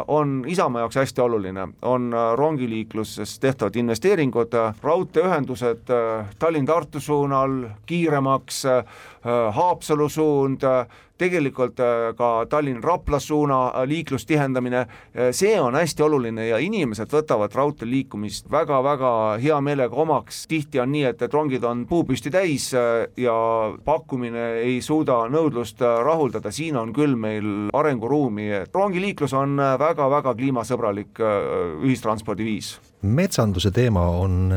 on 0.09 0.41
Isamaa 0.49 0.87
jaoks 0.87 1.01
hästi 1.03 1.21
oluline, 1.21 1.67
on 1.89 2.09
rongiliikluses 2.39 3.37
tehtavad 3.43 3.77
investeeringud, 3.77 4.57
raudteeühendused 4.83 5.93
Tallinn-Tartu 6.41 7.01
suunal 7.01 7.59
kiiremaks, 8.43 8.65
Haapsalu 9.53 10.09
suund, 10.09 10.65
tegelikult 11.23 11.81
äh, 11.81 12.11
ka 12.19 12.31
Tallinn-Rapla 12.51 13.21
suuna 13.21 13.61
äh, 13.69 13.87
liiklust 13.87 14.27
tihendamine, 14.29 14.81
äh, 15.15 15.31
see 15.37 15.55
on 15.61 15.77
hästi 15.79 16.03
oluline 16.03 16.49
ja 16.49 16.59
inimesed 16.63 17.13
võtavad 17.13 17.55
raudteel 17.55 17.91
liikumist 17.93 18.51
väga-väga 18.51 19.13
hea 19.43 19.61
meelega 19.65 19.97
omaks, 20.03 20.47
tihti 20.51 20.83
on 20.83 20.93
nii, 20.95 21.05
et, 21.13 21.23
et 21.23 21.35
rongid 21.35 21.65
on 21.69 21.87
puupüsti 21.87 22.33
täis 22.35 22.71
ja 22.73 23.35
pakkumine 23.85 24.47
ei 24.63 24.81
suuda 24.83 25.23
nõudlust 25.31 25.83
rahuldada, 25.83 26.51
siin 26.51 26.79
on 26.81 26.93
küll 26.97 27.15
meil 27.17 27.69
arenguruumi, 27.77 28.49
rongiliiklus 28.75 29.37
on 29.39 29.61
väga-väga 29.79 30.35
kliimasõbralik 30.39 31.23
ühistranspordiviis 31.83 32.79
metsanduse 33.03 33.73
teema 33.75 34.05
on 34.15 34.53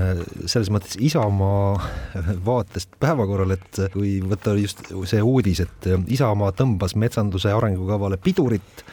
selles 0.45 0.69
mõttes 0.73 0.99
Isamaa 1.01 1.79
vaatest 2.49 2.97
päevakorral, 3.01 3.55
et 3.57 3.81
kui 3.93 4.19
võtta 4.21 4.53
just 4.59 4.85
see 5.09 5.21
uudis, 5.21 5.63
et 5.65 5.89
Isamaa 6.13 6.53
tõmbas 6.57 6.95
metsanduse 6.99 7.53
arengukavale 7.53 8.19
pidurit, 8.21 8.85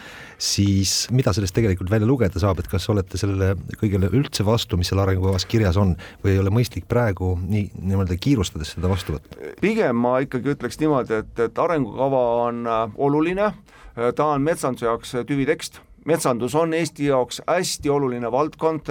siis 0.43 1.07
mida 1.15 1.33
sellest 1.35 1.55
tegelikult 1.55 1.91
välja 1.91 2.09
lugeda 2.09 2.41
saab, 2.43 2.59
et 2.63 2.69
kas 2.71 2.89
olete 2.91 3.19
sellele 3.21 3.53
kõigele 3.79 4.11
üldse 4.11 4.45
vastu, 4.47 4.79
mis 4.79 4.91
seal 4.91 5.03
arengukavas 5.03 5.47
kirjas 5.47 5.79
on 5.81 5.95
või 6.25 6.35
ei 6.35 6.41
ole 6.43 6.53
mõistlik 6.55 6.89
praegu 6.91 7.35
nii 7.43 7.69
nii-öelda 7.79 8.19
kiirustades 8.21 8.75
seda 8.75 8.91
vastu 8.91 9.17
võtta? 9.17 9.53
pigem 9.63 10.01
ma 10.03 10.17
ikkagi 10.25 10.55
ütleks 10.57 10.81
niimoodi, 10.83 11.21
et, 11.23 11.33
et 11.47 11.63
arengukava 11.63 12.23
on 12.49 12.67
äh, 12.67 12.83
oluline, 13.07 13.53
äh, 13.53 14.11
ta 14.17 14.33
on 14.35 14.43
metsanduse 14.43 14.89
jaoks 14.89 15.15
tüvitekst, 15.29 15.79
metsandus 16.11 16.57
on 16.59 16.75
Eesti 16.75 17.07
jaoks 17.13 17.43
hästi 17.47 17.93
oluline 17.95 18.33
valdkond, 18.33 18.91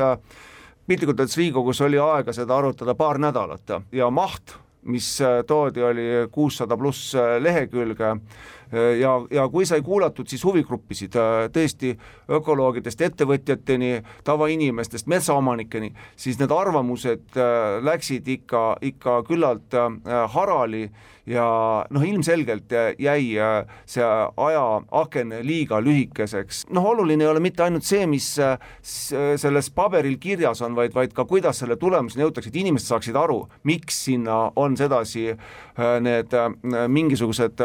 piltlikult 0.88 1.20
öeldes 1.20 1.38
Riigikogus 1.38 1.82
oli 1.82 2.00
aega 2.00 2.34
seda 2.34 2.58
arutada 2.58 2.96
paar 2.96 3.20
nädalat 3.22 3.80
ja 3.92 4.10
maht 4.10 4.58
mis 4.82 5.22
äh, 5.22 5.44
toodi, 5.48 5.84
oli 5.84 6.08
kuussada 6.32 6.78
pluss 6.78 7.14
lehekülge. 7.40 8.16
Ja, 9.00 9.12
ja 9.32 9.50
kui 9.52 9.66
sai 9.68 9.82
kuulatud 9.84 10.30
siis 10.32 10.46
huvigruppisid 10.48 11.18
tõesti 11.52 11.90
ökoloogidest 12.32 13.02
ettevõtjateni, 13.04 13.98
tavainimestest 14.24 15.10
metsaomanikeni, 15.12 15.90
siis 16.16 16.40
need 16.40 16.54
arvamused 16.56 17.36
äh, 17.36 17.82
läksid 17.84 18.30
ikka, 18.32 18.78
ikka 18.80 19.18
küllalt 19.28 19.76
äh, 19.76 19.90
harali 20.32 20.86
ja 21.32 21.46
noh, 21.90 22.04
ilmselgelt 22.06 22.74
jäi 23.00 23.38
äh, 23.40 23.70
see 23.90 24.06
ajaaken 24.38 25.38
liiga 25.48 25.80
lühikeseks. 25.84 26.66
noh, 26.76 26.86
oluline 26.92 27.26
ei 27.26 27.32
ole 27.32 27.44
mitte 27.44 27.64
ainult 27.66 27.88
see, 27.88 28.06
mis 28.10 28.28
selles 28.82 29.72
paberil 29.76 30.18
kirjas 30.22 30.62
on, 30.66 30.76
vaid, 30.76 30.94
vaid 30.96 31.16
ka 31.16 31.26
kuidas 31.30 31.64
selle 31.64 31.78
tulemuseni 31.80 32.26
jõutakse, 32.26 32.52
et 32.52 32.62
inimesed 32.62 32.92
saaksid 32.92 33.18
aru, 33.18 33.44
miks 33.68 34.04
sinna 34.06 34.44
on 34.60 34.78
sedasi 34.80 35.32
need 36.04 36.34
mingisugused 36.92 37.62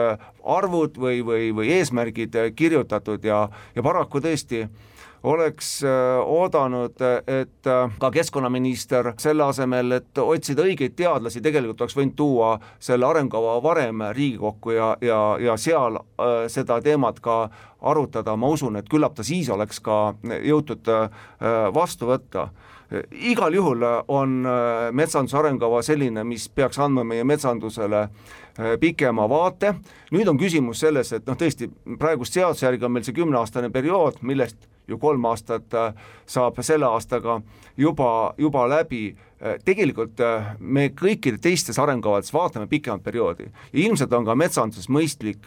arvud 0.57 0.99
või, 1.01 1.23
või, 1.27 1.49
või 1.57 1.73
eesmärgid 1.79 2.37
kirjutatud 2.57 3.25
ja, 3.27 3.47
ja 3.75 3.85
paraku 3.85 4.23
tõesti 4.23 4.67
oleks 5.27 5.85
äh, 5.85 5.91
oodanud, 6.25 7.01
et 7.27 7.67
äh, 7.67 7.91
ka 7.99 8.11
keskkonnaminister 8.15 9.13
selle 9.19 9.45
asemel, 9.51 9.99
et 9.99 10.19
otsida 10.23 10.63
õigeid 10.63 10.95
teadlasi, 10.99 11.43
tegelikult 11.43 11.83
oleks 11.83 11.97
võinud 11.99 12.15
tuua 12.19 12.51
selle 12.79 13.09
arengukava 13.09 13.57
varem 13.65 14.05
Riigikokku 14.15 14.77
ja, 14.77 14.93
ja, 15.03 15.21
ja 15.43 15.57
seal 15.59 15.99
äh, 15.99 16.37
seda 16.53 16.79
teemat 16.85 17.19
ka 17.25 17.41
arutada, 17.87 18.37
ma 18.39 18.53
usun, 18.55 18.79
et 18.79 18.89
küllap 18.91 19.17
ta 19.19 19.27
siis 19.27 19.51
oleks 19.53 19.83
ka 19.85 20.15
jõutud 20.23 20.89
vastu 21.75 22.09
võtta. 22.09 22.47
Igal 23.31 23.55
juhul 23.55 23.85
on 24.09 24.33
metsanduse 24.97 25.37
arengukava 25.39 25.83
selline, 25.87 26.25
mis 26.27 26.49
peaks 26.49 26.81
andma 26.83 27.05
meie 27.07 27.27
metsandusele 27.29 28.07
pikema 28.81 29.29
vaate, 29.31 29.75
nüüd 30.17 30.33
on 30.33 30.41
küsimus 30.41 30.81
selles, 30.83 31.13
et 31.13 31.29
noh, 31.29 31.39
tõesti, 31.39 31.69
praegust 32.01 32.35
seaduse 32.35 32.67
järgi 32.67 32.89
on 32.89 32.97
meil 32.97 33.07
see 33.07 33.15
kümneaastane 33.21 33.71
periood, 33.75 34.19
millest 34.27 34.67
ju 34.89 34.99
kolm 34.99 35.25
aastat 35.31 35.75
äh, 35.75 35.95
saab 36.27 36.59
selle 36.65 36.87
aastaga 36.87 37.41
juba, 37.77 38.35
juba 38.39 38.67
läbi. 38.71 39.17
Äh, 39.37 39.59
tegelikult 39.65 40.21
äh, 40.25 40.55
me 40.59 40.89
kõikide 40.97 41.41
teistes 41.43 41.79
arengukavades 41.83 42.33
vaatame 42.33 42.69
pikemat 42.71 43.05
perioodi 43.05 43.51
ja 43.51 43.83
ilmselt 43.83 44.13
on 44.17 44.25
ka 44.25 44.35
metsanduses 44.35 44.89
mõistlik 44.89 45.45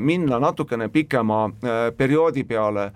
minna 0.00 0.38
natukene 0.40 0.88
pikema 0.88 1.50
perioodi 1.96 2.46
peale 2.48 2.90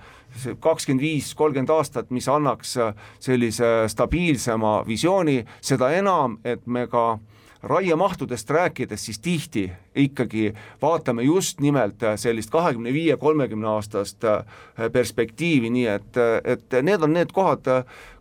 kakskümmend 0.62 1.02
viis, 1.04 1.34
kolmkümmend 1.34 1.72
aastat, 1.74 2.08
mis 2.14 2.28
annaks 2.30 2.76
sellise 3.20 3.70
stabiilsema 3.92 4.78
visiooni, 4.86 5.42
seda 5.60 5.90
enam, 5.92 6.38
et 6.44 6.64
me 6.66 6.86
ka 6.88 7.18
raiemahtudest 7.62 8.50
rääkides, 8.50 9.06
siis 9.06 9.18
tihti 9.18 9.72
ikkagi 9.94 10.54
vaatame 10.82 11.22
just 11.22 11.60
nimelt 11.60 12.00
sellist 12.16 12.50
kahekümne 12.50 12.92
viie, 12.92 13.16
kolmekümne 13.16 13.68
aastast 13.68 14.24
äh, 14.24 14.44
perspektiivi, 14.92 15.70
nii 15.70 15.86
et, 15.86 16.16
et 16.44 16.80
need 16.82 17.02
on 17.02 17.12
need 17.12 17.32
kohad, 17.32 17.68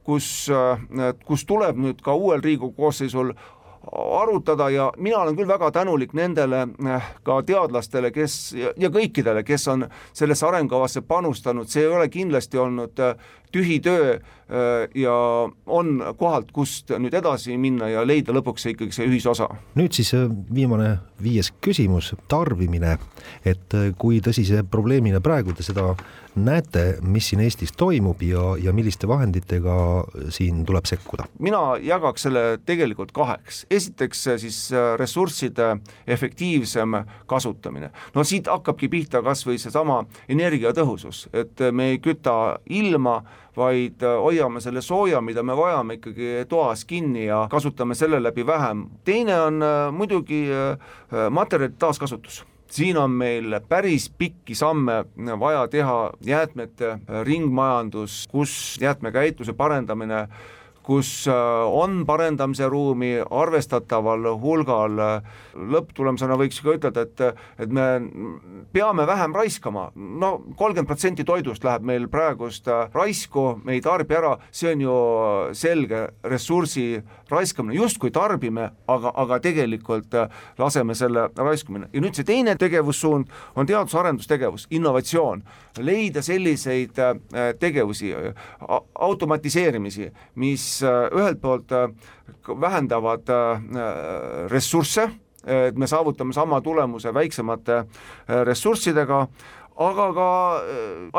kus, 0.04 0.50
äh, 0.52 1.16
kus 1.26 1.46
tuleb 1.46 1.80
nüüd 1.80 2.04
ka 2.04 2.14
uuel 2.14 2.44
Riigikogu 2.44 2.76
koosseisul 2.76 3.34
arutada 3.92 4.70
ja 4.70 4.92
mina 4.98 5.18
olen 5.18 5.36
küll 5.36 5.48
väga 5.48 5.72
tänulik 5.72 6.14
nendele 6.14 6.68
äh, 6.86 7.12
ka 7.24 7.42
teadlastele, 7.42 8.12
kes 8.12 8.56
ja 8.56 8.92
kõikidele, 8.92 9.44
kes 9.48 9.68
on 9.72 9.88
sellesse 10.14 10.48
arengukavasse 10.48 11.02
panustanud, 11.02 11.72
see 11.72 11.88
ei 11.88 11.94
ole 11.96 12.10
kindlasti 12.10 12.60
olnud 12.60 13.00
tühi 13.52 13.80
töö 13.84 14.20
ja 14.96 15.16
on 15.66 15.90
kohalt, 16.18 16.52
kust 16.52 16.90
nüüd 16.98 17.14
edasi 17.14 17.58
minna 17.62 17.90
ja 17.92 18.02
leida 18.08 18.34
lõpuks 18.34 18.66
ikkagi 18.72 18.96
see 18.96 19.06
ühisosa. 19.06 19.50
nüüd 19.78 19.94
siis 19.94 20.14
viimane 20.54 20.96
viies 21.22 21.52
küsimus, 21.62 22.14
tarbimine, 22.32 22.98
et 23.46 23.76
kui 24.02 24.22
tõsise 24.26 24.64
probleemina 24.66 25.22
praegu 25.22 25.54
te 25.54 25.66
seda 25.66 25.92
näete, 26.40 26.98
mis 27.02 27.30
siin 27.30 27.42
Eestis 27.44 27.74
toimub 27.78 28.22
ja, 28.24 28.56
ja 28.62 28.74
milliste 28.74 29.08
vahenditega 29.08 29.76
siin 30.34 30.64
tuleb 30.66 30.88
sekkuda? 30.90 31.28
mina 31.40 31.62
jagaks 31.84 32.26
selle 32.28 32.44
tegelikult 32.66 33.12
kaheks, 33.16 33.66
esiteks 33.70 34.24
siis 34.42 34.60
ressursside 34.98 35.76
efektiivsem 36.08 37.04
kasutamine. 37.30 37.92
no 38.16 38.24
siit 38.24 38.48
hakkabki 38.48 38.90
pihta 38.90 39.22
kas 39.26 39.46
või 39.48 39.60
seesama 39.62 40.04
energiatõhusus, 40.30 41.28
et 41.34 41.70
me 41.72 41.92
ei 41.94 42.02
küta 42.02 42.60
ilma, 42.66 43.22
vaid 43.58 44.04
hoiame 44.04 44.62
selle 44.62 44.82
sooja, 44.82 45.22
mida 45.22 45.44
me 45.44 45.58
vajame 45.58 46.00
ikkagi 46.00 46.46
toas 46.50 46.86
kinni 46.86 47.26
ja 47.26 47.48
kasutame 47.52 47.96
selle 47.96 48.24
läbi 48.24 48.46
vähem. 48.46 48.86
teine 49.04 49.42
on 49.42 49.64
muidugi 49.92 50.46
materjalide 51.30 51.78
taaskasutus 51.80 52.46
siin 52.72 52.98
on 52.98 53.12
meil 53.12 53.60
päris 53.70 54.10
pikki 54.18 54.56
samme 54.56 55.06
vaja 55.40 55.68
teha, 55.68 56.12
jäätmete 56.26 57.00
ringmajandus, 57.24 58.28
kus 58.32 58.78
jäätmekäitluse 58.82 59.54
parendamine 59.54 60.28
kus 60.90 61.28
äh, 61.30 61.34
on 61.82 62.02
parendamise 62.10 62.66
ruumi 62.70 63.12
arvestataval 63.22 64.26
hulgal, 64.42 64.98
lõpptulemusena 65.54 66.38
võiks 66.40 66.64
ka 66.66 66.74
ütelda, 66.80 67.06
et, 67.06 67.22
et 67.62 67.74
me 67.74 67.86
peame 68.74 69.06
vähem 69.10 69.36
raiskama, 69.38 69.90
no 69.94 70.32
kolmkümmend 70.58 70.90
protsenti 70.90 71.26
toidust 71.28 71.66
läheb 71.68 71.86
meil 71.86 72.08
praegust 72.10 72.68
äh, 72.72 72.88
raisku, 72.96 73.60
me 73.64 73.78
ei 73.78 73.84
tarbi 73.86 74.18
ära, 74.18 74.34
see 74.50 74.74
on 74.74 74.84
ju 74.88 74.98
selge 75.58 76.02
ressursi 76.26 76.88
raiskamine, 77.30 77.78
justkui 77.78 78.10
tarbime, 78.16 78.72
aga, 78.90 79.14
aga 79.14 79.40
tegelikult 79.46 80.18
äh, 80.18 80.42
laseme 80.58 80.98
selle 80.98 81.30
raiskumine. 81.38 81.92
Ja 81.94 82.02
nüüd 82.02 82.18
see 82.18 82.26
teine 82.26 82.58
tegevussuund 82.60 83.30
on 83.56 83.70
teadus-arendustegevus, 83.70 84.66
innovatsioon, 84.74 85.46
leida 85.78 86.22
selliseid 86.22 86.98
tegevusi, 87.60 88.14
automatiseerimisi, 88.96 90.12
mis 90.36 90.84
Äh, 90.90 91.10
ühelt 91.18 91.42
poolt 91.42 91.72
äh, 91.72 91.90
vähendavad 92.62 93.30
äh, 93.30 93.62
ressursse, 94.50 95.10
et 95.46 95.78
me 95.78 95.88
saavutame 95.88 96.34
sama 96.34 96.60
tulemuse 96.62 97.14
väiksemate 97.14 97.84
ressurssidega, 98.46 99.20
aga 99.80 100.08
ka 100.14 100.28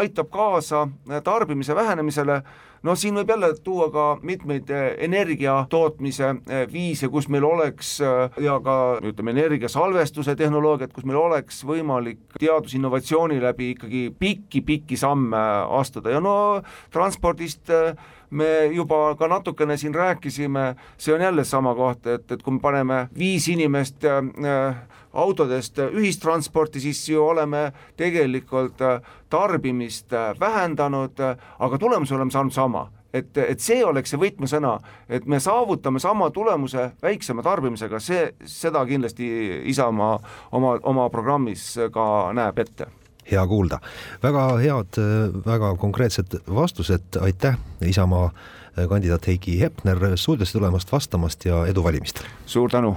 aitab 0.03 0.29
kaasa 0.31 0.83
tarbimise 1.25 1.75
vähenemisele 1.75 2.43
no 2.83 2.95
siin 2.97 3.19
võib 3.19 3.33
jälle 3.35 3.51
tuua 3.65 3.91
ka 3.93 4.05
mitmeid 4.23 4.71
energia 4.99 5.57
tootmise 5.71 6.35
viise, 6.73 7.09
kus 7.13 7.29
meil 7.29 7.45
oleks 7.45 7.99
ja 8.01 8.57
ka 8.65 8.77
ütleme, 9.05 9.35
energiasalvestuse 9.37 10.37
tehnoloogiat, 10.37 10.93
kus 10.95 11.05
meil 11.09 11.21
oleks 11.21 11.65
võimalik 11.67 12.39
teadusinnovatsiooni 12.39 13.41
läbi 13.43 13.73
ikkagi 13.75 14.07
pikki-pikki 14.19 14.97
samme 14.97 15.43
astuda. 15.81 16.17
Ja 16.17 16.21
no 16.25 16.37
transpordist 16.93 17.71
me 18.31 18.51
juba 18.75 19.15
ka 19.19 19.29
natukene 19.29 19.77
siin 19.77 19.95
rääkisime, 19.95 20.75
see 20.99 21.15
on 21.15 21.21
jälle 21.21 21.45
sama 21.45 21.75
koht, 21.75 22.07
et, 22.07 22.31
et 22.31 22.43
kui 22.43 22.55
me 22.55 22.63
paneme 22.63 23.01
viis 23.19 23.49
inimest 23.51 24.07
äh, 24.07 24.77
autodest 25.13 25.79
ühistransporti, 25.79 26.81
siis 26.81 27.09
ju 27.09 27.25
oleme 27.25 27.73
tegelikult 27.97 28.81
äh, 28.81 29.01
tarbimist 29.29 30.13
äh, 30.13 30.33
vähendanud, 30.41 31.21
aga 31.59 31.79
tulemuse 31.79 32.15
oleme 32.15 32.31
saanud 32.31 32.53
sama 32.53 32.89
et, 33.15 33.37
et 33.37 33.61
see 33.61 33.83
oleks 33.85 34.13
see 34.13 34.21
võtmesõna, 34.21 34.77
et 35.11 35.27
me 35.27 35.41
saavutame 35.43 35.99
sama 36.03 36.31
tulemuse 36.31 36.91
väiksema 37.03 37.43
tarbimisega, 37.43 38.01
see, 38.03 38.29
seda 38.47 38.85
kindlasti 38.87 39.27
Isamaa 39.71 40.17
oma, 40.57 40.77
oma 40.87 41.09
programmis 41.11 41.73
ka 41.93 42.07
näeb 42.37 42.63
ette 42.65 42.87
hea 43.31 43.43
kuulda. 43.47 43.79
väga 44.23 44.47
head, 44.59 44.99
väga 45.47 45.75
konkreetsed 45.79 46.41
vastused, 46.55 47.21
aitäh, 47.21 47.59
Isamaa 47.87 48.31
kandidaat 48.89 49.27
Heiki 49.27 49.61
Hepner 49.61 49.99
stuudiosse 50.17 50.59
tulemast, 50.59 50.93
vastamast 50.93 51.45
ja 51.45 51.65
edu 51.67 51.85
valimistel! 51.85 52.27
suur 52.47 52.71
tänu! 52.71 52.97